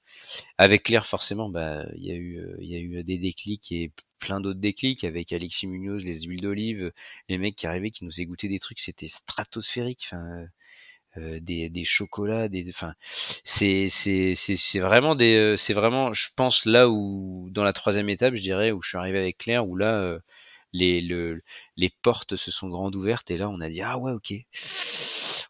Avec 0.59 0.85
Claire, 0.85 1.07
forcément, 1.07 1.49
bah, 1.49 1.85
il 1.97 2.05
y 2.05 2.11
a 2.11 2.15
eu, 2.15 2.39
euh, 2.39 2.57
y 2.61 2.75
a 2.77 2.79
eu 2.79 3.05
des 3.05 3.19
déclics 3.19 3.73
et 3.73 3.93
plein 4.19 4.41
d'autres 4.41 4.61
déclics 4.61 5.05
avec 5.05 5.33
Alexis 5.33 5.67
Munoz, 5.67 6.05
les 6.05 6.23
huiles 6.23 6.43
d'olive, 6.43 6.93
les 7.29 7.39
mecs 7.39 7.57
qui 7.57 7.67
arrivaient, 7.67 7.91
qui 7.91 8.05
nous 8.05 8.21
égouttaient 8.21 8.49
des 8.49 8.59
trucs, 8.59 8.81
c'était 8.81 9.09
stratosphérique. 9.09 10.03
Enfin, 10.07 10.47
euh, 11.19 11.41
des, 11.41 11.69
des, 11.71 11.85
chocolats, 11.85 12.49
des, 12.49 12.69
enfin, 12.71 12.95
c'est 13.45 13.89
c'est 13.91 14.35
c'est 14.35 14.79
vraiment 14.79 15.15
des, 15.15 15.57
c'est 15.59 15.75
vraiment, 15.75 16.13
je 16.15 16.29
pense 16.37 16.65
là 16.65 16.89
où 16.89 17.49
dans 17.51 17.65
la 17.65 17.75
troisième 17.75 18.09
étape, 18.09 18.35
je 18.35 18.43
dirais, 18.43 18.73
où 18.73 18.81
je 18.83 18.89
suis 18.91 18.99
arrivé 18.99 19.19
avec 19.19 19.39
Claire, 19.39 19.69
où 19.69 19.77
là 19.77 20.19
les 20.73 21.01
le, 21.01 21.43
les 21.77 21.91
portes 22.03 22.37
se 22.37 22.51
sont 22.51 22.69
grandes 22.69 22.97
ouvertes 22.97 23.31
et 23.31 23.37
là 23.37 23.49
on 23.49 23.61
a 23.61 23.69
dit 23.69 23.83
ah 23.83 23.99
ouais 23.99 24.13
ok, 24.13 24.35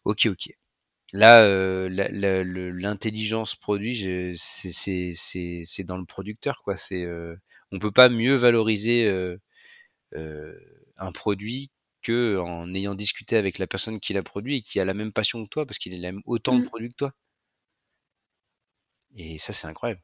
ok 0.05 0.27
ok. 0.27 0.53
Là, 1.13 1.47
l'intelligence 1.89 3.55
produit, 3.55 4.35
c'est 4.35 5.83
dans 5.83 5.97
le 5.97 6.05
producteur 6.05 6.61
quoi. 6.63 6.75
C'est 6.75 7.07
on 7.73 7.79
peut 7.79 7.91
pas 7.91 8.07
mieux 8.07 8.35
valoriser 8.35 9.05
euh, 9.07 9.37
euh, 10.15 10.57
un 10.97 11.11
produit 11.11 11.71
que 12.03 12.37
en 12.37 12.73
ayant 12.73 12.93
discuté 12.93 13.35
avec 13.35 13.57
la 13.57 13.67
personne 13.67 13.99
qui 13.99 14.13
l'a 14.13 14.23
produit 14.23 14.57
et 14.57 14.61
qui 14.61 14.79
a 14.79 14.85
la 14.85 14.93
même 14.93 15.11
passion 15.11 15.43
que 15.43 15.49
toi 15.49 15.65
parce 15.65 15.79
qu'il 15.79 16.03
aime 16.05 16.21
autant 16.25 16.55
le 16.55 16.61
mmh. 16.61 16.67
produit 16.67 16.89
que 16.89 16.95
toi. 16.95 17.13
Et 19.15 19.37
ça, 19.39 19.53
c'est 19.53 19.67
incroyable. 19.67 20.01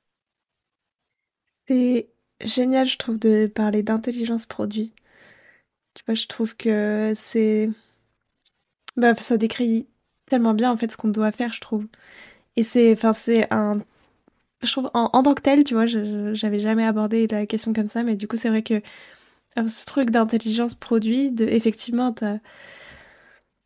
C'est 1.68 2.10
génial, 2.42 2.88
je 2.88 2.98
trouve, 2.98 3.20
de 3.20 3.48
parler 3.48 3.84
d'intelligence 3.84 4.46
produit. 4.46 4.94
Tu 5.94 6.04
vois, 6.06 6.16
je 6.16 6.28
trouve 6.28 6.56
que 6.56 7.14
c'est. 7.16 7.70
Bah, 8.98 9.14
ça 9.16 9.38
décrit 9.38 9.88
tellement 10.30 10.54
bien 10.54 10.72
en 10.72 10.78
fait 10.78 10.92
ce 10.92 10.98
qu'on 10.98 11.10
doit 11.10 11.32
faire, 11.32 11.54
je 11.54 11.62
trouve. 11.62 11.86
Et 12.56 12.64
c'est, 12.64 12.94
enfin, 12.94 13.14
c'est 13.14 13.52
un 13.54 13.80
je 14.62 14.72
trouve 14.72 14.90
en, 14.94 15.24
tant 15.24 15.34
que 15.36 15.42
tel, 15.42 15.64
tu 15.64 15.74
vois, 15.74 15.86
j'avais 15.88 16.60
jamais 16.60 16.86
abordé 16.86 17.28
la 17.28 17.46
question 17.46 17.74
comme 17.74 17.90
ça, 17.90 18.04
mais 18.04 18.16
du 18.16 18.28
coup, 18.28 18.36
c'est 18.36 18.50
vrai 18.50 18.64
que 18.64 18.82
euh, 19.58 19.68
ce 19.68 19.86
truc 19.86 20.10
d'intelligence 20.12 20.76
produit, 20.76 21.32
de, 21.32 21.46
effectivement, 21.46 22.14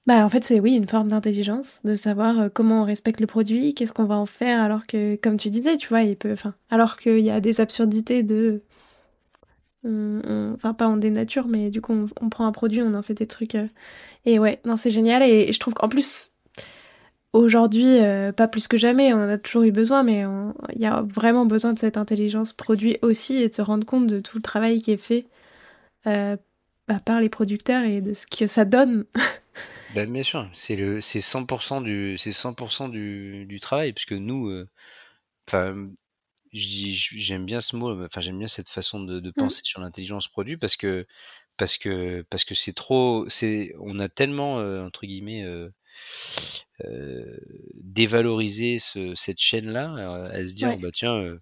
Bah, 0.05 0.25
en 0.25 0.29
fait, 0.29 0.43
c'est 0.43 0.59
oui, 0.59 0.73
une 0.73 0.87
forme 0.87 1.07
d'intelligence, 1.09 1.81
de 1.85 1.95
savoir 1.95 2.39
euh, 2.39 2.49
comment 2.53 2.81
on 2.81 2.85
respecte 2.85 3.21
le 3.21 3.27
produit, 3.27 3.73
qu'est-ce 3.73 3.93
qu'on 3.93 4.03
va 4.03 4.15
en 4.15 4.25
faire, 4.25 4.61
alors 4.61 4.85
que, 4.85 5.15
comme 5.15 5.37
tu 5.37 5.49
disais, 5.49 5.77
tu 5.77 5.87
vois, 5.87 6.01
il 6.01 6.17
peut, 6.17 6.33
enfin, 6.33 6.53
alors 6.69 6.97
qu'il 6.97 7.19
y 7.19 7.31
a 7.31 7.39
des 7.39 7.61
absurdités 7.61 8.21
de, 8.21 8.61
enfin, 9.85 10.73
pas 10.73 10.87
on 10.87 10.97
dénature, 10.97 11.47
mais 11.47 11.69
du 11.69 11.81
coup, 11.81 11.93
on, 12.21 12.29
prend 12.29 12.45
un 12.45 12.51
produit, 12.51 12.81
on 12.81 12.93
en 12.93 13.01
fait 13.01 13.13
des 13.13 13.27
trucs, 13.27 13.55
euh, 13.55 13.67
et 14.25 14.39
ouais, 14.39 14.59
non, 14.65 14.75
c'est 14.75 14.89
génial, 14.89 15.23
et 15.23 15.51
je 15.53 15.59
trouve 15.59 15.73
qu'en 15.73 15.89
plus, 15.89 16.32
Aujourd'hui, 17.33 17.97
euh, 17.99 18.31
pas 18.31 18.47
plus 18.47 18.67
que 18.67 18.77
jamais, 18.77 19.11
on 19.11 19.17
en 19.17 19.27
a 19.27 19.39
toujours 19.39 19.63
eu 19.63 19.71
besoin, 19.71 20.03
mais 20.03 20.23
il 20.75 20.81
y 20.81 20.85
a 20.85 21.01
vraiment 21.01 21.47
besoin 21.47 21.73
de 21.73 21.79
cette 21.79 21.97
intelligence 21.97 22.53
produit 22.53 22.99
aussi 23.01 23.37
et 23.37 23.49
de 23.49 23.53
se 23.55 23.63
rendre 23.63 23.87
compte 23.87 24.05
de 24.05 24.19
tout 24.19 24.37
le 24.37 24.43
travail 24.43 24.83
qui 24.83 24.91
est 24.91 24.97
fait 24.97 25.25
euh, 26.05 26.37
bah, 26.87 26.99
par 26.99 27.19
les 27.21 27.29
producteurs 27.29 27.85
et 27.85 28.01
de 28.01 28.13
ce 28.13 28.27
que 28.27 28.45
ça 28.45 28.65
donne. 28.65 29.05
ben, 29.95 30.11
bien 30.11 30.21
sûr, 30.21 30.47
c'est 30.53 30.75
le 30.75 31.01
c'est 31.01 31.19
100% 31.19 31.83
du 31.83 32.19
c'est 32.19 32.29
100% 32.29 32.91
du, 32.91 33.45
du 33.47 33.59
travail 33.59 33.93
puisque 33.93 34.13
nous 34.13 34.49
euh, 34.49 34.67
j'aime 36.51 37.45
bien 37.45 37.61
ce 37.61 37.75
mot 37.75 38.05
enfin 38.05 38.21
j'aime 38.21 38.37
bien 38.37 38.47
cette 38.47 38.69
façon 38.69 38.99
de, 38.99 39.19
de 39.19 39.29
mmh. 39.29 39.33
penser 39.33 39.61
sur 39.63 39.81
l'intelligence 39.81 40.27
produit 40.27 40.57
parce 40.57 40.77
que 40.77 41.07
parce 41.57 41.79
que 41.79 42.23
parce 42.29 42.45
que 42.45 42.53
c'est 42.53 42.73
trop 42.73 43.27
c'est 43.27 43.73
on 43.79 43.97
a 43.97 44.07
tellement 44.07 44.57
entre 44.85 45.07
guillemets 45.07 45.43
dévaloriser 47.75 48.79
ce, 48.79 49.15
cette 49.15 49.39
chaîne-là, 49.39 49.95
euh, 49.97 50.31
à 50.31 50.43
se 50.43 50.53
dire 50.53 50.77
bah 50.77 50.89
tiens, 50.93 51.15
euh, 51.17 51.39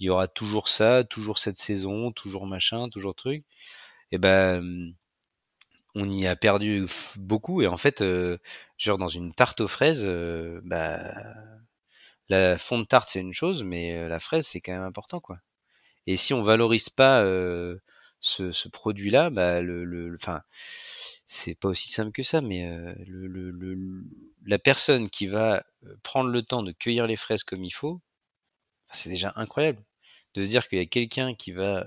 il 0.00 0.06
y 0.06 0.10
aura 0.10 0.28
toujours 0.28 0.68
ça, 0.68 1.04
toujours 1.04 1.38
cette 1.38 1.58
saison, 1.58 2.12
toujours 2.12 2.46
machin, 2.46 2.88
toujours 2.90 3.14
truc. 3.14 3.44
Et 4.12 4.18
ben 4.18 4.94
on 5.94 6.10
y 6.10 6.26
a 6.26 6.36
perdu 6.36 6.86
beaucoup. 7.18 7.62
Et 7.62 7.66
en 7.66 7.76
fait 7.76 8.04
genre 8.78 8.98
dans 8.98 9.08
une 9.08 9.34
tarte 9.34 9.60
aux 9.60 9.68
fraises 9.68 10.06
bah 10.64 11.14
la 12.28 12.58
fond 12.58 12.78
de 12.78 12.84
tarte 12.84 13.08
c'est 13.10 13.20
une 13.20 13.32
chose 13.32 13.62
mais 13.62 14.08
la 14.08 14.18
fraise 14.18 14.46
c'est 14.46 14.60
quand 14.60 14.72
même 14.72 14.82
important 14.82 15.20
quoi. 15.20 15.38
Et 16.06 16.16
si 16.16 16.34
on 16.34 16.42
valorise 16.42 16.90
pas 16.90 17.22
ce, 18.20 18.52
ce 18.52 18.68
produit 18.68 19.10
là 19.10 19.30
bah 19.30 19.60
le 19.62 20.14
enfin 20.14 20.42
c'est 21.26 21.54
pas 21.54 21.68
aussi 21.68 21.90
simple 21.90 22.12
que 22.12 22.22
ça, 22.22 22.40
mais 22.40 22.64
euh, 22.66 22.94
le, 23.06 23.50
le, 23.50 24.04
la 24.46 24.58
personne 24.58 25.08
qui 25.08 25.26
va 25.26 25.64
euh, 25.84 25.96
prendre 26.02 26.30
le 26.30 26.42
temps 26.42 26.62
de 26.62 26.72
cueillir 26.72 27.06
les 27.06 27.16
fraises 27.16 27.44
comme 27.44 27.64
il 27.64 27.72
faut, 27.72 28.00
c'est 28.92 29.10
déjà 29.10 29.32
incroyable. 29.36 29.82
de 30.34 30.42
se 30.42 30.48
dire 30.48 30.68
qu'il 30.68 30.78
y 30.78 30.82
a 30.82 30.86
quelqu'un 30.86 31.34
qui 31.34 31.52
va 31.52 31.86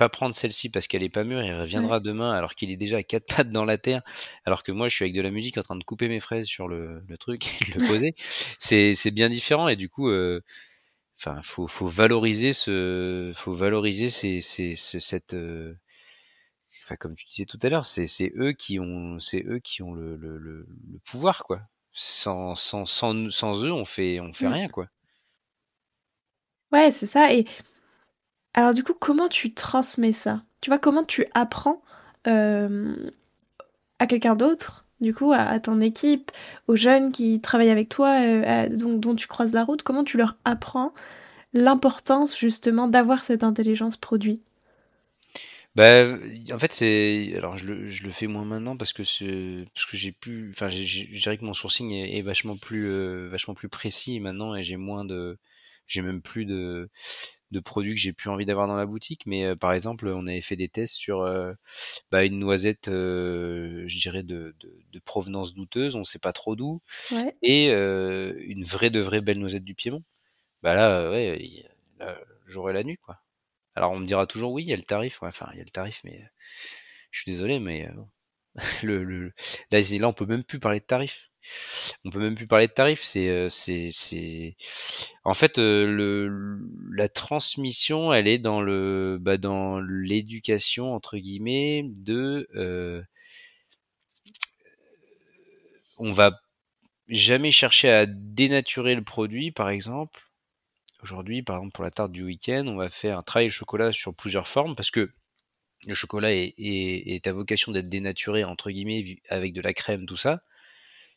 pas 0.00 0.08
prendre 0.08 0.34
celle-ci 0.34 0.70
parce 0.70 0.88
qu'elle 0.88 1.02
est 1.02 1.10
pas 1.10 1.24
mûre, 1.24 1.42
il 1.42 1.52
reviendra 1.52 2.00
demain 2.00 2.32
alors 2.32 2.54
qu'il 2.54 2.70
est 2.70 2.78
déjà 2.78 2.96
à 2.96 3.02
quatre 3.02 3.26
pattes 3.36 3.52
dans 3.52 3.66
la 3.66 3.76
terre, 3.76 4.02
alors 4.46 4.62
que 4.62 4.72
moi 4.72 4.88
je 4.88 4.94
suis 4.96 5.04
avec 5.04 5.14
de 5.14 5.20
la 5.20 5.30
musique 5.30 5.58
en 5.58 5.62
train 5.62 5.76
de 5.76 5.84
couper 5.84 6.08
mes 6.08 6.20
fraises 6.20 6.46
sur 6.46 6.68
le, 6.68 7.02
truc 7.18 7.60
et 7.68 7.78
le 7.78 7.86
poser. 7.86 8.14
c'est 8.58 9.10
bien 9.10 9.28
différent 9.28 9.68
et 9.68 9.76
du 9.76 9.90
coup, 9.90 10.08
euh, 10.08 10.40
enfin, 11.18 11.42
faut, 11.42 11.66
faut 11.66 11.86
valoriser 11.86 12.54
ce, 12.54 13.30
faut 13.34 13.52
valoriser 13.52 14.08
ces, 14.08 14.40
ces, 14.40 14.74
cette, 14.74 15.34
euh, 15.34 15.74
enfin 16.90 16.96
comme 16.96 17.14
tu 17.14 17.26
disais 17.26 17.44
tout 17.44 17.58
à 17.62 17.68
l'heure, 17.68 17.84
c'est 17.84 18.32
eux 18.36 18.52
qui 18.52 18.80
ont, 18.80 19.20
c'est 19.20 19.44
eux 19.46 19.60
qui 19.60 19.82
ont 19.82 19.94
le, 19.94 20.16
le, 20.16 20.38
le, 20.38 20.66
pouvoir 21.04 21.44
quoi. 21.44 21.60
Sans, 21.92 22.54
sans, 22.54 22.84
sans, 22.84 23.30
sans 23.30 23.64
eux, 23.64 23.72
on 23.72 23.84
fait, 23.84 24.20
on 24.20 24.32
fait 24.32 24.48
mmh. 24.48 24.52
rien 24.52 24.68
quoi. 24.68 24.86
Ouais, 26.72 26.90
c'est 26.90 27.06
ça. 27.06 27.32
Et 27.32 27.46
alors 28.54 28.74
du 28.74 28.82
coup, 28.82 28.94
comment 28.94 29.28
tu 29.28 29.54
transmets 29.54 30.12
ça? 30.12 30.42
Tu 30.60 30.70
vois, 30.70 30.78
comment 30.78 31.04
tu 31.04 31.26
apprends 31.32 31.82
euh, 32.26 33.10
à 33.98 34.06
quelqu'un 34.06 34.34
d'autre, 34.34 34.84
du 35.00 35.14
coup, 35.14 35.32
à, 35.32 35.58
ton 35.60 35.80
équipe, 35.80 36.32
aux 36.66 36.76
jeunes 36.76 37.12
qui 37.12 37.40
travaillent 37.40 37.70
avec 37.70 37.88
toi, 37.88 38.20
euh, 38.20 38.68
dont, 38.68 39.14
tu 39.14 39.28
croises 39.28 39.52
la 39.52 39.64
route, 39.64 39.82
comment 39.82 40.04
tu 40.04 40.16
leur 40.16 40.36
apprends 40.44 40.92
l'importance 41.52 42.36
justement 42.38 42.88
d'avoir 42.88 43.24
cette 43.24 43.44
intelligence 43.44 43.96
produit? 43.96 44.40
Bah, 45.80 46.54
en 46.54 46.58
fait, 46.58 46.72
c'est 46.72 47.32
alors 47.36 47.56
je 47.56 47.64
le, 47.66 47.86
je 47.86 48.04
le 48.04 48.12
fais 48.12 48.26
moins 48.26 48.44
maintenant 48.44 48.76
parce 48.76 48.92
que 48.92 49.02
parce 49.74 49.86
que 49.86 49.96
j'ai 49.96 50.12
plus, 50.12 50.50
enfin, 50.50 50.68
je 50.68 51.18
dirais 51.18 51.36
que 51.36 51.44
mon 51.44 51.52
sourcing 51.52 51.90
est, 51.92 52.22
vachement 52.22 52.56
plus 52.56 52.86
euh, 52.86 53.28
vachement 53.30 53.54
plus 53.54 53.68
précis 53.68 54.20
maintenant 54.20 54.54
et 54.54 54.62
j'ai 54.62 54.76
moins 54.76 55.04
de, 55.04 55.38
j'ai 55.86 56.02
même 56.02 56.22
plus 56.22 56.44
de 56.46 56.88
de 57.50 57.60
produits 57.60 57.94
que 57.94 58.00
j'ai 58.00 58.12
plus 58.12 58.30
envie 58.30 58.46
d'avoir 58.46 58.68
dans 58.68 58.76
la 58.76 58.86
boutique. 58.86 59.26
Mais 59.26 59.44
euh, 59.44 59.56
par 59.56 59.72
exemple, 59.72 60.08
on 60.08 60.26
avait 60.26 60.40
fait 60.40 60.56
des 60.56 60.68
tests 60.68 60.94
sur 60.94 61.22
euh, 61.22 61.52
bah, 62.10 62.24
une 62.24 62.38
noisette, 62.38 62.88
euh, 62.88 63.84
je 63.86 63.98
dirais, 63.98 64.22
de, 64.22 64.54
de, 64.92 64.98
provenance 65.00 65.54
douteuse, 65.54 65.96
on 65.96 66.04
sait 66.04 66.18
pas 66.18 66.32
trop 66.32 66.56
d'où, 66.56 66.80
et 67.42 67.66
une 67.70 68.64
vraie 68.64 68.90
de 68.90 69.00
vraie 69.00 69.20
belle 69.20 69.38
noisette 69.38 69.64
du 69.64 69.74
Piémont. 69.74 70.02
Bah 70.62 70.74
là, 70.74 71.10
ouais, 71.10 71.66
j'aurai 72.46 72.72
la 72.72 72.84
nuit, 72.84 72.98
quoi. 72.98 73.18
Alors 73.80 73.92
on 73.94 73.98
me 74.00 74.06
dira 74.06 74.28
toujours 74.28 74.52
oui, 74.52 74.64
il 74.64 74.68
y 74.68 74.72
a 74.72 74.76
le 74.76 74.84
tarif, 74.84 75.22
enfin 75.24 75.48
il 75.54 75.58
y 75.58 75.62
a 75.62 75.64
le 75.64 75.70
tarif, 75.70 76.02
mais 76.04 76.22
je 77.12 77.20
suis 77.22 77.32
désolé, 77.32 77.58
mais 77.60 77.88
le, 78.84 79.04
le, 79.04 79.32
là, 79.72 79.80
là 79.80 80.08
on 80.08 80.14
peut 80.14 80.26
même 80.26 80.44
plus 80.44 80.60
parler 80.60 80.80
de 80.80 80.86
tarif 80.86 81.30
on 82.04 82.10
peut 82.10 82.20
même 82.20 82.34
plus 82.34 82.46
parler 82.46 82.66
de 82.68 82.72
tarifs. 82.72 83.02
C'est, 83.02 83.28
euh, 83.28 83.48
c'est, 83.48 83.90
c'est, 83.92 84.56
en 85.24 85.34
fait, 85.34 85.58
euh, 85.58 85.86
le, 85.86 86.58
la 86.94 87.08
transmission, 87.08 88.12
elle 88.12 88.28
est 88.28 88.38
dans 88.38 88.60
le, 88.62 89.18
bah, 89.20 89.38
dans 89.38 89.80
l'éducation 89.80 90.94
entre 90.94 91.18
guillemets 91.18 91.84
de, 91.86 92.48
euh, 92.56 93.02
on 95.98 96.10
va 96.10 96.32
jamais 97.08 97.50
chercher 97.52 97.90
à 97.90 98.06
dénaturer 98.06 98.94
le 98.96 99.04
produit, 99.04 99.52
par 99.52 99.70
exemple. 99.70 100.29
Aujourd'hui, 101.02 101.42
par 101.42 101.56
exemple, 101.56 101.72
pour 101.72 101.84
la 101.84 101.90
tarte 101.90 102.12
du 102.12 102.24
week-end, 102.24 102.64
on 102.66 102.76
va 102.76 102.88
faire 102.88 103.18
un 103.18 103.22
travail 103.22 103.50
chocolat 103.50 103.92
sur 103.92 104.14
plusieurs 104.14 104.46
formes 104.46 104.74
parce 104.74 104.90
que 104.90 105.10
le 105.86 105.94
chocolat 105.94 106.32
est, 106.32 106.54
est, 106.58 107.14
est 107.14 107.26
à 107.26 107.32
vocation 107.32 107.72
d'être 107.72 107.88
dénaturé 107.88 108.44
entre 108.44 108.70
guillemets 108.70 109.18
avec 109.28 109.54
de 109.54 109.62
la 109.62 109.72
crème, 109.72 110.06
tout 110.06 110.16
ça. 110.16 110.42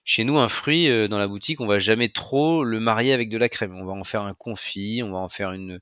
Chez 0.05 0.25
nous, 0.25 0.37
un 0.37 0.49
fruit 0.49 0.89
euh, 0.89 1.07
dans 1.07 1.17
la 1.17 1.27
boutique, 1.27 1.61
on 1.61 1.67
va 1.67 1.79
jamais 1.79 2.09
trop 2.09 2.63
le 2.63 2.79
marier 2.79 3.13
avec 3.13 3.29
de 3.29 3.37
la 3.37 3.47
crème. 3.47 3.75
On 3.75 3.85
va 3.85 3.93
en 3.93 4.03
faire 4.03 4.21
un 4.23 4.33
confit, 4.33 5.01
on 5.01 5.11
va 5.11 5.19
en 5.19 5.29
faire 5.29 5.53
une, 5.53 5.79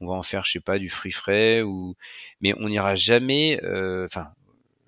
on 0.00 0.06
va 0.06 0.14
en 0.14 0.22
faire, 0.22 0.44
je 0.44 0.52
sais 0.52 0.60
pas, 0.60 0.78
du 0.78 0.88
fruit 0.88 1.10
frais 1.10 1.62
ou, 1.62 1.96
mais 2.40 2.54
on 2.58 2.68
n'ira 2.68 2.94
jamais, 2.94 3.60
euh, 3.64 4.06
enfin, 4.06 4.28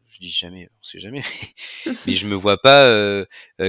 je 0.08 0.20
dis 0.20 0.30
jamais, 0.30 0.68
on 0.80 0.84
sait 0.84 1.00
jamais, 1.00 1.22
mais 2.06 2.12
je 2.12 2.26
me 2.28 2.36
vois 2.36 2.60
pas 2.60 2.84
euh, 2.84 3.24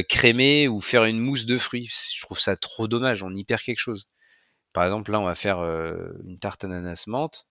crémer 0.09 0.67
ou 0.67 0.79
faire 0.79 1.05
une 1.05 1.19
mousse 1.19 1.45
de 1.45 1.57
fruits. 1.57 1.89
Je 2.15 2.21
trouve 2.21 2.39
ça 2.39 2.55
trop 2.55 2.87
dommage. 2.87 3.23
On 3.23 3.33
y 3.33 3.43
perd 3.43 3.61
quelque 3.61 3.79
chose. 3.79 4.07
Par 4.74 4.84
exemple, 4.84 5.11
là, 5.11 5.20
on 5.20 5.26
va 5.26 5.36
faire 5.36 5.59
une 5.59 6.38
tarte 6.39 6.63
ananas 6.63 7.05
menthe. 7.07 7.47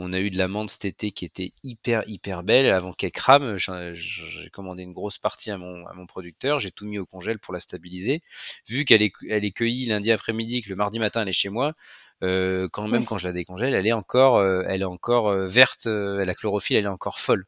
On 0.00 0.12
a 0.12 0.20
eu 0.20 0.30
de 0.30 0.38
l'amande 0.38 0.70
cet 0.70 0.84
été 0.84 1.10
qui 1.10 1.24
était 1.24 1.52
hyper 1.64 2.04
hyper 2.06 2.44
belle. 2.44 2.66
Avant 2.70 2.92
qu'elle 2.92 3.10
crame, 3.10 3.56
j'ai 3.56 4.48
commandé 4.50 4.84
une 4.84 4.92
grosse 4.92 5.18
partie 5.18 5.50
à 5.50 5.58
mon, 5.58 5.84
à 5.88 5.92
mon 5.92 6.06
producteur. 6.06 6.60
J'ai 6.60 6.70
tout 6.70 6.86
mis 6.86 7.00
au 7.00 7.06
congèle 7.06 7.40
pour 7.40 7.52
la 7.52 7.58
stabiliser. 7.58 8.22
Vu 8.68 8.84
qu'elle 8.84 9.02
est, 9.02 9.12
elle 9.28 9.44
est 9.44 9.50
cueillie 9.50 9.86
lundi 9.86 10.12
après-midi, 10.12 10.62
que 10.62 10.68
le 10.68 10.76
mardi 10.76 11.00
matin 11.00 11.22
elle 11.22 11.28
est 11.28 11.32
chez 11.32 11.48
moi, 11.48 11.74
euh, 12.22 12.68
quand 12.72 12.86
même 12.86 13.04
quand 13.04 13.18
je 13.18 13.26
la 13.26 13.32
décongèle, 13.32 13.74
elle 13.74 13.86
est 13.88 13.92
encore, 13.92 14.36
euh, 14.36 14.62
elle 14.68 14.82
est 14.82 14.84
encore 14.84 15.30
euh, 15.30 15.46
verte. 15.46 15.86
la 15.86 16.34
chlorophylle, 16.34 16.76
elle 16.76 16.84
est 16.84 16.88
encore 16.88 17.18
folle. 17.18 17.46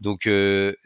Donc, 0.00 0.28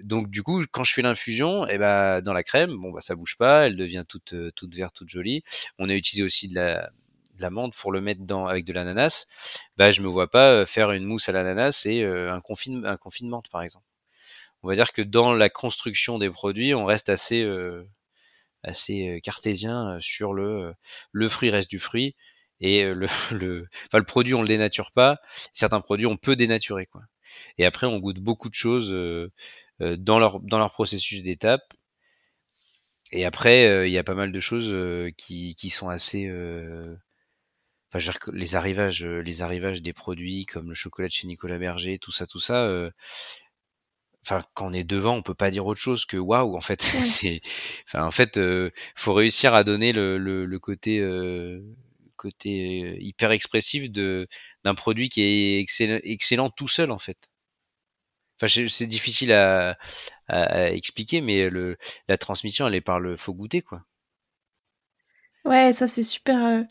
donc 0.00 0.28
du 0.30 0.42
coup, 0.42 0.64
quand 0.72 0.84
je 0.84 0.92
fais 0.94 1.02
l'infusion, 1.02 1.66
et 1.68 1.74
eh 1.74 1.78
ben 1.78 2.20
dans 2.20 2.32
la 2.32 2.42
crème, 2.42 2.76
bon 2.76 2.90
bah 2.90 3.00
ça 3.00 3.14
bouge 3.14 3.36
pas, 3.36 3.66
elle 3.66 3.76
devient 3.76 4.04
toute 4.08 4.34
toute 4.56 4.74
verte, 4.74 4.96
toute 4.96 5.08
jolie. 5.08 5.44
On 5.78 5.88
a 5.88 5.94
utilisé 5.94 6.24
aussi 6.24 6.48
de 6.48 6.56
la 6.56 6.90
de 7.34 7.42
l'amande 7.42 7.74
pour 7.74 7.92
le 7.92 8.00
mettre 8.00 8.22
dans 8.22 8.46
avec 8.46 8.64
de 8.64 8.72
l'ananas, 8.72 9.26
bah 9.76 9.90
je 9.90 10.02
me 10.02 10.08
vois 10.08 10.30
pas 10.30 10.52
euh, 10.52 10.66
faire 10.66 10.92
une 10.92 11.04
mousse 11.04 11.28
à 11.28 11.32
l'ananas 11.32 11.86
et 11.86 12.02
euh, 12.02 12.32
un 12.32 12.40
confinement 12.40 12.88
un 12.88 12.96
confinement 12.96 13.42
par 13.50 13.62
exemple. 13.62 13.86
On 14.62 14.68
va 14.68 14.74
dire 14.74 14.92
que 14.92 15.02
dans 15.02 15.32
la 15.34 15.50
construction 15.50 16.18
des 16.18 16.30
produits, 16.30 16.74
on 16.74 16.84
reste 16.86 17.08
assez 17.08 17.42
euh, 17.42 17.86
assez 18.62 19.20
cartésien 19.22 19.98
sur 20.00 20.32
le 20.34 20.74
le 21.12 21.28
fruit 21.28 21.50
reste 21.50 21.70
du 21.70 21.78
fruit 21.78 22.16
et 22.60 22.84
le 22.84 23.06
le 23.32 23.68
enfin 23.86 23.98
le 23.98 24.04
produit 24.04 24.34
on 24.34 24.42
le 24.42 24.48
dénature 24.48 24.92
pas. 24.92 25.20
Certains 25.52 25.80
produits 25.80 26.06
on 26.06 26.16
peut 26.16 26.36
dénaturer 26.36 26.86
quoi. 26.86 27.02
Et 27.58 27.66
après 27.66 27.86
on 27.86 27.98
goûte 27.98 28.20
beaucoup 28.20 28.48
de 28.48 28.54
choses 28.54 28.92
dans 29.80 30.18
leur 30.18 30.40
dans 30.40 30.58
leur 30.58 30.72
processus 30.72 31.22
d'étape. 31.22 31.62
Et 33.12 33.24
après, 33.26 33.88
il 33.88 33.92
y 33.92 33.98
a 33.98 34.02
pas 34.02 34.14
mal 34.14 34.32
de 34.32 34.40
choses 34.40 34.74
qui, 35.16 35.54
qui 35.54 35.70
sont 35.70 35.88
assez 35.88 36.28
les 38.32 38.56
arrivages, 38.56 39.04
euh, 39.04 39.20
les 39.20 39.42
arrivages 39.42 39.82
des 39.82 39.92
produits 39.92 40.46
comme 40.46 40.68
le 40.68 40.74
chocolat 40.74 41.08
de 41.08 41.12
chez 41.12 41.26
Nicolas 41.26 41.58
Berger, 41.58 41.98
tout 41.98 42.12
ça, 42.12 42.26
tout 42.26 42.40
ça. 42.40 42.64
Euh, 42.64 42.90
enfin, 44.22 44.42
quand 44.54 44.68
on 44.68 44.72
est 44.72 44.84
devant, 44.84 45.14
on 45.16 45.22
peut 45.22 45.34
pas 45.34 45.50
dire 45.50 45.66
autre 45.66 45.80
chose 45.80 46.04
que 46.06 46.16
waouh. 46.16 46.56
En 46.56 46.60
fait, 46.60 46.82
c'est, 46.82 47.40
enfin, 47.86 48.04
en 48.04 48.10
fait, 48.10 48.36
euh, 48.36 48.70
faut 48.94 49.12
réussir 49.14 49.54
à 49.54 49.64
donner 49.64 49.92
le, 49.92 50.18
le, 50.18 50.58
côté 50.58 51.00
côté 52.16 52.96
hyper 53.02 53.32
expressif 53.32 53.90
de 53.90 54.26
d'un 54.64 54.74
produit 54.74 55.08
qui 55.08 55.22
est 55.22 55.60
excellent, 55.60 56.00
excellent 56.04 56.50
tout 56.50 56.68
seul 56.68 56.90
en 56.90 56.98
fait. 56.98 57.30
Enfin, 58.40 58.66
c'est 58.68 58.86
difficile 58.86 59.32
à, 59.32 59.78
à, 60.28 60.70
expliquer, 60.70 61.20
mais 61.20 61.48
le, 61.50 61.76
la 62.08 62.18
transmission, 62.18 62.66
elle 62.66 62.74
est 62.74 62.80
par 62.80 63.00
le 63.00 63.16
faut 63.16 63.34
goûter 63.34 63.62
quoi. 63.62 63.84
Ouais, 65.44 65.72
ça 65.72 65.86
c'est 65.86 66.02
super. 66.02 66.64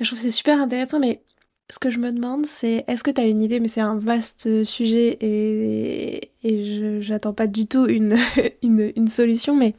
Je 0.00 0.06
trouve 0.06 0.18
c'est 0.18 0.30
super 0.30 0.60
intéressant, 0.60 0.98
mais 0.98 1.22
ce 1.68 1.78
que 1.78 1.90
je 1.90 1.98
me 1.98 2.10
demande, 2.10 2.46
c'est 2.46 2.84
est-ce 2.88 3.04
que 3.04 3.10
tu 3.10 3.20
as 3.20 3.26
une 3.26 3.42
idée, 3.42 3.60
mais 3.60 3.68
c'est 3.68 3.80
un 3.80 3.96
vaste 3.96 4.64
sujet 4.64 5.18
et, 5.20 6.32
et 6.42 7.00
j'attends 7.00 7.34
pas 7.34 7.46
du 7.46 7.66
tout 7.66 7.86
une, 7.88 8.18
une, 8.62 9.08
solution, 9.08 9.54
mais 9.54 9.74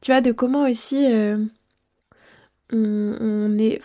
tu 0.00 0.12
vois, 0.12 0.20
de 0.20 0.32
comment 0.32 0.68
aussi 0.68 1.04
euh, 1.12 1.44
on, 2.72 3.58
est, 3.58 3.80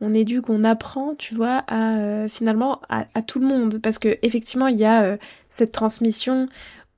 on 0.00 0.14
éduque, 0.14 0.50
on 0.50 0.64
apprend, 0.64 1.14
tu 1.14 1.34
vois, 1.34 1.64
à 1.68 1.96
euh, 1.98 2.28
finalement 2.28 2.80
à, 2.88 3.22
tout 3.22 3.38
le 3.38 3.46
monde, 3.46 3.80
parce 3.80 3.98
que 3.98 4.18
effectivement, 4.22 4.68
il 4.68 4.76
y 4.76 4.84
a 4.84 5.04
euh, 5.04 5.16
cette 5.48 5.72
transmission 5.72 6.48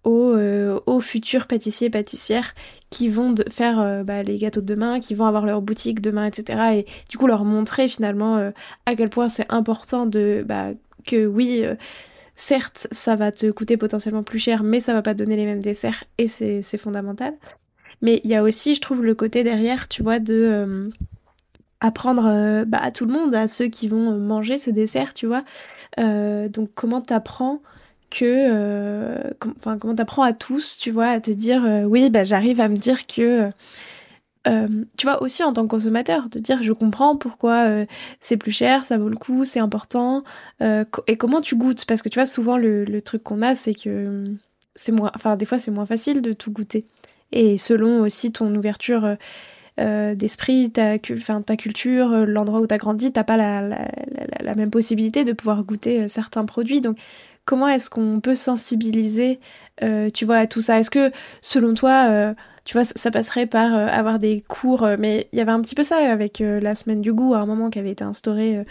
euh, 0.07 0.79
aux, 0.87 1.01
futurs 1.01 1.49
pâtissiers 1.49 1.91
pâtissières 1.91 2.55
qui 2.91 3.09
vont 3.09 3.35
faire 3.51 3.81
euh, 3.81 4.05
bah, 4.05 4.23
les 4.23 4.39
gâteaux 4.39 4.61
de 4.61 4.67
demain, 4.67 5.01
qui 5.01 5.15
vont 5.15 5.27
avoir 5.27 5.47
leur 5.47 5.63
boutique 5.63 6.01
demain, 6.01 6.27
etc. 6.27 6.61
Et 6.77 6.87
du 7.09 7.19
coup 7.19 7.27
leur 7.27 7.45
montrer 7.45 7.89
finalement 7.89 8.37
euh, 8.37 8.51
à 8.87 8.95
quel 8.95 9.11
point 9.11 9.29
c'est 9.29 9.47
important 9.49 10.07
de 10.07 10.45
bah, 10.47 10.69
que 11.05 11.27
oui, 11.27 11.65
certes 12.37 12.87
ça 12.93 13.17
va 13.17 13.33
te 13.33 13.51
coûter 13.51 13.77
potentiellement 13.77 14.23
plus 14.23 14.39
cher, 14.39 14.63
mais 14.63 14.79
ça 14.79 14.93
va 14.93 15.03
pas 15.03 15.13
te 15.13 15.19
donner 15.19 15.37
les 15.37 15.45
mêmes 15.45 15.63
desserts 15.63 16.05
et 16.19 16.29
c'est 16.29 16.79
fondamental. 16.79 17.35
Mais 18.01 18.21
il 18.23 18.31
y 18.31 18.35
a 18.37 18.43
aussi, 18.43 18.75
je 18.75 18.81
trouve, 18.81 19.03
le 19.03 19.15
côté 19.15 19.43
derrière, 19.43 19.89
tu 19.89 20.03
vois, 20.03 20.19
de 20.21 20.91
apprendre 21.81 22.65
bah, 22.65 22.79
à 22.81 22.91
tout 22.91 23.07
le 23.07 23.13
monde, 23.13 23.35
à 23.35 23.47
ceux 23.47 23.67
qui 23.67 23.89
vont 23.89 24.19
manger 24.19 24.59
ce 24.59 24.71
dessert, 24.71 25.15
tu 25.15 25.27
vois. 25.27 25.45
donc 25.97 26.71
comment 26.75 27.01
t'apprends 27.01 27.61
que 28.11 28.25
euh, 28.25 29.31
enfin 29.59 29.79
comment 29.79 29.95
t'apprends 29.95 30.23
à 30.23 30.33
tous 30.33 30.77
tu 30.77 30.91
vois 30.91 31.09
à 31.09 31.21
te 31.21 31.31
dire 31.31 31.65
euh, 31.65 31.85
oui 31.85 32.11
bah 32.11 32.25
j'arrive 32.25 32.61
à 32.61 32.69
me 32.69 32.77
dire 32.77 33.07
que 33.07 33.51
euh, 34.47 34.69
tu 34.97 35.07
vois 35.07 35.23
aussi 35.23 35.43
en 35.43 35.53
tant 35.53 35.65
que 35.65 35.69
consommateur 35.69 36.29
de 36.29 36.39
dire 36.39 36.63
je 36.63 36.73
comprends 36.73 37.17
pourquoi 37.17 37.67
c'est 38.21 38.37
plus 38.37 38.53
cher 38.53 38.85
ça 38.85 38.97
vaut 38.97 39.09
le 39.09 39.17
coup 39.17 39.45
c'est 39.45 39.59
important 39.59 40.23
et 40.61 41.17
comment 41.17 41.41
tu 41.41 41.57
goûtes? 41.57 41.85
Parce 41.85 42.01
que 42.01 42.09
tu 42.09 42.19
vois 42.19 42.27
souvent 42.27 42.57
le, 42.57 43.01
truc 43.03 43.25
qu'on 43.25 43.43
a 43.43 43.57
c'est 43.57 43.75
que 43.75 44.25
c'est 44.77 44.93
moins 44.93 45.11
enfin 45.17 45.37
des 45.37 45.47
fois 45.47 45.59
c'est 45.59 45.73
moins 45.73 45.87
facile 45.87 46.23
de 46.23 46.33
tout 46.33 46.53
goûter 46.53 46.85
et 47.33 47.59
selon 47.59 48.03
aussi 48.03 48.31
ton 48.31 48.55
ouverture 48.55 49.17
d'esprit, 49.79 50.71
ta, 50.71 50.97
culture, 50.99 52.09
l'endroit 52.25 52.61
où 52.61 52.67
tu 52.67 52.73
as 52.73 52.79
grandi, 52.79 53.13
t'as 53.13 53.25
pas 53.25 53.37
la, 53.37 53.61
la, 53.61 53.89
la, 54.41 54.55
même 54.55 54.71
possibilité 54.71 55.25
de 55.25 55.35
pouvoir 55.35 55.65
goûter 55.65 56.09
certains 56.09 56.47
produits. 56.47 56.81
Donc, 56.81 56.97
comment 57.47 57.69
est-ce 57.69 57.89
qu'on 57.89 58.21
peut 58.21 58.35
sensibiliser, 58.35 59.41
tu 60.13 60.25
vois, 60.27 60.37
à 60.37 60.47
tout 60.47 60.61
ça? 60.61 60.79
Est-ce 60.79 60.91
que, 60.91 61.11
selon 61.41 61.73
toi, 61.73 62.35
tu 62.65 62.75
vois, 62.75 62.85
ça, 62.85 63.11
passerait 63.11 63.47
par 63.47 63.73
avoir 63.75 64.19
des 64.19 64.43
cours, 64.47 64.87
mais 64.99 65.29
il 65.33 65.39
y 65.39 65.43
avait 65.43 65.53
un 65.53 65.61
petit 65.63 65.75
peu 65.75 65.83
ça 65.83 65.97
avec 65.97 66.41
la 66.41 66.75
semaine 66.75 67.01
du 67.01 67.13
goût 67.13 67.35
à 67.35 67.39
un 67.39 67.47
moment 67.47 67.71
qui 67.71 67.79
avait 67.79 67.93
été 67.93 68.05
instaurée 68.05 68.65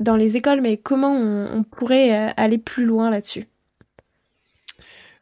dans 0.00 0.16
les 0.16 0.36
écoles, 0.36 0.60
mais 0.60 0.76
comment 0.76 1.14
on, 1.14 1.62
pourrait 1.62 2.34
aller 2.36 2.58
plus 2.58 2.84
loin 2.84 3.10
là-dessus? 3.10 3.46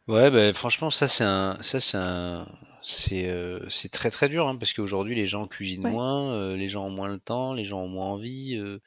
Ouais, 0.07 0.31
bah, 0.31 0.53
franchement, 0.53 0.89
ça 0.89 1.07
c'est 1.07 1.23
un, 1.23 2.47
c'est, 2.87 3.27
euh, 3.27 3.59
c'est 3.67 3.89
très 3.91 4.11
très 4.11 4.29
dur 4.29 4.47
hein, 4.47 4.55
parce 4.55 4.71
qu'aujourd'hui 4.73 5.15
les 5.15 5.25
gens 5.25 5.47
cuisinent 5.47 5.89
moins, 5.89 6.33
euh, 6.33 6.55
les 6.55 6.67
gens 6.67 6.85
ont 6.85 6.91
moins 6.91 7.07
le 7.07 7.19
temps, 7.19 7.53
les 7.53 7.63
gens 7.63 7.81
ont 7.81 7.87
moins 7.87 8.05
envie. 8.05 8.55
Euh, 8.55 8.79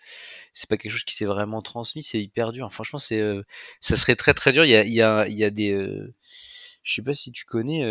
c'est 0.52 0.68
pas 0.68 0.76
quelque 0.76 0.92
chose 0.92 1.04
qui 1.04 1.16
s'est 1.16 1.24
vraiment 1.24 1.62
transmis, 1.62 2.02
c'est 2.02 2.20
hyper 2.20 2.52
dur. 2.52 2.72
Franchement, 2.72 3.00
c'est, 3.00 3.20
ça 3.80 3.96
serait 3.96 4.14
très 4.14 4.34
très 4.34 4.52
dur. 4.52 4.64
Il 4.64 4.70
y 4.70 4.76
a, 4.76 4.84
il 4.84 4.92
y 4.92 5.02
a, 5.02 5.26
il 5.26 5.36
y 5.36 5.42
a 5.42 5.50
des, 5.50 5.72
je 6.82 6.94
sais 6.94 7.02
pas 7.02 7.12
si 7.12 7.32
tu 7.32 7.44
connais 7.44 7.82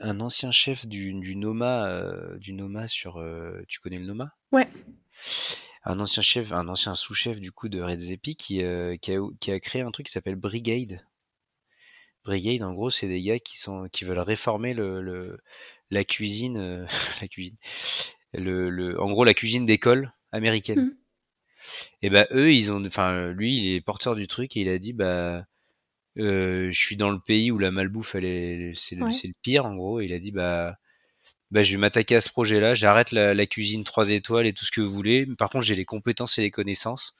un 0.00 0.20
ancien 0.20 0.52
chef 0.52 0.86
du, 0.86 1.12
du 1.12 1.34
Noma, 1.34 2.00
du 2.38 2.52
Noma 2.52 2.86
sur, 2.86 3.20
tu 3.66 3.80
connais 3.80 3.98
le 3.98 4.06
Noma? 4.06 4.32
Ouais. 4.52 4.68
Un 5.84 5.98
ancien 6.00 6.22
chef, 6.22 6.52
un 6.52 6.68
ancien 6.68 6.94
sous-chef 6.94 7.40
du 7.40 7.50
coup 7.50 7.68
de 7.68 7.80
Red 7.80 8.00
Zepi 8.00 8.36
qui, 8.36 8.62
qui, 9.00 9.12
a, 9.12 9.20
qui 9.40 9.50
a 9.50 9.60
créé 9.60 9.82
un 9.82 9.90
truc 9.90 10.06
qui 10.06 10.12
s'appelle 10.12 10.36
Brigade. 10.36 11.00
Brigade, 12.24 12.62
en 12.62 12.74
gros, 12.74 12.90
c'est 12.90 13.08
des 13.08 13.22
gars 13.22 13.38
qui 13.38 13.58
sont 13.58 13.88
qui 13.90 14.04
veulent 14.04 14.18
réformer 14.18 14.74
le, 14.74 15.38
la 15.90 16.04
cuisine, 16.04 16.56
euh, 16.56 16.86
la 17.22 17.28
cuisine, 17.28 17.56
le, 18.34 19.00
en 19.00 19.10
gros 19.10 19.24
la 19.24 19.34
cuisine 19.34 19.64
d'école 19.64 20.12
américaine. 20.32 20.80
Mmh. 20.80 20.96
Et 22.02 22.10
bah 22.10 22.26
eux, 22.32 22.52
ils 22.52 22.72
ont, 22.72 22.84
enfin 22.86 23.28
lui, 23.32 23.56
il 23.56 23.74
est 23.74 23.80
porteur 23.80 24.14
du 24.14 24.26
truc 24.26 24.56
et 24.56 24.60
il 24.60 24.68
a 24.68 24.78
dit 24.78 24.92
bah 24.92 25.44
euh, 26.18 26.70
je 26.70 26.78
suis 26.78 26.96
dans 26.96 27.10
le 27.10 27.20
pays 27.20 27.50
où 27.50 27.58
la 27.58 27.70
malbouffe 27.70 28.14
elle 28.14 28.24
est, 28.24 28.72
c'est 28.74 28.96
le, 28.96 29.06
pire 29.42 29.66
en 29.66 29.74
gros. 29.74 30.00
Et 30.00 30.06
il 30.06 30.12
a 30.12 30.18
dit 30.18 30.32
bah 30.32 30.76
bah 31.50 31.62
je 31.62 31.72
vais 31.72 31.78
m'attaquer 31.78 32.16
à 32.16 32.20
ce 32.20 32.30
projet-là, 32.30 32.74
j'arrête 32.74 33.12
la, 33.12 33.46
cuisine 33.46 33.84
3 33.84 34.10
étoiles 34.10 34.46
et 34.46 34.52
tout 34.52 34.64
ce 34.64 34.70
que 34.70 34.80
vous 34.80 34.90
voulez. 34.90 35.26
Par 35.38 35.50
contre, 35.50 35.64
j'ai 35.64 35.74
les 35.74 35.84
compétences 35.84 36.38
et 36.38 36.42
les 36.42 36.50
connaissances. 36.50 37.14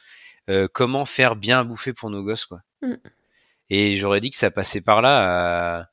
Euh, 0.51 0.69
comment 0.73 1.05
faire 1.05 1.37
bien 1.37 1.61
à 1.61 1.65
bouffer 1.65 1.93
pour 1.93 2.11
nos 2.11 2.23
gosses 2.23 2.47
quoi. 2.47 2.61
Mmh. 2.83 2.95
Et 3.71 3.95
j'aurais 3.95 4.21
dit 4.21 4.31
que 4.31 4.37
ça 4.37 4.51
passait 4.51 4.81
par 4.81 5.03
là, 5.03 5.81
à, 5.81 5.89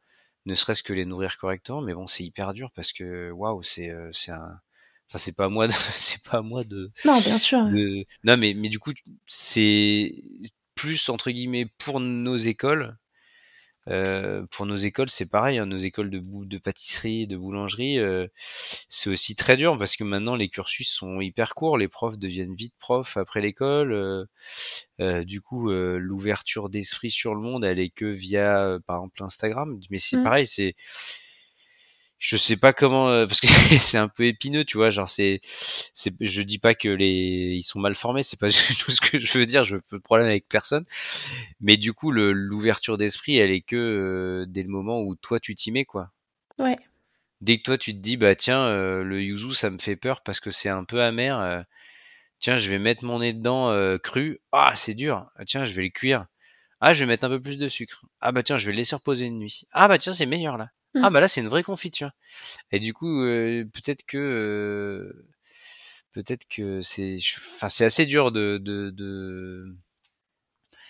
ne 0.46 0.54
serait-ce 0.56 0.84
que 0.84 0.94
les 0.94 1.06
nourrir 1.06 1.38
correctement, 1.38 1.82
mais 1.82 1.94
bon, 1.94 2.08
c'est 2.08 2.24
hyper 2.24 2.54
dur 2.54 2.72
parce 2.76 2.94
que 2.94 3.32
waouh, 3.32 3.64
c'est 3.64 3.90
euh, 3.90 4.10
c'est 4.12 4.32
un 4.32 4.60
enfin 5.08 5.20
c'est 5.20 5.36
pas 5.36 5.46
à 5.46 5.50
moi 5.50 5.68
de 5.68 5.74
c'est 5.98 6.24
pas 6.24 6.38
à 6.38 6.42
moi 6.42 6.64
de 6.64 6.92
Non, 7.04 7.20
bien 7.20 7.38
sûr. 7.38 7.66
De, 7.66 8.06
non 8.24 8.38
mais 8.38 8.54
mais 8.54 8.70
du 8.70 8.80
coup, 8.80 8.94
c'est 9.28 10.16
plus 10.76 11.10
entre 11.10 11.32
guillemets 11.32 11.68
pour 11.78 12.00
nos 12.00 12.38
écoles 12.38 12.96
euh, 13.88 14.46
pour 14.52 14.66
nos 14.66 14.76
écoles, 14.76 15.10
c'est 15.10 15.30
pareil. 15.30 15.58
Hein, 15.58 15.66
nos 15.66 15.78
écoles 15.78 16.10
de, 16.10 16.22
de 16.22 16.58
pâtisserie, 16.58 17.28
de 17.28 17.38
boulangerie, 17.38 18.00
euh, 18.00 18.28
c'est 18.90 19.10
aussi 19.10 19.36
très 19.36 19.58
dur 19.58 19.78
parce 19.78 19.96
que 19.96 20.04
maintenant 20.04 20.36
les 20.36 20.50
cursus 20.50 20.92
sont 20.92 21.22
hyper 21.22 21.56
courts. 21.56 21.78
Les 21.78 21.88
profs 21.88 22.18
deviennent 22.18 22.56
vite 22.56 22.74
profs 22.80 23.18
après 23.18 23.42
l'école. 23.42 23.94
Euh, 25.00 25.24
du 25.24 25.42
coup, 25.42 25.70
l'ouverture 25.70 26.70
d'esprit 26.70 27.12
sur 27.12 27.36
le 27.36 27.42
monde, 27.42 27.66
elle 27.66 27.80
est 27.80 27.90
que 27.90 28.06
via, 28.06 28.80
par 28.88 28.98
exemple, 28.98 29.24
Instagram. 29.24 29.80
Mais 29.92 29.98
c'est 29.98 30.18
mmh. 30.18 30.24
pareil, 30.24 30.48
c'est 30.48 30.76
je 32.26 32.38
sais 32.38 32.58
pas 32.58 32.74
comment 32.74 33.08
euh, 33.10 33.28
parce 33.28 33.40
que 33.40 33.46
c'est 33.80 34.00
un 34.00 34.08
peu 34.08 34.24
épineux 34.24 34.66
tu 34.66 34.78
vois 34.78 34.90
genre 34.90 35.08
c'est 35.08 35.42
c'est 35.94 36.12
je 36.20 36.42
dis 36.42 36.58
pas 36.58 36.74
que 36.74 36.90
les 36.90 37.54
ils 37.54 37.62
sont 37.62 37.78
mal 37.78 37.94
formés 37.94 38.24
c'est 38.24 38.40
pas 38.40 38.48
tout 38.80 38.92
ce 38.92 39.00
que 39.00 39.20
je 39.20 39.38
veux 39.38 39.46
dire 39.46 39.64
je 39.64 39.76
veux 39.76 39.84
de 39.92 39.98
problème 40.00 40.28
avec 40.28 40.48
personne. 40.50 40.86
Mais 41.60 41.78
du 41.78 41.94
coup 41.94 42.12
l'ouverture 42.12 42.98
d'esprit 42.98 43.38
elle 43.38 43.52
est 43.52 43.62
que 43.62 43.76
euh, 43.76 44.46
dès 44.48 44.64
le 44.64 44.70
moment 44.70 45.02
où 45.02 45.16
toi 45.16 45.40
tu 45.40 45.54
t'y 45.54 45.72
mets 45.72 45.86
quoi. 45.86 46.10
Ouais. 46.58 46.76
Dès 47.42 47.58
que 47.58 47.64
toi 47.64 47.78
tu 47.78 47.94
te 47.94 48.00
dis 48.00 48.18
bah 48.18 48.34
tiens 48.34 48.62
euh, 48.62 49.04
le 49.04 49.22
yuzu 49.22 49.54
ça 49.54 49.70
me 49.70 49.78
fait 49.78 49.96
peur 49.96 50.22
parce 50.24 50.40
que 50.40 50.50
c'est 50.50 50.70
un 50.70 50.84
peu 50.84 51.04
amer 51.04 51.64
tiens 52.40 52.56
je 52.56 52.72
vais 52.72 52.80
mettre 52.80 53.06
mon 53.06 53.20
nez 53.20 53.34
dedans 53.34 53.72
cru. 54.00 54.40
Ah 54.52 54.74
c'est 54.76 54.96
dur. 54.96 55.28
Ah, 55.36 55.46
tiens 55.46 55.64
je 55.64 55.74
vais 55.74 55.84
le 55.84 55.90
cuire. 55.90 56.26
Ah 56.82 56.92
je 56.92 57.02
vais 57.02 57.06
mettre 57.06 57.26
un 57.26 57.30
peu 57.30 57.40
plus 57.40 57.60
de 57.60 57.68
sucre. 57.68 58.04
Ah 58.20 58.32
bah 58.32 58.42
tiens 58.42 58.58
je 58.58 58.66
vais 58.66 58.72
le 58.72 58.78
laisser 58.78 58.96
reposer 58.96 59.26
une 59.26 59.38
nuit. 59.38 59.66
Ah 59.72 59.88
bah 59.88 60.00
tiens 60.00 60.14
c'est 60.14 60.26
meilleur 60.26 60.58
là 60.58 60.72
ah 61.02 61.10
bah 61.10 61.20
là 61.20 61.28
c'est 61.28 61.42
une 61.42 61.48
vraie 61.48 61.64
confiture. 61.64 62.12
Et 62.72 62.80
du 62.80 62.94
coup 62.94 63.22
euh, 63.24 63.66
peut-être 63.74 64.06
que 64.06 64.18
euh, 64.18 65.28
peut-être 66.14 66.46
que 66.50 66.82
c'est 66.82 67.18
enfin 67.38 67.70
c'est 67.70 67.86
assez 67.86 68.06
dur 68.06 68.32
de, 68.32 68.58
de, 68.58 68.90
de... 68.92 69.76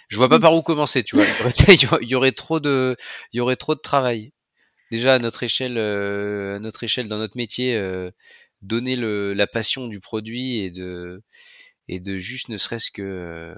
je 0.07 0.17
vois 0.17 0.29
pas 0.29 0.39
par 0.39 0.53
où 0.55 0.61
commencer 0.61 1.03
tu 1.03 1.15
vois. 1.15 1.25
Il 2.01 2.09
y 2.09 2.15
aurait 2.15 2.31
trop 2.31 2.59
de 2.59 2.95
il 3.33 3.37
y 3.37 3.41
aurait 3.41 3.55
trop 3.55 3.75
de 3.75 3.79
travail. 3.81 4.31
Déjà 4.91 5.15
à 5.15 5.19
notre 5.19 5.43
échelle 5.43 5.77
euh, 5.77 6.57
à 6.57 6.59
notre 6.59 6.83
échelle 6.83 7.07
dans 7.07 7.17
notre 7.17 7.37
métier 7.37 7.79
donner 8.61 8.95
le, 8.95 9.33
la 9.33 9.47
passion 9.47 9.87
du 9.87 9.99
produit 9.99 10.59
et 10.59 10.71
de 10.71 11.23
et 11.87 11.99
de 11.99 12.17
juste 12.17 12.49
ne 12.49 12.57
serait-ce 12.57 12.91
que 12.91 13.55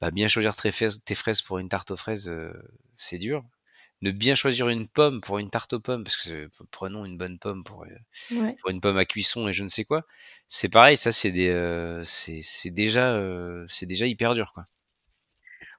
bah, 0.00 0.10
bien 0.10 0.28
choisir 0.28 0.56
tes 0.56 0.72
fraises, 0.72 1.02
tes 1.04 1.14
fraises 1.14 1.42
pour 1.42 1.58
une 1.58 1.68
tarte 1.68 1.90
aux 1.90 1.96
fraises 1.96 2.32
c'est 2.96 3.18
dur 3.18 3.44
ne 4.02 4.10
bien 4.10 4.34
choisir 4.34 4.68
une 4.68 4.88
pomme 4.88 5.20
pour 5.20 5.38
une 5.38 5.50
tarte 5.50 5.74
aux 5.74 5.80
pommes, 5.80 6.04
parce 6.04 6.16
que 6.16 6.48
prenons 6.70 7.04
une 7.04 7.16
bonne 7.16 7.38
pomme 7.38 7.62
pour, 7.64 7.84
euh, 7.84 8.52
pour 8.60 8.70
une 8.70 8.80
pomme 8.80 8.96
à 8.96 9.04
cuisson 9.04 9.48
et 9.48 9.52
je 9.52 9.62
ne 9.62 9.68
sais 9.68 9.84
quoi. 9.84 10.04
C'est 10.48 10.68
pareil, 10.68 10.96
ça 10.96 11.12
c'est 11.12 11.30
des, 11.30 11.48
euh, 11.48 12.02
c'est 12.04 12.70
déjà, 12.70 13.14
euh, 13.14 13.66
déjà 13.82 14.06
hyper 14.06 14.34
dur 14.34 14.52
quoi. 14.54 14.66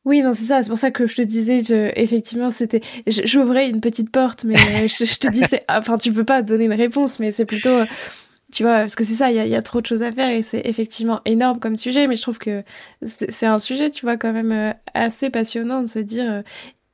Oui, 0.04 0.24
non, 0.24 0.34
c'est 0.34 0.46
ça. 0.46 0.64
C'est 0.64 0.70
pour 0.70 0.80
ça 0.80 0.90
que 0.90 1.06
je 1.06 1.16
te 1.16 1.22
disais, 1.22 1.60
je, 1.60 1.92
effectivement, 1.96 2.50
c'était, 2.50 2.82
j'ouvrais 3.06 3.70
une 3.70 3.82
petite 3.82 4.10
porte, 4.12 4.44
mais 4.44 4.58
je, 4.88 5.20
te 5.20 5.30
dis, 5.30 5.44
c'est, 5.48 5.64
enfin, 5.70 6.00
tu 6.00 6.12
peux 6.12 6.24
pas 6.24 6.42
donner 6.42 6.66
une 6.66 6.74
réponse, 6.74 7.20
mais 7.20 7.32
c'est 7.32 7.46
plutôt, 7.46 7.84
tu 8.52 8.64
vois, 8.64 8.80
parce 8.80 8.96
que 8.96 9.04
c'est 9.04 9.14
ça, 9.14 9.30
il 9.30 9.36
y 9.38 9.40
a, 9.40 9.46
y 9.46 9.56
a, 9.56 9.62
trop 9.62 9.80
de 9.80 9.86
choses 9.86 10.02
à 10.02 10.12
faire 10.12 10.30
et 10.32 10.42
c'est 10.42 10.62
effectivement 10.66 11.22
énorme 11.26 11.60
comme 11.60 11.78
sujet, 11.78 12.08
mais 12.08 12.16
je 12.16 12.22
trouve 12.24 12.40
que 12.40 12.64
c'est 13.04 13.46
un 13.46 13.60
sujet, 13.60 13.92
tu 13.92 14.06
vois, 14.06 14.18
quand 14.18 14.34
même 14.34 14.74
assez 14.96 15.30
passionnant 15.30 15.82
de 15.82 15.88
se 15.88 16.00
dire, 16.00 16.30
euh, 16.32 16.42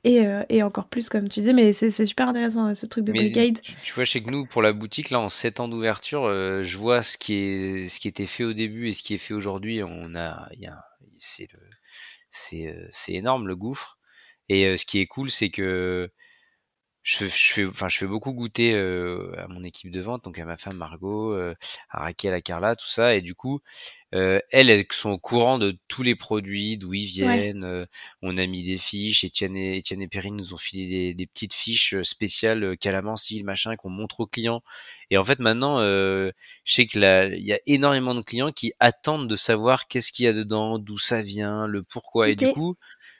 et, 0.07 0.63
encore 0.63 0.87
plus, 0.87 1.09
comme 1.09 1.29
tu 1.29 1.39
disais, 1.39 1.53
mais 1.53 1.73
c'est 1.73 2.05
super 2.05 2.29
intéressant 2.29 2.73
ce 2.73 2.85
truc 2.85 3.03
de 3.05 3.11
brigade. 3.11 3.61
Tu, 3.83 3.93
vois, 3.93 4.05
chez 4.05 4.21
nous, 4.21 4.45
pour 4.45 4.61
la 4.61 4.73
boutique, 4.73 5.09
là, 5.09 5.19
en 5.19 5.29
7 5.29 5.59
ans 5.59 5.67
d'ouverture, 5.67 6.25
euh, 6.25 6.63
je 6.63 6.77
vois 6.77 7.01
ce 7.01 7.17
qui, 7.17 7.35
est, 7.35 7.89
ce 7.89 7.99
qui 7.99 8.07
était 8.07 8.27
fait 8.27 8.43
au 8.43 8.53
début 8.53 8.89
et 8.89 8.93
ce 8.93 9.03
qui 9.03 9.13
est 9.13 9.19
fait 9.19 9.33
aujourd'hui. 9.33 9.83
On 9.83 10.15
a, 10.15 10.49
c'est 11.19 11.47
euh, 12.53 12.87
c'est 12.91 13.13
énorme 13.13 13.47
le 13.47 13.55
gouffre. 13.55 13.97
Et 14.49 14.77
ce 14.77 14.85
qui 14.85 14.99
est 14.99 15.07
cool, 15.07 15.29
c'est 15.29 15.49
que 15.49 16.09
je, 17.07 17.25
fais, 17.25 17.65
enfin, 17.65 17.87
je 17.87 17.97
fais 17.99 18.05
beaucoup 18.05 18.33
goûter 18.33 18.73
euh, 18.73 19.31
à 19.37 19.47
mon 19.47 19.63
équipe 19.63 19.91
de 19.91 20.01
vente, 20.01 20.25
donc 20.25 20.37
à 20.39 20.45
ma 20.45 20.57
femme 20.57 20.75
Margot, 20.75 21.31
euh, 21.31 21.55
à 21.89 22.01
Raquel, 22.01 22.33
à 22.33 22.41
Carla, 22.41 22.75
tout 22.75 22.85
ça, 22.85 23.15
et 23.15 23.21
du 23.21 23.33
coup, 23.33 23.61
euh, 24.13 24.39
elles, 24.51 24.69
elles 24.69 24.85
sont 24.91 25.11
au 25.11 25.17
courant 25.17 25.57
de 25.57 25.77
tous 25.87 26.03
les 26.03 26.15
produits, 26.15 26.75
d'où 26.75 26.93
ils 26.93 27.05
viennent. 27.05 27.87
on 28.21 28.37
a 28.37 28.45
mis 28.45 28.63
des 28.63 28.77
fiches. 28.77 29.23
Etienne 29.23 29.55
et, 29.55 29.79
Etienne 29.79 30.01
et 30.01 30.09
Perrine 30.09 30.35
nous 30.35 30.53
ont 30.53 30.57
filé 30.57 31.13
des, 31.13 31.27
petites 31.27 31.53
fiches 31.53 31.95
spéciales 32.01 32.77
calamansi, 32.77 33.41
machin, 33.43 33.77
qu'on 33.77 33.89
montre 33.89 34.19
aux 34.19 34.27
clients. 34.27 34.61
Et 35.09 35.17
en 35.17 35.23
fait, 35.23 35.39
maintenant, 35.39 35.79
je 35.79 36.31
sais 36.65 36.87
que 36.87 36.97
il 37.33 37.45
y 37.45 37.53
a 37.53 37.59
énormément 37.67 38.15
de 38.15 38.21
clients 38.21 38.51
qui 38.51 38.73
attendent 38.79 39.29
de 39.29 39.35
savoir 39.37 39.87
qu'est-ce 39.87 40.11
qu'il 40.11 40.25
y 40.25 40.29
a 40.29 40.33
dedans, 40.33 40.77
d'où 40.77 40.97
ça 40.97 41.21
vient, 41.21 41.67
le 41.67 41.83
pourquoi. 41.83 42.29
Et 42.29 42.35
du 42.35 42.51
coup, 42.51 42.75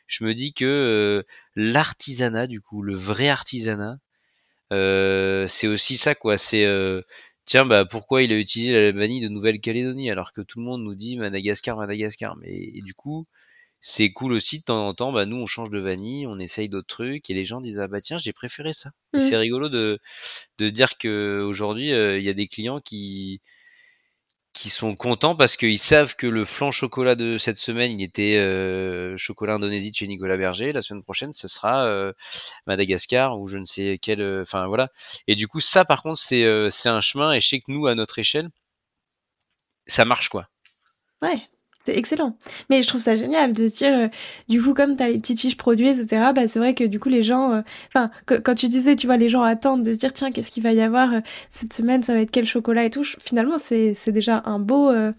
je 0.08 0.24
me 0.24 0.34
dis 0.34 0.54
que 0.54 0.66
euh, 0.66 1.24
l'artisanat, 1.56 2.48
du 2.48 2.62
coup, 2.62 2.82
le 2.82 2.96
vrai 2.96 3.30
artisanat, 3.30 4.00
euh, 4.74 5.48
c'est 5.48 5.68
aussi 5.68 5.98
ça, 5.98 6.16
quoi. 6.16 6.38
C'est 6.38 6.66
euh, 6.66 7.02
tiens, 7.46 7.66
bah 7.66 7.86
pourquoi 7.86 8.24
il 8.24 8.34
a 8.34 8.38
utilisé 8.38 8.74
la 8.74 8.92
vanille 8.92 9.22
de 9.22 9.30
Nouvelle-Calédonie 9.30 10.10
alors 10.12 10.34
que 10.34 10.42
tout 10.42 10.60
le 10.60 10.66
monde 10.66 10.84
nous 10.84 10.96
dit 10.96 11.18
Madagascar, 11.18 11.78
Madagascar. 11.78 12.38
Mais 12.38 12.72
du 12.84 12.94
coup, 12.94 13.28
c'est 13.82 14.12
cool 14.12 14.34
aussi 14.34 14.60
de 14.60 14.64
temps 14.64 14.88
en 14.88 14.94
temps. 14.94 15.12
Bah 15.12 15.26
nous, 15.26 15.38
on 15.38 15.46
change 15.46 15.70
de 15.70 15.80
vanille, 15.80 16.28
on 16.28 16.40
essaye 16.40 16.70
d'autres 16.70 16.88
trucs 16.88 17.30
et 17.30 17.34
les 17.34 17.46
gens 17.46 17.62
disent 17.62 17.80
ah 17.80 17.88
bah 17.88 18.02
tiens, 18.02 18.18
j'ai 18.18 18.34
préféré 18.34 18.74
ça. 18.74 18.92
Mmh. 19.14 19.20
C'est 19.20 19.38
rigolo 19.38 19.70
de 19.70 20.00
de 20.58 20.70
dire 20.70 20.98
que 20.98 21.44
aujourd'hui, 21.48 21.90
il 21.90 22.24
y 22.24 22.30
a 22.30 22.34
des 22.34 22.48
clients 22.48 22.80
qui 22.80 23.42
qui 24.58 24.70
sont 24.70 24.96
contents 24.96 25.36
parce 25.36 25.56
qu'ils 25.56 25.80
savent 25.80 26.16
que 26.16 26.26
le 26.26 26.44
flan 26.44 26.72
chocolat 26.72 27.16
de 27.16 27.38
cette 27.38 27.58
semaine, 27.58 28.00
il 28.00 28.04
était 28.04 28.38
euh, 28.38 29.16
chocolat 29.16 29.54
Indonésie 29.54 29.92
de 29.92 29.96
chez 29.96 30.08
Nicolas 30.08 30.36
Berger. 30.36 30.74
La 30.74 30.82
semaine 30.82 31.04
prochaine, 31.04 31.32
ce 31.32 31.48
sera 31.48 31.86
euh, 31.86 32.12
Madagascar 32.66 33.40
ou 33.40 33.48
je 33.48 33.60
ne 33.60 33.66
sais 33.66 34.00
quel. 34.02 34.20
Euh, 34.20 34.42
enfin 34.42 34.68
voilà. 34.68 34.90
Et 35.28 35.36
du 35.36 35.48
coup, 35.48 35.60
ça 35.60 35.86
par 35.86 36.02
contre, 36.02 36.20
c'est 36.20 36.44
c'est 36.72 36.90
un 36.90 37.02
chemin. 37.02 37.34
Et 37.34 37.40
je 37.40 37.48
sais 37.48 37.60
que 37.60 37.72
nous, 37.72 37.86
à 37.88 37.96
notre 37.96 38.18
échelle, 38.20 38.50
ça 39.86 40.06
marche 40.06 40.30
quoi. 40.30 40.48
Ouais, 41.22 41.40
C'est 41.88 41.98
excellent. 41.98 42.36
Mais 42.70 42.84
je 42.84 42.88
trouve 42.90 43.00
ça 43.00 43.16
génial 43.16 43.54
de 43.54 43.66
se 43.66 43.78
dire, 43.78 43.98
euh, 43.98 44.08
du 44.50 44.62
coup, 44.62 44.74
comme 44.74 44.98
tu 44.98 45.04
as 45.04 45.08
les 45.08 45.18
petites 45.20 45.40
fiches 45.40 45.56
produits, 45.56 45.88
etc., 45.88 46.34
bah, 46.36 46.46
c'est 46.50 46.60
vrai 46.60 46.74
que 46.74 46.84
du 46.84 47.00
coup, 47.00 47.08
les 47.08 47.24
gens. 47.24 47.54
euh, 47.54 47.62
Enfin, 47.88 48.12
quand 48.44 48.56
tu 48.56 48.68
disais, 48.68 48.98
tu 48.98 49.08
vois, 49.08 49.16
les 49.16 49.30
gens 49.30 49.42
attendent 49.42 49.84
de 49.84 49.94
se 49.94 49.98
dire, 49.98 50.12
tiens, 50.12 50.32
qu'est-ce 50.34 50.52
qu'il 50.52 50.64
va 50.64 50.74
y 50.74 50.82
avoir 50.82 51.14
euh, 51.14 51.20
cette 51.50 51.72
semaine, 51.72 52.04
ça 52.04 52.14
va 52.14 52.20
être 52.20 52.32
quel 52.32 52.46
chocolat 52.46 52.84
et 52.84 52.90
tout. 52.90 53.06
Finalement, 53.06 53.58
c'est 53.58 53.96
déjà 54.12 54.42
un 54.46 54.60
beau. 54.60 54.92
je 54.92 55.14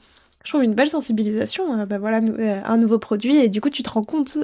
trouve 0.50 0.62
une 0.62 0.74
belle 0.74 0.90
sensibilisation. 0.90 1.80
euh, 1.80 1.86
bah 1.86 1.96
voilà, 1.98 2.20
un 2.66 2.76
nouveau 2.76 2.98
produit. 2.98 3.36
Et 3.36 3.48
du 3.48 3.62
coup, 3.62 3.70
tu 3.70 3.82
te 3.82 3.88
rends 3.90 4.04
compte 4.04 4.36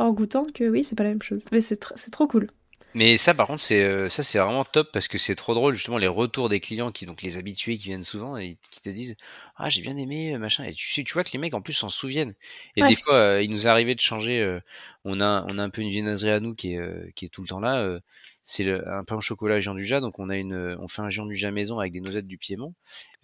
en 0.00 0.10
goûtant 0.12 0.46
que 0.52 0.64
oui, 0.68 0.82
c'est 0.82 0.96
pas 0.96 1.04
la 1.04 1.10
même 1.10 1.22
chose. 1.22 1.44
Mais 1.52 1.60
c'est 1.60 1.76
trop 2.10 2.26
cool. 2.26 2.48
Mais 2.92 3.16
ça, 3.18 3.34
par 3.34 3.46
contre, 3.46 3.62
c'est 3.62 3.84
euh, 3.84 4.08
ça, 4.08 4.24
c'est 4.24 4.40
vraiment 4.40 4.64
top 4.64 4.90
parce 4.92 5.06
que 5.06 5.16
c'est 5.16 5.36
trop 5.36 5.54
drôle 5.54 5.74
justement 5.74 5.96
les 5.98 6.08
retours 6.08 6.48
des 6.48 6.58
clients 6.58 6.90
qui 6.90 7.06
donc 7.06 7.22
les 7.22 7.36
habitués 7.36 7.76
qui 7.76 7.84
viennent 7.84 8.02
souvent 8.02 8.36
et 8.36 8.58
qui 8.72 8.80
te 8.80 8.90
disent 8.90 9.14
ah 9.56 9.68
j'ai 9.68 9.80
bien 9.80 9.96
aimé 9.96 10.34
euh, 10.34 10.38
machin 10.38 10.64
et 10.64 10.72
tu 10.74 10.88
sais 10.92 11.04
tu 11.04 11.14
vois 11.14 11.22
que 11.22 11.30
les 11.32 11.38
mecs 11.38 11.54
en 11.54 11.62
plus 11.62 11.72
s'en 11.72 11.88
souviennent. 11.88 12.34
Et 12.74 12.82
Ouais. 12.82 12.88
des 12.88 12.96
fois 12.96 13.14
euh, 13.14 13.42
il 13.42 13.50
nous 13.50 13.66
est 13.68 13.70
arrivé 13.70 13.94
de 13.94 14.00
changer 14.00 14.40
euh, 14.40 14.58
on 15.04 15.20
a 15.20 15.46
on 15.52 15.58
a 15.58 15.62
un 15.62 15.70
peu 15.70 15.82
une 15.82 15.88
viennoiserie 15.90 16.30
à 16.32 16.40
nous 16.40 16.54
qui 16.56 16.72
est 16.74 16.78
euh, 16.78 17.08
qui 17.14 17.24
est 17.26 17.28
tout 17.28 17.42
le 17.42 17.48
temps 17.48 17.60
là 17.60 17.80
euh, 17.80 18.00
c'est 18.42 18.68
un 18.68 19.04
pain 19.04 19.14
au 19.16 19.20
chocolat 19.20 19.60
Jean 19.60 19.74
Dujat 19.74 20.00
donc 20.00 20.18
on 20.18 20.28
a 20.28 20.36
une 20.36 20.54
on 20.80 20.88
fait 20.88 21.02
un 21.02 21.10
Jean 21.10 21.26
Dujat 21.26 21.52
maison 21.52 21.78
avec 21.78 21.92
des 21.92 22.00
noisettes 22.00 22.26
du 22.26 22.38
Piémont 22.38 22.74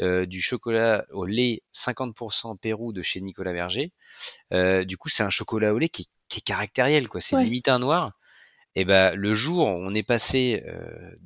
euh, 0.01 0.27
du 0.27 0.41
chocolat 0.41 1.07
au 1.11 1.25
lait 1.25 1.63
50% 1.73 2.55
Pérou 2.57 2.93
de 2.93 3.03
chez 3.03 3.21
Nicolas 3.21 3.53
Verger 3.53 3.91
Euh, 4.53 4.85
du 4.85 4.97
coup 4.97 5.09
c'est 5.09 5.23
un 5.23 5.31
chocolat 5.31 5.75
au 5.75 5.79
lait 5.79 5.89
qui, 5.89 6.09
qui 6.29 6.39
est 6.39 6.43
caractériel 6.43 7.09
quoi. 7.09 7.21
C'est 7.21 7.37
Ouais. 7.37 7.45
limite 7.45 7.69
un 7.69 7.79
noir 7.79 8.13
et 8.77 8.85
ben 8.85 9.15
le 9.17 9.35
jour 9.35 9.67
où 9.69 9.71
on 9.71 9.95
est 9.95 10.05
passé 10.05 10.65
euh, 10.69 11.17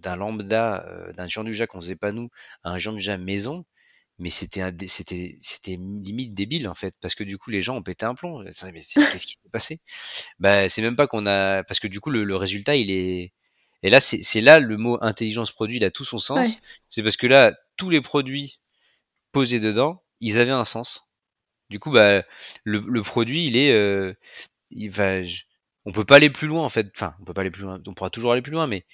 d'un 0.00 0.16
lambda, 0.16 0.84
euh, 0.86 1.12
d'un 1.12 1.28
Jean 1.28 1.44
Dujat 1.44 1.66
qu'on 1.66 1.80
faisait 1.80 1.96
pas 1.96 2.12
nous, 2.12 2.30
à 2.64 2.70
un 2.70 2.78
Jean 2.78 2.92
Dujat 2.92 3.18
maison, 3.18 3.64
mais 4.18 4.30
c'était 4.30 4.62
c'était 4.86 5.38
c'était 5.42 5.76
limite 5.76 6.34
débile 6.34 6.68
en 6.68 6.74
fait 6.74 6.94
parce 7.00 7.14
que 7.16 7.24
du 7.24 7.38
coup 7.38 7.50
les 7.50 7.62
gens 7.62 7.76
ont 7.76 7.82
pété 7.82 8.06
un 8.06 8.14
plomb. 8.14 8.40
Mais 8.40 8.52
qu'est-ce 8.52 9.26
qui 9.26 9.34
s'est 9.34 9.50
passé? 9.52 9.80
Bah 10.40 10.68
c'est 10.68 10.82
même 10.82 10.96
pas 10.96 11.08
qu'on 11.08 11.26
a 11.26 11.64
parce 11.64 11.80
que 11.80 11.88
du 11.88 12.00
coup 12.00 12.10
le, 12.10 12.24
le 12.24 12.36
résultat 12.36 12.76
il 12.76 12.90
est 12.90 13.32
et 13.82 13.90
là 13.90 14.00
c'est 14.00 14.22
c'est 14.22 14.40
là 14.40 14.58
le 14.60 14.76
mot 14.76 14.98
intelligence 15.02 15.52
produit 15.52 15.78
il 15.78 15.84
a 15.84 15.90
tout 15.90 16.04
son 16.04 16.18
sens. 16.18 16.54
Ouais. 16.54 16.60
C'est 16.88 17.02
parce 17.02 17.16
que 17.16 17.26
là 17.28 17.54
tous 17.76 17.90
les 17.90 18.00
produits 18.00 18.60
posés 19.32 19.60
dedans 19.60 20.02
ils 20.20 20.38
avaient 20.40 20.52
un 20.52 20.64
sens. 20.64 21.08
Du 21.70 21.78
coup 21.80 21.90
bah 21.92 22.24
le, 22.64 22.80
le 22.80 23.02
produit 23.02 23.46
il 23.46 23.56
est 23.56 23.72
euh, 23.72 24.14
il 24.70 24.90
va 24.90 25.22
je- 25.22 25.42
on 25.84 25.92
peut 25.92 26.04
pas 26.04 26.16
aller 26.16 26.30
plus 26.30 26.48
loin 26.48 26.64
en 26.64 26.68
fait. 26.68 26.88
Enfin, 26.96 27.14
on 27.20 27.24
peut 27.24 27.34
pas 27.34 27.42
aller 27.42 27.50
plus 27.50 27.62
loin. 27.62 27.80
On 27.86 27.94
pourra 27.94 28.10
toujours 28.10 28.32
aller 28.32 28.42
plus 28.42 28.52
loin, 28.52 28.66
mais 28.66 28.84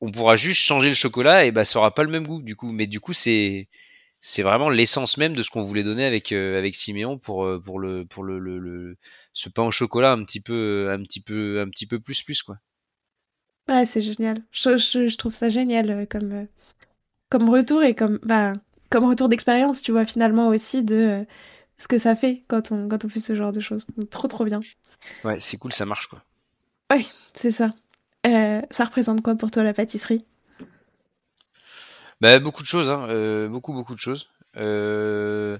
on 0.00 0.10
pourra 0.10 0.36
juste 0.36 0.60
changer 0.62 0.88
le 0.88 0.94
chocolat 0.94 1.44
et 1.44 1.52
bah 1.52 1.64
ça 1.64 1.78
aura 1.78 1.94
pas 1.94 2.02
le 2.02 2.10
même 2.10 2.26
goût 2.26 2.42
du 2.42 2.56
coup. 2.56 2.72
Mais 2.72 2.86
du 2.86 3.00
coup 3.00 3.12
c'est 3.12 3.68
c'est 4.20 4.42
vraiment 4.42 4.70
l'essence 4.70 5.18
même 5.18 5.34
de 5.34 5.42
ce 5.42 5.50
qu'on 5.50 5.62
voulait 5.62 5.84
donner 5.84 6.04
avec 6.06 6.32
euh, 6.32 6.58
avec 6.58 6.74
Siméon 6.74 7.18
pour 7.18 7.44
euh, 7.46 7.60
pour 7.64 7.78
le 7.80 8.06
pour 8.06 8.24
le, 8.24 8.38
le, 8.40 8.96
ce 9.32 9.48
pain 9.50 9.64
au 9.64 9.70
chocolat 9.70 10.12
un 10.12 10.24
petit 10.24 10.40
peu 10.40 10.90
un 10.92 11.02
petit 11.04 11.22
peu 11.22 11.60
un 11.62 11.70
petit 11.70 11.86
peu 11.86 12.00
plus 12.00 12.22
plus 12.24 12.42
quoi. 12.42 12.56
Ouais, 13.68 13.84
c'est 13.86 14.00
génial. 14.02 14.42
Je, 14.52 14.76
je- 14.76 15.16
trouve 15.16 15.34
ça 15.34 15.48
génial 15.48 15.90
euh, 15.90 16.06
comme, 16.06 16.46
comme 17.30 17.50
retour 17.50 17.82
et 17.84 17.94
comme, 17.94 18.18
bah, 18.24 18.54
comme 18.90 19.04
retour 19.06 19.28
d'expérience, 19.28 19.82
tu 19.82 19.92
vois, 19.92 20.04
finalement 20.06 20.48
aussi 20.48 20.84
de 20.84 21.26
ce 21.78 21.88
que 21.88 21.98
ça 21.98 22.16
fait 22.16 22.44
quand 22.48 22.72
on, 22.72 22.88
quand 22.88 23.04
on 23.04 23.10
fait 23.10 23.20
ce 23.20 23.34
genre 23.36 23.52
de 23.52 23.60
choses. 23.60 23.86
Trop, 24.10 24.28
trop 24.28 24.44
bien. 24.46 24.60
Ouais, 25.24 25.38
c'est 25.38 25.56
cool, 25.56 25.72
ça 25.72 25.86
marche 25.86 26.06
quoi. 26.06 26.22
C'est 27.36 27.50
ça. 27.50 27.70
Euh, 28.26 28.60
ça 28.70 28.84
représente 28.84 29.22
quoi 29.22 29.36
pour 29.36 29.50
toi 29.50 29.62
la 29.62 29.74
pâtisserie? 29.74 30.24
Bah, 32.20 32.38
beaucoup 32.38 32.62
de 32.62 32.66
choses, 32.66 32.90
hein, 32.90 33.06
euh, 33.10 33.46
beaucoup 33.48 33.74
beaucoup 33.74 33.94
de 33.94 34.00
choses. 34.00 34.28
Euh, 34.56 35.58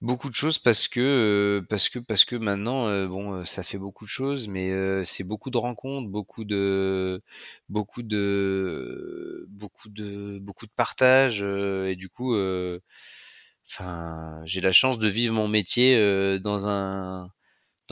beaucoup 0.00 0.28
de 0.28 0.34
choses 0.34 0.58
parce 0.58 0.86
que 0.86 1.64
parce 1.68 1.88
que 1.88 1.98
parce 1.98 2.24
que 2.24 2.36
maintenant 2.36 3.06
bon 3.08 3.44
ça 3.44 3.64
fait 3.64 3.78
beaucoup 3.78 4.04
de 4.04 4.10
choses 4.10 4.46
mais 4.46 5.04
c'est 5.04 5.24
beaucoup 5.24 5.50
de 5.50 5.58
rencontres 5.58 6.08
beaucoup 6.08 6.44
de 6.44 7.20
beaucoup 7.68 8.02
de 8.02 9.44
beaucoup 9.48 9.88
de 9.88 10.38
beaucoup 10.40 10.66
de 10.66 10.72
partage 10.74 11.42
et 11.42 11.96
du 11.96 12.08
coup 12.08 12.36
enfin 13.66 14.40
j'ai 14.44 14.60
la 14.60 14.72
chance 14.72 14.98
de 14.98 15.08
vivre 15.08 15.34
mon 15.34 15.48
métier 15.48 16.38
dans 16.40 16.68
un 16.68 17.28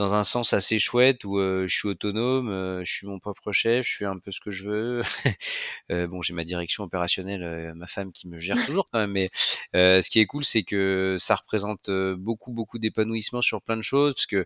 dans 0.01 0.15
un 0.15 0.23
sens 0.23 0.53
assez 0.53 0.79
chouette 0.79 1.23
où 1.25 1.37
euh, 1.39 1.67
je 1.67 1.75
suis 1.77 1.87
autonome, 1.87 2.49
euh, 2.49 2.83
je 2.83 2.91
suis 2.91 3.07
mon 3.07 3.19
propre 3.19 3.51
chef, 3.51 3.87
je 3.87 3.97
fais 3.97 4.05
un 4.05 4.17
peu 4.19 4.31
ce 4.31 4.39
que 4.41 4.51
je 4.51 4.63
veux. 4.63 5.01
Euh, 5.91 6.07
bon, 6.07 6.21
j'ai 6.21 6.33
ma 6.33 6.45
direction 6.45 6.83
opérationnelle, 6.85 7.73
ma 7.75 7.87
femme 7.87 8.11
qui 8.13 8.27
me 8.29 8.37
gère 8.39 8.59
toujours 8.61 8.89
quand 8.91 8.99
même, 8.99 9.11
mais 9.11 9.29
ce 9.73 10.09
qui 10.09 10.19
est 10.19 10.25
cool, 10.25 10.43
c'est 10.45 10.63
que 10.63 11.17
ça 11.19 11.35
représente 11.35 11.89
beaucoup, 12.17 12.53
beaucoup 12.53 12.79
d'épanouissement 12.79 13.41
sur 13.41 13.61
plein 13.61 13.75
de 13.77 13.81
choses, 13.81 14.13
parce 14.15 14.25
que 14.25 14.45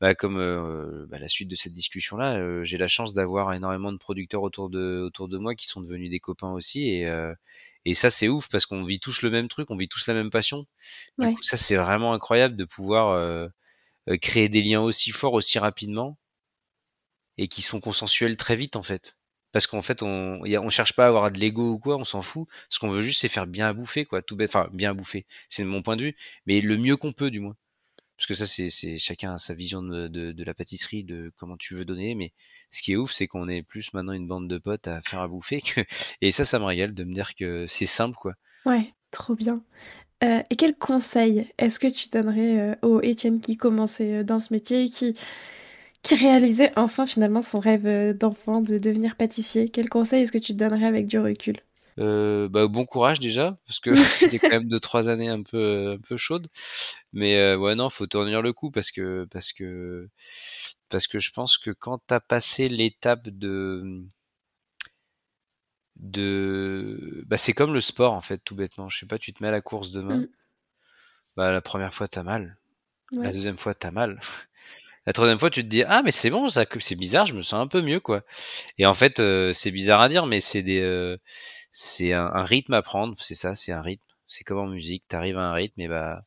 bah, 0.00 0.14
comme 0.14 0.38
euh, 0.38 1.06
bah, 1.08 1.18
la 1.18 1.28
suite 1.28 1.48
de 1.48 1.56
cette 1.56 1.74
discussion-là, 1.74 2.38
euh, 2.38 2.62
j'ai 2.64 2.78
la 2.78 2.86
chance 2.88 3.14
d'avoir 3.14 3.52
énormément 3.52 3.90
de 3.92 3.96
producteurs 3.98 4.42
autour 4.42 4.70
de 4.70 5.02
autour 5.04 5.28
de 5.28 5.38
moi 5.38 5.54
qui 5.56 5.66
sont 5.66 5.80
devenus 5.80 6.10
des 6.10 6.20
copains 6.20 6.52
aussi, 6.52 6.88
et 6.88 7.06
euh, 7.08 7.34
et 7.84 7.94
ça 7.94 8.10
c'est 8.10 8.28
ouf 8.28 8.48
parce 8.48 8.66
qu'on 8.66 8.84
vit 8.84 9.00
tous 9.00 9.22
le 9.22 9.30
même 9.30 9.48
truc, 9.48 9.70
on 9.70 9.76
vit 9.76 9.88
tous 9.88 10.06
la 10.06 10.14
même 10.14 10.30
passion. 10.30 10.66
Du 11.20 11.28
Ouais. 11.28 11.30
coup, 11.30 11.42
ça 11.42 11.56
c'est 11.56 11.76
vraiment 11.76 12.12
incroyable 12.14 12.56
de 12.56 12.64
pouvoir 12.64 13.50
créer 14.16 14.48
des 14.48 14.62
liens 14.62 14.80
aussi 14.80 15.10
forts, 15.10 15.34
aussi 15.34 15.58
rapidement, 15.58 16.18
et 17.36 17.48
qui 17.48 17.62
sont 17.62 17.80
consensuels 17.80 18.36
très 18.36 18.56
vite 18.56 18.76
en 18.76 18.82
fait. 18.82 19.16
Parce 19.52 19.66
qu'en 19.66 19.80
fait, 19.80 20.02
on, 20.02 20.42
on 20.42 20.70
cherche 20.70 20.92
pas 20.92 21.06
à 21.06 21.08
avoir 21.08 21.30
de 21.30 21.38
l'ego 21.38 21.72
ou 21.72 21.78
quoi, 21.78 21.96
on 21.96 22.04
s'en 22.04 22.20
fout. 22.20 22.46
Ce 22.68 22.78
qu'on 22.78 22.88
veut 22.88 23.00
juste, 23.00 23.20
c'est 23.20 23.28
faire 23.28 23.46
bien 23.46 23.68
à 23.68 23.72
bouffer, 23.72 24.04
quoi, 24.04 24.20
tout 24.20 24.36
bête. 24.36 24.50
Enfin, 24.50 24.68
bien 24.72 24.90
à 24.90 24.94
bouffer, 24.94 25.26
c'est 25.48 25.64
mon 25.64 25.82
point 25.82 25.96
de 25.96 26.02
vue, 26.02 26.16
mais 26.46 26.60
le 26.60 26.76
mieux 26.76 26.96
qu'on 26.96 27.12
peut, 27.12 27.30
du 27.30 27.40
moins. 27.40 27.56
Parce 28.18 28.26
que 28.26 28.34
ça, 28.34 28.46
c'est, 28.46 28.68
c'est 28.68 28.98
chacun 28.98 29.34
a 29.34 29.38
sa 29.38 29.54
vision 29.54 29.80
de, 29.82 30.08
de, 30.08 30.32
de 30.32 30.44
la 30.44 30.52
pâtisserie, 30.52 31.04
de 31.04 31.32
comment 31.36 31.56
tu 31.56 31.74
veux 31.74 31.84
donner. 31.84 32.14
Mais 32.16 32.32
ce 32.70 32.82
qui 32.82 32.92
est 32.92 32.96
ouf, 32.96 33.12
c'est 33.12 33.28
qu'on 33.28 33.48
est 33.48 33.62
plus 33.62 33.94
maintenant 33.94 34.12
une 34.12 34.26
bande 34.26 34.48
de 34.48 34.58
potes 34.58 34.88
à 34.88 35.00
faire 35.02 35.20
à 35.20 35.28
bouffer. 35.28 35.60
Que... 35.62 35.82
Et 36.20 36.32
ça, 36.32 36.44
ça 36.44 36.58
me 36.58 36.64
régale 36.64 36.94
de 36.94 37.04
me 37.04 37.14
dire 37.14 37.34
que 37.34 37.66
c'est 37.68 37.86
simple, 37.86 38.16
quoi. 38.16 38.34
Ouais, 38.66 38.92
trop 39.12 39.36
bien. 39.36 39.62
Euh, 40.24 40.42
et 40.50 40.56
quel 40.56 40.76
conseil 40.76 41.48
est-ce 41.58 41.78
que 41.78 41.86
tu 41.86 42.08
donnerais 42.08 42.58
euh, 42.58 42.74
au 42.82 43.00
Étienne 43.02 43.40
qui 43.40 43.56
commençait 43.56 44.18
euh, 44.18 44.24
dans 44.24 44.40
ce 44.40 44.52
métier 44.52 44.84
et 44.84 44.88
qui, 44.88 45.14
qui 46.02 46.14
réalisait 46.16 46.72
enfin 46.76 47.06
finalement 47.06 47.42
son 47.42 47.60
rêve 47.60 48.16
d'enfant 48.16 48.60
de 48.60 48.78
devenir 48.78 49.16
pâtissier? 49.16 49.68
Quel 49.68 49.88
conseil 49.88 50.22
est-ce 50.22 50.32
que 50.32 50.38
tu 50.38 50.54
donnerais 50.54 50.86
avec 50.86 51.06
du 51.06 51.18
recul? 51.18 51.60
Euh, 51.98 52.48
bah, 52.48 52.68
bon 52.68 52.84
courage 52.84 53.18
déjà, 53.20 53.58
parce 53.66 53.80
que 53.80 53.90
c'était 54.32 54.38
quand 54.38 54.50
même 54.50 54.68
deux 54.68 54.80
trois 54.80 55.08
années 55.08 55.28
un 55.28 55.42
peu 55.42 55.92
un 55.94 55.98
peu 55.98 56.16
chaudes. 56.16 56.48
Mais 57.12 57.36
euh, 57.36 57.56
ouais 57.56 57.74
non, 57.74 57.88
faut 57.88 58.06
tenir 58.06 58.42
le 58.42 58.52
coup 58.52 58.70
parce 58.70 58.90
que 58.90 59.26
parce 59.30 59.52
que 59.52 60.08
parce 60.88 61.06
que 61.06 61.18
je 61.18 61.30
pense 61.32 61.58
que 61.58 61.70
quand 61.70 62.00
t'as 62.06 62.20
passé 62.20 62.68
l'étape 62.68 63.28
de 63.28 64.02
de 65.98 67.24
bah 67.26 67.36
c'est 67.36 67.52
comme 67.54 67.74
le 67.74 67.80
sport 67.80 68.12
en 68.14 68.20
fait 68.20 68.38
tout 68.38 68.54
bêtement. 68.56 68.88
Je 68.88 68.98
sais 68.98 69.06
pas, 69.06 69.18
tu 69.18 69.32
te 69.32 69.42
mets 69.42 69.48
à 69.48 69.52
la 69.52 69.60
course 69.62 69.90
demain, 69.92 70.22
Mm. 70.22 70.26
bah 71.36 71.52
la 71.52 71.60
première 71.60 71.94
fois 71.94 72.08
t'as 72.08 72.22
mal, 72.22 72.56
la 73.22 73.32
deuxième 73.32 73.58
fois 73.58 73.74
t'as 73.74 73.90
mal, 73.90 74.20
la 75.06 75.12
troisième 75.14 75.38
fois 75.38 75.50
tu 75.50 75.62
te 75.62 75.68
dis 75.68 75.84
ah 75.84 76.02
mais 76.04 76.12
c'est 76.12 76.30
bon 76.30 76.48
ça, 76.48 76.66
c'est 76.80 76.96
bizarre, 76.96 77.26
je 77.26 77.34
me 77.34 77.42
sens 77.42 77.62
un 77.62 77.68
peu 77.68 77.82
mieux 77.82 78.00
quoi. 78.00 78.22
Et 78.78 78.86
en 78.86 78.94
fait 78.94 79.20
euh, 79.20 79.52
c'est 79.54 79.72
bizarre 79.72 80.02
à 80.02 80.08
dire, 80.08 80.26
mais 80.26 80.40
c'est 80.40 80.62
des 80.62 80.80
euh, 80.82 81.18
c'est 81.72 82.12
un, 82.14 82.26
un 82.26 82.44
rythme 82.44 82.74
à 82.74 82.82
prendre, 82.82 83.16
c'est 83.18 83.34
ça, 83.36 83.54
c'est 83.54 83.72
un 83.72 83.82
rythme. 83.82 84.04
C'est 84.28 84.44
comme 84.44 84.58
en 84.58 84.66
musique, 84.68 85.04
t'arrives 85.08 85.38
à 85.38 85.42
un 85.42 85.54
rythme 85.54 85.80
et 85.82 85.88
bah 85.88 86.24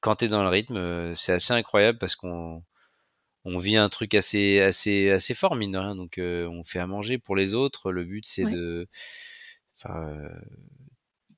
quand 0.00 0.16
t'es 0.16 0.28
dans 0.28 0.42
le 0.42 0.48
rythme, 0.50 0.76
euh, 0.76 1.14
c'est 1.14 1.32
assez 1.34 1.52
incroyable 1.54 1.98
parce 1.98 2.16
qu'on 2.16 2.62
on 3.46 3.58
vit 3.58 3.76
un 3.76 3.88
truc 3.88 4.14
assez 4.14 4.60
assez 4.60 5.10
assez 5.10 5.32
fort 5.32 5.54
mine 5.54 5.70
de 5.70 5.78
rien. 5.78 5.94
Donc 5.94 6.18
euh, 6.18 6.46
on 6.48 6.64
fait 6.64 6.80
à 6.80 6.86
manger 6.86 7.16
pour 7.18 7.36
les 7.36 7.54
autres. 7.54 7.92
Le 7.92 8.04
but 8.04 8.26
c'est 8.26 8.44
ouais, 8.44 8.50
de, 8.50 8.88
enfin, 9.78 10.08
euh, 10.08 10.28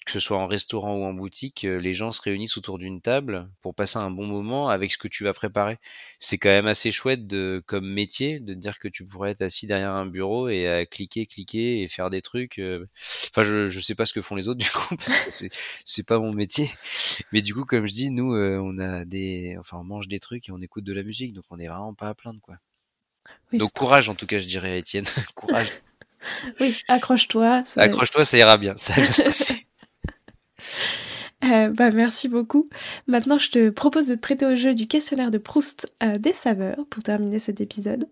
que 0.08 0.12
ce 0.14 0.20
soit 0.20 0.38
en 0.38 0.46
restaurant 0.46 0.96
ou 0.96 1.04
en 1.04 1.12
boutique, 1.12 1.64
euh, 1.66 1.78
les 1.78 1.92
gens 1.92 2.12
se 2.12 2.22
réunissent 2.22 2.56
autour 2.56 2.78
d'une 2.78 3.02
table 3.02 3.50
pour 3.60 3.74
passer 3.74 3.98
un 3.98 4.10
bon 4.10 4.26
moment 4.26 4.70
avec 4.70 4.90
ce 4.90 4.96
que 4.98 5.06
tu 5.08 5.22
vas 5.24 5.34
préparer. 5.34 5.76
C'est 6.18 6.38
quand 6.38 6.48
même 6.48 6.66
assez 6.66 6.90
chouette 6.90 7.26
de, 7.26 7.62
comme 7.66 7.86
métier 7.86 8.40
de 8.40 8.54
dire 8.54 8.78
que 8.78 8.88
tu 8.88 9.04
pourrais 9.04 9.32
être 9.32 9.42
assis 9.42 9.66
derrière 9.66 9.90
un 9.92 10.06
bureau 10.06 10.48
et 10.48 10.66
à 10.66 10.86
cliquer, 10.86 11.26
cliquer 11.26 11.82
et 11.82 11.88
faire 11.88 12.08
des 12.10 12.22
trucs. 12.22 12.58
euh. 12.58 12.86
Enfin, 13.30 13.42
je, 13.42 13.66
je 13.66 13.80
sais 13.80 13.94
pas 13.94 14.06
ce 14.06 14.14
que 14.14 14.22
font 14.22 14.34
les 14.34 14.48
autres 14.48 14.58
du 14.64 14.70
coup 14.70 14.96
parce 14.96 15.20
que 15.20 15.30
c'est 15.30 15.50
c'est 15.84 16.06
pas 16.06 16.18
mon 16.18 16.32
métier. 16.32 16.70
Mais 17.32 17.42
du 17.42 17.54
coup, 17.54 17.64
comme 17.66 17.86
je 17.86 17.92
dis, 17.92 18.10
nous, 18.10 18.34
euh, 18.34 18.58
on 18.62 18.78
a 18.78 19.04
des, 19.04 19.56
enfin, 19.60 19.78
on 19.78 19.84
mange 19.84 20.08
des 20.08 20.20
trucs 20.20 20.48
et 20.48 20.52
on 20.52 20.60
écoute 20.62 20.84
de 20.84 20.92
la 20.94 21.02
musique, 21.02 21.34
donc 21.34 21.44
on 21.50 21.58
est 21.58 21.68
vraiment 21.68 21.94
pas 21.94 22.08
à 22.08 22.14
plaindre 22.14 22.40
quoi. 22.40 22.56
oui, 23.52 23.58
Donc 23.58 23.72
courage 23.72 24.08
en 24.08 24.14
tout 24.14 24.26
cas, 24.26 24.38
je 24.38 24.46
dirais 24.48 24.70
à 24.72 24.76
Étienne. 24.76 25.04
courage. 25.34 25.68
Oui, 26.60 26.82
accroche-toi. 26.88 27.64
ça- 27.64 27.82
Accroche-toi, 27.82 28.24
ça 28.24 28.38
ira 28.38 28.56
bien. 28.56 28.74
Ça 28.76 28.94
va 28.94 29.06
se 29.06 29.22
passer. 29.22 29.67
Euh, 31.44 31.68
bah, 31.70 31.90
merci 31.90 32.28
beaucoup. 32.28 32.68
Maintenant, 33.06 33.38
je 33.38 33.50
te 33.50 33.70
propose 33.70 34.08
de 34.08 34.14
te 34.16 34.20
prêter 34.20 34.44
au 34.44 34.56
jeu 34.56 34.74
du 34.74 34.86
questionnaire 34.88 35.30
de 35.30 35.38
Proust 35.38 35.92
euh, 36.02 36.18
des 36.18 36.32
saveurs 36.32 36.78
pour 36.90 37.02
terminer 37.02 37.38
cet 37.38 37.60
épisode. 37.60 38.08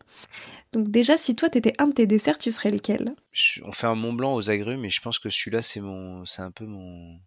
Donc 0.72 0.90
déjà, 0.90 1.16
si 1.16 1.34
toi 1.34 1.48
t'étais 1.48 1.74
un 1.78 1.88
de 1.88 1.92
tes 1.94 2.06
desserts, 2.06 2.38
tu 2.38 2.50
serais 2.50 2.70
lesquels? 2.70 3.14
Je- 3.32 3.62
on 3.64 3.72
fait 3.72 3.86
un 3.86 3.94
Mont 3.94 4.12
Blanc 4.12 4.34
aux 4.34 4.50
agrumes, 4.50 4.80
mais 4.80 4.90
je 4.90 5.00
pense 5.00 5.18
que 5.18 5.30
celui-là, 5.30 5.62
c'est 5.62 5.80
mon, 5.80 6.24
c'est 6.24 6.42
un 6.42 6.50
peu 6.50 6.66
mon, 6.66 7.18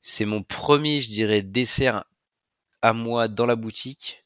c'est 0.00 0.24
mon 0.24 0.42
premier, 0.42 1.00
je 1.00 1.08
dirais, 1.08 1.42
dessert 1.42 2.04
à 2.82 2.92
moi 2.92 3.28
dans 3.28 3.46
la 3.46 3.56
boutique 3.56 4.24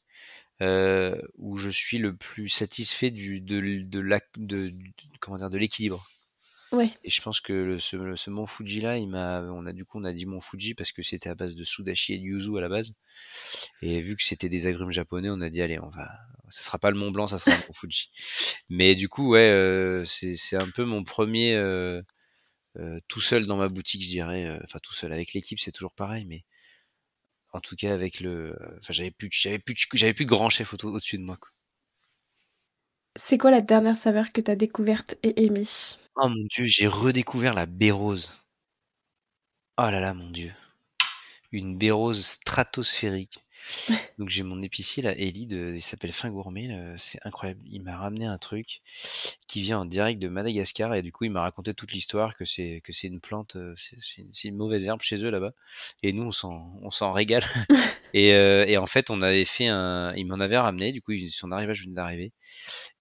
euh, 0.61 1.15
où 1.37 1.57
je 1.57 1.69
suis 1.69 1.97
le 1.97 2.15
plus 2.15 2.49
satisfait 2.49 3.11
de, 3.11 3.39
de, 3.39 3.99
la, 3.99 4.19
de, 4.37 4.69
de 4.69 5.57
l'équilibre. 5.57 6.07
Ouais. 6.71 6.89
Et 7.03 7.09
je 7.09 7.21
pense 7.21 7.41
que 7.41 7.77
ce, 7.79 8.29
Mont 8.29 8.45
Fuji 8.45 8.79
là, 8.81 8.97
il 8.97 9.09
m'a, 9.09 9.41
on 9.43 9.65
a 9.65 9.73
du 9.73 9.85
coup 9.85 9.99
on 9.99 10.03
a 10.05 10.13
dit 10.13 10.25
Mont 10.25 10.39
Fuji 10.39 10.73
parce 10.75 10.91
que 10.91 11.01
c'était 11.01 11.29
à 11.29 11.35
base 11.35 11.55
de 11.55 11.63
sudashi 11.63 12.13
et 12.13 12.17
de 12.19 12.23
yuzu 12.23 12.57
à 12.57 12.61
la 12.61 12.69
base. 12.69 12.93
Et 13.81 14.01
vu 14.01 14.15
que 14.15 14.23
c'était 14.23 14.49
des 14.49 14.67
agrumes 14.67 14.91
japonais, 14.91 15.29
on 15.31 15.41
a 15.41 15.49
dit 15.49 15.61
allez, 15.61 15.79
on 15.79 15.89
va, 15.89 16.09
ça 16.49 16.63
sera 16.63 16.79
pas 16.79 16.91
le 16.91 16.97
Mont 16.97 17.11
Blanc, 17.11 17.27
ça 17.27 17.39
sera 17.39 17.55
le 17.55 17.61
Mont 17.67 17.73
Fuji. 17.73 18.09
Mais 18.69 18.95
du 18.95 19.09
coup, 19.09 19.29
ouais, 19.31 19.49
euh, 19.51 20.05
c'est 20.05 20.57
un 20.57 20.69
peu 20.71 20.85
mon 20.85 21.03
premier 21.03 21.55
euh, 21.55 22.01
euh, 22.77 22.99
tout 23.09 23.21
seul 23.21 23.47
dans 23.47 23.57
ma 23.57 23.69
boutique, 23.69 24.03
je 24.03 24.09
dirais. 24.09 24.59
Enfin 24.63 24.79
tout 24.83 24.93
seul 24.93 25.13
avec 25.13 25.33
l'équipe, 25.33 25.59
c'est 25.59 25.71
toujours 25.73 25.93
pareil, 25.95 26.25
mais 26.25 26.43
en 27.53 27.61
tout 27.61 27.75
cas 27.77 27.93
avec 27.93 28.19
le, 28.19 28.57
enfin 28.79 28.91
j'avais 28.93 29.11
plus, 29.11 29.29
j'avais 29.31 29.59
plus, 29.59 29.75
j'avais 29.93 30.13
plus 30.13 30.25
grand 30.25 30.49
chef 30.49 30.73
au- 30.73 30.77
au-dessus 30.87 31.17
de 31.17 31.23
moi. 31.23 31.37
Quoi. 31.37 31.49
C'est 33.15 33.37
quoi 33.37 33.51
la 33.51 33.61
dernière 33.61 33.95
saveur 33.95 34.31
que 34.33 34.41
t'as 34.41 34.55
découverte 34.55 35.15
et 35.23 35.45
aimée? 35.45 35.65
Oh 36.15 36.29
mon 36.29 36.45
dieu, 36.49 36.65
j'ai 36.67 36.87
redécouvert 36.87 37.53
la 37.53 37.65
bérose. 37.65 38.31
Oh 39.77 39.89
là 39.89 39.99
là, 39.99 40.13
mon 40.13 40.29
dieu. 40.29 40.53
Une 41.51 41.77
bérose 41.77 42.25
stratosphérique. 42.25 43.43
Donc 44.17 44.29
j'ai 44.29 44.43
mon 44.43 44.61
épicier 44.61 45.03
là, 45.03 45.11
Ellie, 45.17 45.47
de, 45.47 45.73
il 45.75 45.81
s'appelle 45.81 46.11
Fin 46.11 46.29
Gourmet, 46.29 46.67
là, 46.67 46.95
c'est 46.97 47.19
incroyable. 47.25 47.61
Il 47.65 47.81
m'a 47.81 47.97
ramené 47.97 48.25
un 48.25 48.37
truc 48.37 48.81
qui 49.47 49.61
vient 49.61 49.79
en 49.79 49.85
direct 49.85 50.21
de 50.21 50.27
Madagascar 50.27 50.93
et 50.95 51.01
du 51.01 51.11
coup 51.11 51.25
il 51.25 51.31
m'a 51.31 51.41
raconté 51.41 51.73
toute 51.73 51.91
l'histoire 51.93 52.35
que 52.37 52.45
c'est 52.45 52.81
que 52.83 52.93
c'est 52.93 53.07
une 53.07 53.19
plante, 53.21 53.55
euh, 53.55 53.73
c'est 53.77 53.97
c'est 53.99 54.21
une, 54.21 54.33
c'est 54.33 54.47
une 54.49 54.57
mauvaise 54.57 54.85
herbe 54.85 55.01
chez 55.01 55.23
eux 55.25 55.29
là-bas. 55.29 55.51
Et 56.03 56.13
nous 56.13 56.23
on 56.23 56.31
s'en 56.31 56.73
on 56.81 56.89
s'en 56.91 57.11
régale. 57.11 57.43
et, 58.13 58.33
euh, 58.33 58.65
et 58.67 58.77
en 58.77 58.85
fait 58.85 59.09
on 59.09 59.21
avait 59.21 59.45
fait 59.45 59.67
un, 59.67 60.13
il 60.15 60.25
m'en 60.27 60.39
avait 60.39 60.57
ramené, 60.57 60.91
du 60.91 61.01
coup 61.01 61.13
son 61.29 61.51
arrivage 61.51 61.83
venait 61.83 61.95
d'arriver 61.95 62.33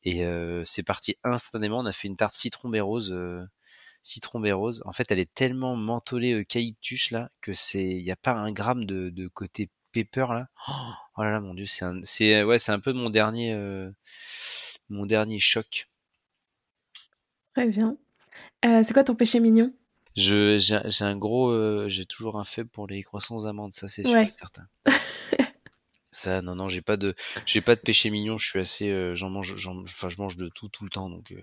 et 0.04 0.24
euh, 0.24 0.64
c'est 0.64 0.82
parti 0.82 1.16
instantanément. 1.24 1.78
On 1.80 1.86
a 1.86 1.92
fait 1.92 2.08
une 2.08 2.16
tarte 2.16 2.34
citron 2.34 2.68
bérose. 2.68 3.12
euh, 3.12 3.44
citron 4.02 4.40
bérose. 4.40 4.82
En 4.86 4.92
fait, 4.92 5.10
elle 5.12 5.18
est 5.20 5.32
tellement 5.34 5.76
mentholée 5.76 6.32
eucalyptus 6.34 7.10
là 7.10 7.30
que 7.40 7.52
c'est, 7.54 7.84
il 7.84 8.02
n'y 8.04 8.10
a 8.10 8.16
pas 8.16 8.32
un 8.32 8.52
gramme 8.52 8.84
de, 8.86 9.10
de 9.10 9.28
côté 9.28 9.70
pepper 9.92 10.26
là. 10.30 10.48
Oh, 10.68 10.72
oh 11.16 11.22
là 11.22 11.32
là, 11.32 11.40
mon 11.40 11.54
dieu, 11.54 11.66
c'est 11.66 11.84
un, 11.84 12.00
c'est 12.04 12.42
ouais, 12.44 12.58
c'est 12.58 12.72
un 12.72 12.80
peu 12.80 12.92
mon 12.92 13.10
dernier, 13.10 13.52
euh, 13.54 13.90
mon 14.90 15.06
dernier 15.06 15.38
choc. 15.38 15.88
Très 17.54 17.68
bien. 17.68 17.96
Euh, 18.64 18.82
c'est 18.84 18.94
quoi 18.94 19.04
ton 19.04 19.14
péché 19.16 19.40
mignon? 19.40 19.72
Je, 20.14 20.56
j'ai, 20.58 20.78
j'ai 20.84 21.04
un 21.04 21.16
gros, 21.16 21.50
euh, 21.50 21.88
j'ai 21.88 22.06
toujours 22.06 22.38
un 22.38 22.44
faible 22.44 22.70
pour 22.70 22.86
les 22.86 23.02
croissants 23.02 23.46
amandes, 23.46 23.72
ça 23.72 23.88
c'est 23.88 24.04
sûr 24.04 24.22
Ouais. 24.22 24.32
et 24.36 24.38
certain. 24.38 24.68
Ça, 26.12 26.40
non, 26.40 26.54
non, 26.54 26.68
j'ai 26.68 26.82
pas 26.82 26.96
de, 26.96 27.16
j'ai 27.46 27.60
pas 27.60 27.74
de 27.74 27.80
péché 27.80 28.10
mignon. 28.10 28.38
Je 28.38 28.46
suis 28.48 28.60
assez, 28.60 28.88
euh, 28.90 29.16
j'en 29.16 29.28
mange, 29.28 29.56
j'en, 29.56 29.76
enfin, 29.80 30.08
je 30.08 30.18
mange 30.18 30.36
de 30.36 30.48
tout 30.48 30.68
tout 30.68 30.84
le 30.84 30.90
temps, 30.90 31.10
donc. 31.10 31.32
euh, 31.32 31.42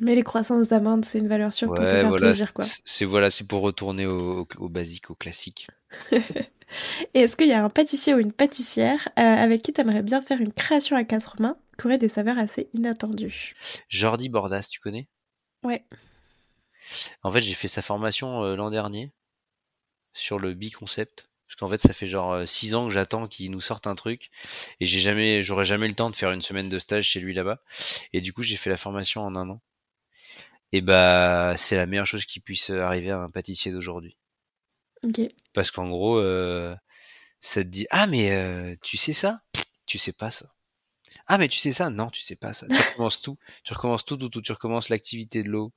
Mais 0.00 0.16
les 0.16 0.24
croissants 0.24 0.58
aux 0.58 0.74
amandes, 0.74 1.04
c'est 1.04 1.20
une 1.20 1.28
valeur 1.28 1.52
sûre 1.54 1.72
pour 1.72 1.86
te 1.86 1.96
Ouais, 1.96 1.96
faire 1.96 2.12
voilà, 2.12 2.32
plaisir, 2.32 2.52
quoi. 2.52 2.72
c'est 2.74 2.80
c'est- 2.84 3.04
voilà, 3.04 3.30
c'est 3.30 3.46
pour 3.46 3.62
retourner 3.62 4.06
au, 4.06 4.40
au, 4.42 4.48
au 4.58 4.68
basique, 4.68 5.08
au 5.10 5.14
classique. 5.14 5.68
Et 7.14 7.20
est-ce 7.20 7.36
qu'il 7.36 7.48
y 7.48 7.52
a 7.52 7.64
un 7.64 7.70
pâtissier 7.70 8.14
ou 8.14 8.18
une 8.18 8.32
pâtissière 8.32 9.08
euh, 9.18 9.22
avec 9.22 9.62
qui 9.62 9.72
t'aimerais 9.72 10.02
bien 10.02 10.20
faire 10.20 10.40
une 10.40 10.52
création 10.52 10.96
à 10.96 11.04
quatre 11.04 11.40
mains 11.40 11.56
qui 11.78 11.86
aurait 11.86 11.98
des 11.98 12.08
saveurs 12.08 12.38
assez 12.38 12.68
inattendues? 12.74 13.54
Jordi 13.88 14.28
Bordas, 14.28 14.68
tu 14.70 14.80
connais? 14.80 15.08
Ouais. 15.62 15.84
En 17.22 17.30
fait, 17.30 17.40
j'ai 17.40 17.54
fait 17.54 17.68
sa 17.68 17.82
formation 17.82 18.44
euh, 18.44 18.56
l'an 18.56 18.70
dernier 18.70 19.12
sur 20.12 20.38
le 20.38 20.54
bi-concept. 20.54 21.28
Parce 21.46 21.56
qu'en 21.56 21.68
fait, 21.68 21.80
ça 21.80 21.94
fait 21.94 22.06
genre 22.06 22.46
6 22.46 22.74
ans 22.74 22.88
que 22.88 22.92
j'attends 22.92 23.26
qu'il 23.26 23.50
nous 23.50 23.60
sorte 23.60 23.86
un 23.86 23.94
truc. 23.94 24.30
Et 24.80 24.86
j'ai 24.86 25.00
jamais, 25.00 25.42
j'aurais 25.42 25.64
jamais 25.64 25.88
le 25.88 25.94
temps 25.94 26.10
de 26.10 26.16
faire 26.16 26.30
une 26.30 26.42
semaine 26.42 26.68
de 26.68 26.78
stage 26.78 27.06
chez 27.06 27.20
lui 27.20 27.32
là-bas. 27.32 27.62
Et 28.12 28.20
du 28.20 28.34
coup, 28.34 28.42
j'ai 28.42 28.56
fait 28.56 28.68
la 28.68 28.76
formation 28.76 29.22
en 29.22 29.34
un 29.34 29.48
an. 29.48 29.62
Et 30.72 30.80
bah, 30.82 31.54
c'est 31.56 31.76
la 31.76 31.86
meilleure 31.86 32.06
chose 32.06 32.26
qui 32.26 32.40
puisse 32.40 32.70
arriver 32.70 33.10
à 33.10 33.18
un 33.18 33.30
pâtissier 33.30 33.72
d'aujourd'hui. 33.72 34.18
Parce 35.52 35.70
qu'en 35.70 35.88
gros, 35.88 36.18
euh, 36.18 36.74
ça 37.40 37.62
te 37.62 37.68
dit, 37.68 37.86
ah 37.90 38.06
mais 38.06 38.30
euh, 38.32 38.74
tu 38.82 38.96
sais 38.96 39.12
ça? 39.12 39.40
Tu 39.86 39.98
sais 39.98 40.12
pas 40.12 40.30
ça. 40.30 40.46
Ah 41.26 41.38
mais 41.38 41.48
tu 41.48 41.58
sais 41.58 41.72
ça? 41.72 41.90
Non, 41.90 42.08
tu 42.08 42.20
sais 42.22 42.36
pas 42.36 42.52
ça. 42.52 42.66
Tu 42.68 42.74
recommences 42.74 43.20
tout. 43.20 43.38
Tu 43.64 43.74
recommences 43.74 44.04
tout, 44.04 44.16
tout, 44.16 44.28
tout. 44.28 44.42
Tu 44.42 44.52
recommences 44.52 44.88
l'activité 44.88 45.42
de 45.42 45.50
l'eau, 45.50 45.72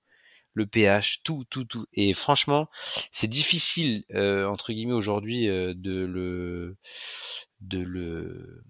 le 0.53 0.65
pH, 0.65 1.23
tout, 1.23 1.45
tout, 1.49 1.65
tout. 1.65 1.85
Et 1.93 2.13
franchement, 2.13 2.69
c'est 3.11 3.27
difficile 3.27 4.03
euh, 4.13 4.45
entre 4.47 4.73
guillemets 4.73 4.93
aujourd'hui 4.93 5.47
de 5.47 6.05
le 6.05 6.77
de 7.61 7.79
le 7.79 8.63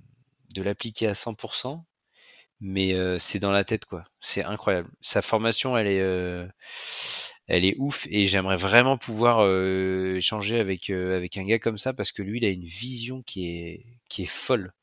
de 0.56 0.62
l'appliquer 0.64 1.08
à 1.08 1.14
100%, 1.14 1.86
mais 2.60 2.95
c'est 3.20 3.39
dans 3.39 3.52
la 3.52 3.64
tête 3.64 3.86
quoi. 3.86 4.04
C'est 4.20 4.43
incroyable. 4.43 4.89
Sa 5.02 5.22
formation, 5.22 5.78
elle 5.78 5.88
est 5.88 6.47
elle 7.52 7.66
est 7.66 7.76
ouf 7.80 8.08
et 8.12 8.26
j'aimerais 8.26 8.58
vraiment 8.58 8.97
pouvoir 8.97 9.39
euh, 9.43 10.16
échanger 10.18 10.60
avec 10.60 10.89
euh, 10.89 11.18
avec 11.18 11.38
un 11.38 11.43
gars 11.43 11.60
comme 11.60 11.78
ça 11.78 11.93
parce 11.93 12.12
que 12.12 12.24
lui, 12.24 12.39
il 12.39 12.45
a 12.45 12.49
une 12.49 12.66
vision 12.66 13.24
qui 13.24 13.47
est 13.49 13.86
qui 14.10 14.24
est 14.24 14.28
folle. 14.32 14.74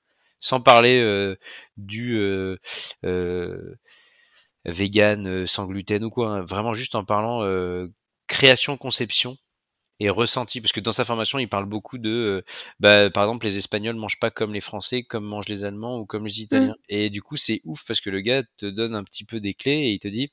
Sans 0.41 0.61
parler 0.61 1.01
euh, 1.01 1.37
du 1.79 2.17
euh, 2.19 2.57
euh, 3.05 3.77
vegan, 4.65 5.27
euh, 5.27 5.47
sans 5.47 5.67
gluten 5.67 6.05
ou 6.05 6.11
quoi. 6.11 6.31
hein. 6.31 6.41
Vraiment 6.43 6.75
juste 6.75 6.95
en 6.95 7.05
parlant 7.05 7.43
euh, 7.43 7.89
création, 8.27 8.77
conception 8.77 9.37
et 10.01 10.11
ressenti. 10.11 10.61
Parce 10.61 10.73
que 10.73 10.81
dans 10.81 10.93
sa 10.93 11.05
formation, 11.05 11.39
il 11.39 11.49
parle 11.49 11.67
beaucoup 11.67 11.99
de, 11.99 12.45
bah, 12.81 13.11
par 13.11 13.25
exemple, 13.25 13.47
les 13.47 13.59
Espagnols 13.59 13.97
mangent 13.97 14.21
pas 14.21 14.31
comme 14.31 14.55
les 14.55 14.61
Français, 14.63 15.03
comme 15.05 15.25
mangent 15.27 15.49
les 15.49 15.65
Allemands 15.65 15.99
ou 16.01 16.07
comme 16.07 16.27
les 16.27 16.41
Italiens. 16.43 16.77
Et 16.89 17.11
du 17.11 17.23
coup, 17.23 17.37
c'est 17.37 17.61
ouf 17.65 17.85
parce 17.87 18.01
que 18.01 18.11
le 18.11 18.21
gars 18.23 18.43
te 18.59 18.67
donne 18.67 18.95
un 18.95 19.05
petit 19.05 19.25
peu 19.25 19.41
des 19.41 19.55
clés 19.55 19.73
et 19.89 19.93
il 19.93 19.99
te 20.01 20.09
dit, 20.09 20.31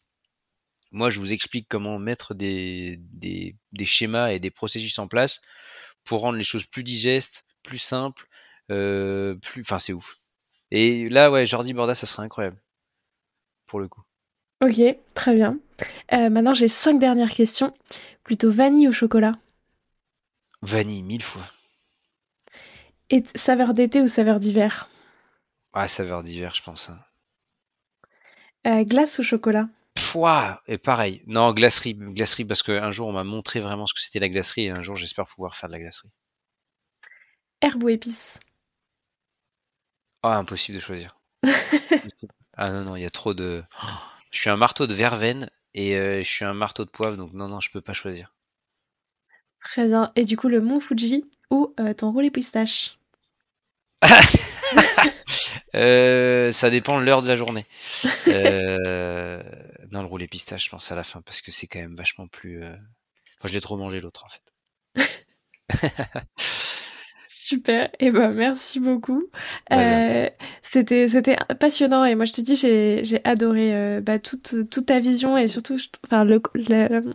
moi, 0.91 1.09
je 1.09 1.19
vous 1.19 1.33
explique 1.33 1.67
comment 1.69 1.99
mettre 1.99 2.33
des, 2.33 2.97
des, 3.11 3.55
des 3.71 3.86
schémas 3.86 4.31
et 4.31 4.39
des 4.39 4.51
processus 4.51 4.97
en 4.99 5.07
place 5.07 5.41
pour 6.03 6.21
rendre 6.21 6.38
les 6.38 6.43
choses 6.43 6.65
plus 6.65 6.83
digestes, 6.83 7.43
plus 7.63 7.79
simples, 7.79 8.27
euh, 8.71 9.36
plus, 9.36 9.61
enfin, 9.61 9.79
c'est 9.79 9.93
ouf. 9.93 10.17
Et 10.71 11.09
là, 11.09 11.31
ouais, 11.31 11.45
Jordi 11.45 11.73
Borda, 11.73 11.93
ça 11.93 12.05
serait 12.05 12.23
incroyable. 12.23 12.61
Pour 13.67 13.79
le 13.79 13.88
coup. 13.88 14.03
Ok, 14.61 14.79
très 15.13 15.36
bien. 15.36 15.59
Euh, 16.13 16.29
maintenant, 16.29 16.53
j'ai 16.53 16.67
cinq 16.67 16.99
dernières 16.99 17.31
questions. 17.31 17.73
Plutôt 18.23 18.51
vanille 18.51 18.88
ou 18.88 18.93
chocolat? 18.93 19.33
Vanille, 20.61 21.03
mille 21.03 21.23
fois. 21.23 21.45
Et 23.09 23.23
saveur 23.36 23.73
d'été 23.73 24.01
ou 24.01 24.07
saveur 24.07 24.39
d'hiver? 24.39 24.89
Ah, 25.73 25.88
saveur 25.88 26.23
d'hiver, 26.23 26.55
je 26.55 26.63
pense. 26.63 26.89
Hein. 26.89 26.99
Euh, 28.65 28.83
Glace 28.83 29.19
ou 29.19 29.23
chocolat? 29.23 29.67
Pouah 30.16 30.61
Et 30.66 30.78
pareil. 30.78 31.22
Non, 31.28 31.51
glacerie, 31.51 31.93
glacerie, 31.93 32.45
parce 32.45 32.63
qu'un 32.63 32.89
jour, 32.89 33.09
on 33.09 33.11
m'a 33.11 33.26
montré 33.26 33.59
vraiment 33.59 33.86
ce 33.86 33.93
que 33.93 33.99
c'était 33.99 34.20
la 34.20 34.30
glacerie, 34.30 34.68
et 34.68 34.70
un 34.70 34.80
jour, 34.80 34.95
j'espère 34.95 35.26
pouvoir 35.26 35.55
faire 35.55 35.68
de 35.68 35.74
la 35.74 35.82
glacerie. 35.82 36.09
Herbe 37.59 37.84
ou 37.84 37.89
épice 37.89 38.39
Ah, 40.24 40.38
impossible 40.38 40.78
de 40.78 40.82
choisir. 40.82 41.18
ah 42.53 42.72
non, 42.72 42.86
non, 42.86 42.95
il 42.95 43.01
y 43.01 43.05
a 43.05 43.09
trop 43.09 43.34
de... 43.34 43.61
Oh, 43.84 43.88
je 44.32 44.39
suis 44.39 44.49
un 44.49 44.55
marteau 44.55 44.88
de 44.88 44.93
verveine, 44.93 45.49
et 45.74 45.97
euh, 45.97 46.24
je 46.24 46.30
suis 46.30 46.45
un 46.45 46.53
marteau 46.53 46.86
de 46.86 46.89
poivre, 46.91 47.18
donc 47.18 47.34
non, 47.34 47.49
non, 47.49 47.59
je 47.59 47.70
peux 47.72 47.82
pas 47.82 47.91
choisir. 47.91 48.34
Très 49.59 49.84
bien. 49.84 50.13
Et 50.16 50.24
du 50.24 50.38
coup, 50.38 50.47
le 50.47 50.61
Mont 50.61 50.80
Fuji 50.80 51.26
ou 51.51 51.74
euh, 51.78 51.93
ton 51.93 52.13
roulé 52.13 52.32
pistache? 52.32 52.97
Euh, 55.76 56.51
ça 56.51 56.70
dépend 56.70 56.99
de 56.99 57.05
l'heure 57.05 57.22
de 57.22 57.28
la 57.28 57.36
journée. 57.36 57.66
Euh, 58.28 59.43
non, 59.95 60.01
le 60.03 60.07
roulé 60.07 60.27
pistache, 60.27 60.65
je 60.65 60.69
pense 60.69 60.91
à 60.91 60.95
la 60.95 61.03
fin, 61.03 61.21
parce 61.23 61.41
que 61.41 61.51
c'est 61.51 61.67
quand 61.67 61.79
même 61.79 61.95
vachement 61.95 62.27
plus... 62.27 62.63
euh, 62.63 62.75
Enfin, 63.39 63.49
je 63.49 63.53
l'ai 63.53 63.61
trop 63.61 63.77
mangé 63.77 63.99
l'autre, 64.01 64.25
en 64.25 64.29
fait. 64.29 64.41
Super. 67.27 67.89
Et 67.99 68.11
ben 68.11 68.31
merci 68.33 68.79
beaucoup. 68.79 69.23
Bah, 69.69 69.77
Euh, 69.77 70.29
c'était 70.61 71.07
c'était 71.07 71.35
passionnant 71.59 72.05
et 72.05 72.13
moi 72.15 72.25
je 72.25 72.33
te 72.33 72.41
dis 72.41 72.55
j'ai 72.55 73.03
j'ai 73.03 73.19
adoré 73.23 73.73
euh, 73.75 73.99
bah, 74.01 74.19
toute 74.19 74.55
toute 74.69 74.85
ta 74.85 74.99
vision 74.99 75.35
et 75.37 75.47
surtout 75.47 75.77
je- 75.77 75.87
enfin 76.05 76.23
le 76.23 76.39
le, 76.53 77.13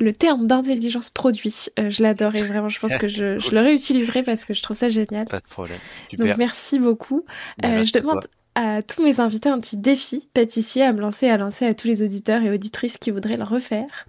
le 0.00 0.12
terme 0.12 0.46
d'intelligence 0.46 1.10
produit. 1.10 1.66
Euh, 1.78 1.90
je 1.90 2.02
l'adore 2.02 2.34
et 2.36 2.44
vraiment 2.44 2.68
je 2.68 2.80
pense 2.80 2.96
que 2.96 3.08
je, 3.08 3.38
je 3.38 3.54
le 3.54 3.60
réutiliserai 3.62 4.22
parce 4.22 4.44
que 4.44 4.54
je 4.54 4.62
trouve 4.62 4.76
ça 4.76 4.88
génial. 4.88 5.28
Pas 5.28 5.38
de 5.40 5.46
problème. 5.48 5.80
Donc 6.18 6.20
Super. 6.20 6.36
merci 6.36 6.78
beaucoup. 6.80 7.24
Bah, 7.56 7.68
Euh, 7.68 7.76
merci 7.76 7.90
je 7.92 7.92
à 7.98 8.02
toi. 8.02 8.02
demande 8.02 8.26
à 8.58 8.82
tous 8.82 9.04
mes 9.04 9.20
invités 9.20 9.48
un 9.48 9.60
petit 9.60 9.76
défi 9.76 10.28
pâtissier 10.34 10.82
à 10.82 10.92
me 10.92 11.00
lancer, 11.00 11.28
à 11.28 11.36
lancer 11.36 11.64
à 11.64 11.74
tous 11.74 11.86
les 11.86 12.02
auditeurs 12.02 12.42
et 12.42 12.50
auditrices 12.50 12.98
qui 12.98 13.12
voudraient 13.12 13.36
le 13.36 13.44
refaire. 13.44 14.06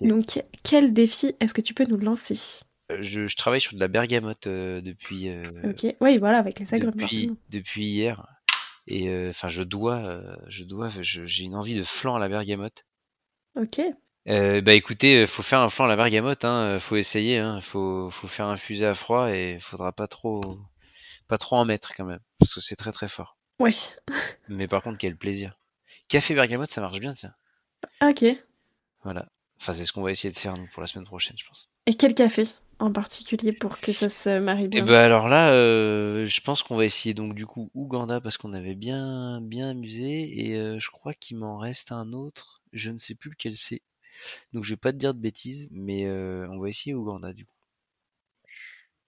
Donc, 0.00 0.42
quel 0.64 0.92
défi 0.92 1.36
est-ce 1.38 1.54
que 1.54 1.60
tu 1.60 1.72
peux 1.72 1.84
nous 1.84 1.98
lancer? 1.98 2.36
Euh, 2.90 2.98
Je, 3.00 3.26
je 3.26 3.36
travaille 3.36 3.60
sur 3.60 3.74
de 3.74 3.78
la 3.78 3.86
bergamote 3.86 4.48
euh, 4.48 4.80
depuis, 4.80 5.28
euh, 5.28 5.44
Ok, 5.62 5.86
oui, 6.00 6.18
voilà, 6.18 6.38
avec 6.38 6.58
les 6.58 6.74
agrumes, 6.74 6.90
depuis, 6.90 7.30
depuis 7.48 7.84
hier. 7.84 8.26
Et 8.88 9.08
euh, 9.08 9.30
enfin, 9.30 9.46
je 9.46 9.62
dois, 9.62 10.20
je 10.48 10.64
dois, 10.64 10.88
j'ai 11.00 11.44
une 11.44 11.54
envie 11.54 11.76
de 11.76 11.84
flan 11.84 12.16
à 12.16 12.18
la 12.18 12.28
bergamote. 12.28 12.84
Ok, 13.54 13.80
bah 14.26 14.74
écoutez, 14.74 15.26
faut 15.26 15.44
faire 15.44 15.60
un 15.60 15.68
flan 15.68 15.84
à 15.84 15.88
la 15.88 15.96
bergamote, 15.96 16.44
hein, 16.44 16.80
faut 16.80 16.96
essayer, 16.96 17.38
hein, 17.38 17.60
faut, 17.60 18.10
faut 18.10 18.26
faire 18.26 18.46
infuser 18.46 18.86
à 18.86 18.94
froid 18.94 19.30
et 19.30 19.58
faudra 19.60 19.92
pas 19.92 20.08
trop, 20.08 20.40
pas 21.28 21.38
trop 21.38 21.54
en 21.54 21.64
mettre 21.64 21.94
quand 21.94 22.04
même, 22.04 22.18
parce 22.40 22.52
que 22.52 22.60
c'est 22.60 22.74
très 22.74 22.90
très 22.90 23.06
fort. 23.06 23.36
Ouais. 23.62 23.76
Mais 24.48 24.66
par 24.66 24.82
contre, 24.82 24.98
quel 24.98 25.16
plaisir. 25.16 25.56
Café 26.08 26.34
bergamote, 26.34 26.70
ça 26.70 26.80
marche 26.80 26.98
bien, 26.98 27.14
tiens. 27.14 27.32
Ok. 28.02 28.24
Voilà. 29.04 29.28
Enfin, 29.60 29.72
c'est 29.72 29.84
ce 29.84 29.92
qu'on 29.92 30.02
va 30.02 30.10
essayer 30.10 30.32
de 30.32 30.36
faire 30.36 30.54
nous 30.54 30.66
pour 30.66 30.80
la 30.80 30.88
semaine 30.88 31.04
prochaine, 31.04 31.38
je 31.38 31.46
pense. 31.46 31.70
Et 31.86 31.94
quel 31.94 32.12
café 32.12 32.42
en 32.80 32.90
particulier 32.90 33.52
pour 33.52 33.78
que 33.78 33.92
ça 33.92 34.08
se 34.08 34.40
marie 34.40 34.64
Et 34.64 34.68
bien 34.68 34.84
bah 34.84 35.04
alors 35.04 35.28
là, 35.28 35.52
euh, 35.52 36.26
je 36.26 36.40
pense 36.40 36.64
qu'on 36.64 36.74
va 36.74 36.84
essayer 36.84 37.14
donc 37.14 37.36
du 37.36 37.46
coup 37.46 37.70
Ouganda 37.74 38.20
parce 38.20 38.36
qu'on 38.38 38.52
avait 38.52 38.74
bien 38.74 39.40
bien 39.40 39.70
amusé 39.70 40.48
et 40.48 40.56
euh, 40.56 40.80
je 40.80 40.90
crois 40.90 41.14
qu'il 41.14 41.36
m'en 41.36 41.58
reste 41.58 41.92
un 41.92 42.12
autre, 42.12 42.60
je 42.72 42.90
ne 42.90 42.98
sais 42.98 43.14
plus 43.14 43.30
lequel 43.30 43.54
c'est. 43.54 43.82
Donc 44.52 44.64
je 44.64 44.70
vais 44.70 44.78
pas 44.78 44.92
te 44.92 44.96
dire 44.96 45.14
de 45.14 45.20
bêtises, 45.20 45.68
mais 45.70 46.06
euh, 46.06 46.48
on 46.50 46.58
va 46.58 46.68
essayer 46.68 46.92
Ouganda 46.92 47.32
du 47.32 47.46
coup. 47.46 47.54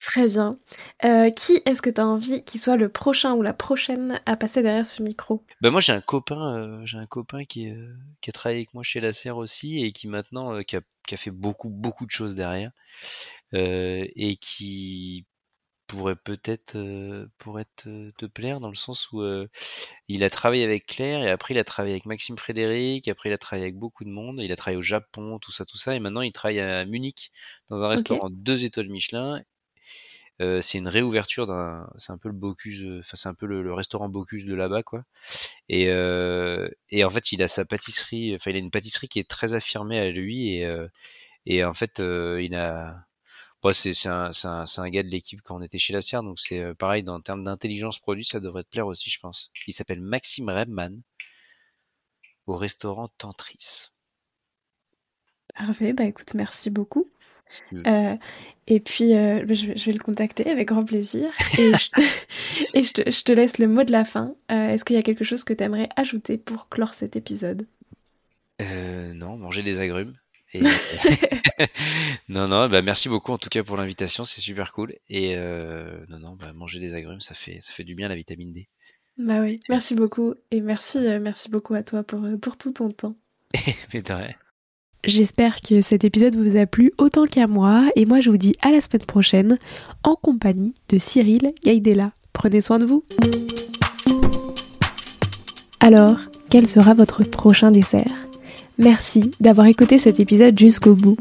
Très 0.05 0.29
bien. 0.29 0.59
Euh, 1.05 1.31
qui 1.31 1.63
est-ce 1.65 1.81
que 1.81 1.89
tu 1.89 1.99
as 1.99 2.07
envie 2.07 2.45
qu'il 2.45 2.61
soit 2.61 2.77
le 2.77 2.91
prochain 2.91 3.33
ou 3.33 3.41
la 3.41 3.55
prochaine 3.55 4.21
à 4.27 4.37
passer 4.37 4.63
derrière 4.63 4.85
ce 4.85 5.03
micro? 5.03 5.43
Bah 5.63 5.71
moi 5.71 5.81
j'ai 5.81 5.95
un 5.95 6.03
copain, 6.03 6.59
euh, 6.59 6.85
j'ai 6.85 6.99
un 6.99 7.07
copain 7.07 7.47
qui, 7.47 7.71
euh, 7.71 7.91
qui 8.21 8.29
a 8.29 8.33
travaillé 8.35 8.61
avec 8.61 8.75
moi 8.75 8.83
chez 8.83 9.01
la 9.01 9.15
serre 9.15 9.39
aussi 9.39 9.83
et 9.83 9.93
qui 9.93 10.07
maintenant 10.07 10.63
qui, 10.63 10.77
a, 10.77 10.83
qui 11.07 11.15
a 11.15 11.17
fait 11.17 11.31
beaucoup 11.31 11.71
beaucoup 11.71 12.05
de 12.05 12.11
choses 12.11 12.35
derrière 12.35 12.71
et 13.53 14.37
qui 14.41 15.25
pourrait 15.87 16.17
peut-être 16.17 16.77
pourrait 17.39 17.67
te, 17.77 18.11
te 18.19 18.27
plaire 18.27 18.61
dans 18.61 18.69
le 18.69 18.75
sens 18.75 19.11
où 19.13 19.23
il 20.09 20.23
a 20.23 20.29
travaillé 20.29 20.65
avec 20.65 20.85
Claire 20.85 21.23
et 21.23 21.31
après 21.31 21.55
il 21.55 21.59
a 21.59 21.65
travaillé 21.65 21.95
avec 21.95 22.05
Maxime 22.05 22.37
Frédéric, 22.37 23.09
après 23.09 23.31
il 23.31 23.33
a 23.33 23.39
travaillé 23.39 23.65
avec 23.65 23.79
beaucoup 23.79 24.05
de 24.05 24.11
monde, 24.11 24.41
il 24.43 24.53
a 24.53 24.57
travaillé 24.57 24.77
au 24.77 24.83
Japon, 24.83 25.39
tout 25.39 25.53
ça 25.53 25.65
tout 25.65 25.79
ça 25.79 25.95
et 25.95 25.99
maintenant 25.99 26.21
il 26.21 26.33
travaille 26.33 26.61
à 26.61 26.85
Munich 26.85 27.31
dans 27.71 27.85
un 27.85 27.89
restaurant 27.89 28.29
deux 28.31 28.67
étoiles 28.67 28.91
Michelin 28.91 29.41
euh, 30.43 30.61
c'est 30.61 30.79
une 30.79 30.89
réouverture 30.89 31.47
d'un, 31.47 31.89
c'est 31.97 32.13
un 32.13 32.19
peu 32.19 32.29
le 32.29 32.35
Bocuse, 32.35 32.83
euh, 32.85 32.99
enfin 33.01 33.17
c'est 33.17 33.29
un 33.29 33.35
peu 33.35 33.47
le, 33.47 33.63
le 33.63 33.75
restaurant 33.75 34.09
Bocuse 34.09 34.47
de 34.47 34.55
là-bas 34.55 34.83
quoi. 34.83 35.05
Et, 35.69 35.89
euh, 35.91 36.69
et 36.91 37.05
en 37.05 37.11
fait 37.11 37.33
il 37.33 37.43
a 37.43 37.49
sa 37.49 37.65
pâtisserie, 37.65 38.35
enfin 38.35 38.51
il 38.51 38.57
a 38.57 38.61
une 38.61 38.71
pâtisserie 38.71 39.09
qui 39.09 39.19
est 39.21 39.29
très 39.31 39.55
affirmée 39.55 39.99
à 40.01 40.11
lui 40.11 40.57
et, 40.57 40.67
euh, 40.67 40.89
et 41.47 41.65
en 41.65 41.75
fait 41.75 42.01
euh, 42.01 42.43
il 42.43 42.55
a, 42.57 43.07
bon, 43.63 43.73
c'est 43.73 43.95
c'est 43.95 44.09
un, 44.11 44.33
c'est 44.33 44.49
un, 44.49 44.65
un 44.77 44.91
gars 44.91 45.03
de 45.05 45.09
l'équipe 45.09 45.43
quand 45.43 45.57
on 45.59 45.63
était 45.63 45.79
chez 45.79 45.93
la 45.95 46.03
Sierre, 46.03 46.23
donc 46.25 46.39
c'est 46.41 46.75
pareil 46.77 47.03
dans 47.05 47.21
termes 47.21 47.45
d'intelligence 47.45 47.99
produit 48.01 48.25
ça 48.25 48.41
devrait 48.41 48.65
te 48.65 48.71
plaire 48.71 48.87
aussi 48.89 49.11
je 49.11 49.21
pense. 49.21 49.51
Il 49.67 49.75
s'appelle 49.75 50.01
Maxime 50.01 50.51
Rebman 50.51 51.03
au 52.47 52.57
restaurant 52.57 53.09
Tantris. 53.19 53.91
Parfait, 55.57 55.93
bah 55.93 56.05
écoute, 56.05 56.35
merci 56.35 56.71
beaucoup. 56.71 57.11
Veux. 57.73 57.83
Euh, 57.87 58.17
et 58.67 58.81
puis, 58.81 59.15
euh, 59.15 59.45
bah, 59.45 59.55
je, 59.55 59.67
vais, 59.67 59.77
je 59.77 59.87
vais 59.87 59.93
le 59.93 59.99
contacter 59.99 60.51
avec 60.51 60.69
grand 60.69 60.85
plaisir. 60.85 61.31
Et, 61.59 61.73
je, 61.73 61.91
et 62.75 62.83
je, 62.83 62.93
te, 62.93 63.11
je 63.11 63.23
te 63.23 63.33
laisse 63.33 63.59
le 63.59 63.69
mot 63.69 63.85
de 63.85 63.93
la 63.93 64.05
fin. 64.05 64.35
Euh, 64.51 64.71
Est-ce 64.71 64.85
qu'il 64.85 64.97
y 64.97 64.99
a 64.99 65.03
quelque 65.03 65.25
chose 65.25 65.45
que 65.45 65.53
tu 65.53 65.63
aimerais 65.63 65.89
ajouter 65.97 66.39
pour 66.39 66.69
clore 66.69 66.95
cet 66.95 67.17
épisode? 67.17 67.67
Non, 68.61 69.37
manger 69.37 69.63
des 69.63 69.81
agrumes. 69.81 70.15
Et... 70.55 70.63
non, 72.29 72.47
non, 72.47 72.69
bah 72.69 72.81
merci 72.83 73.09
beaucoup 73.09 73.33
en 73.33 73.39
tout 73.39 73.49
cas 73.49 73.65
pour 73.65 73.77
l'invitation, 73.77 74.25
c'est 74.25 74.41
super 74.41 74.73
cool. 74.73 74.95
Et 75.09 75.37
euh, 75.37 76.05
non, 76.09 76.21
non, 76.21 76.37
bah 76.37 76.53
manger 76.53 76.79
des 76.79 76.95
agrumes, 76.95 77.21
ça 77.21 77.35
fait, 77.35 77.59
ça 77.61 77.73
fait 77.73 77.85
du 77.85 77.95
bien 77.95 78.09
la 78.09 78.15
vitamine 78.15 78.53
D. 78.53 78.69
Bah 79.19 79.41
oui, 79.41 79.61
merci 79.69 79.95
beaucoup. 79.95 80.35
Et 80.51 80.61
merci, 80.61 80.99
merci 81.21 81.51
beaucoup 81.51 81.75
à 81.75 81.83
toi 81.83 82.03
pour, 82.05 82.21
pour 82.41 82.57
tout 82.57 82.73
ton 82.73 82.91
temps. 82.91 83.17
Mais 83.93 84.03
de 84.03 84.13
rien. 84.13 84.35
J'espère 85.07 85.61
que 85.61 85.83
cet 85.83 86.03
épisode 86.05 86.35
vous 86.35 86.57
a 86.57 86.65
plu 86.65 86.93
autant 86.97 87.27
qu'à 87.27 87.47
moi. 87.47 87.85
Et 87.95 88.07
moi, 88.07 88.21
je 88.21 88.31
vous 88.31 88.37
dis 88.37 88.55
à 88.63 88.71
la 88.71 88.81
semaine 88.81 89.05
prochaine 89.05 89.59
en 90.03 90.17
compagnie 90.17 90.73
de 90.89 90.99
Cyril 90.99 91.49
Gaidella. 91.63 92.13
Prenez 92.33 92.61
soin 92.61 92.79
de 92.79 92.87
vous. 92.87 93.05
Alors, 95.81 96.17
quel 96.49 96.67
sera 96.67 96.95
votre 96.95 97.23
prochain 97.23 97.71
dessert? 97.71 98.15
Merci 98.79 99.31
d'avoir 99.41 99.67
écouté 99.67 99.99
cet 99.99 100.21
épisode 100.21 100.59
jusqu'au 100.59 100.95
bout. 100.95 101.19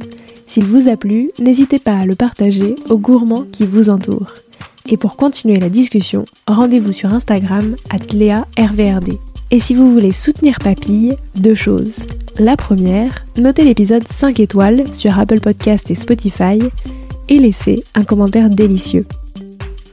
S'il 0.47 0.63
vous 0.63 0.87
a 0.87 0.95
plu, 0.95 1.31
n'hésitez 1.39 1.79
pas 1.79 1.97
à 1.97 2.05
le 2.05 2.15
partager 2.15 2.75
aux 2.89 2.97
gourmands 2.97 3.45
qui 3.51 3.65
vous 3.65 3.89
entourent. 3.89 4.33
Et 4.87 4.97
pour 4.97 5.17
continuer 5.17 5.59
la 5.59 5.69
discussion, 5.69 6.25
rendez-vous 6.47 6.93
sur 6.93 7.13
Instagram 7.13 7.75
@léa_rvrd. 8.13 9.17
Et 9.53 9.59
si 9.59 9.75
vous 9.75 9.93
voulez 9.93 10.11
soutenir 10.11 10.57
Papille, 10.57 11.15
deux 11.35 11.53
choses. 11.53 11.97
La 12.39 12.57
première, 12.57 13.23
notez 13.37 13.63
l'épisode 13.63 14.07
5 14.07 14.39
étoiles 14.39 14.91
sur 14.91 15.19
Apple 15.19 15.41
Podcast 15.41 15.91
et 15.91 15.95
Spotify 15.95 16.57
et 17.29 17.37
laissez 17.37 17.83
un 17.93 18.03
commentaire 18.03 18.49
délicieux. 18.49 19.05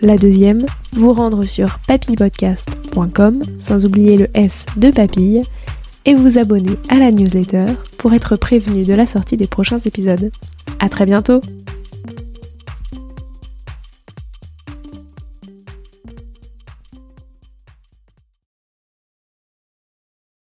La 0.01 0.17
deuxième, 0.17 0.65
vous 0.95 1.13
rendre 1.13 1.45
sur 1.45 1.79
papillepodcast.com 1.87 3.43
sans 3.59 3.85
oublier 3.85 4.17
le 4.17 4.29
S 4.33 4.65
de 4.79 4.91
papille 4.91 5.43
et 6.07 6.15
vous 6.15 6.39
abonner 6.39 6.79
à 6.89 6.97
la 6.97 7.11
newsletter 7.11 7.67
pour 7.99 8.15
être 8.15 8.37
prévenu 8.37 8.87
de 8.87 8.95
la 8.95 9.07
sortie 9.07 9.37
des 9.37 9.47
prochains 9.47 9.81
épisodes. 9.81 10.31
À 10.79 10.89
très 10.89 11.05
bientôt! 11.05 11.43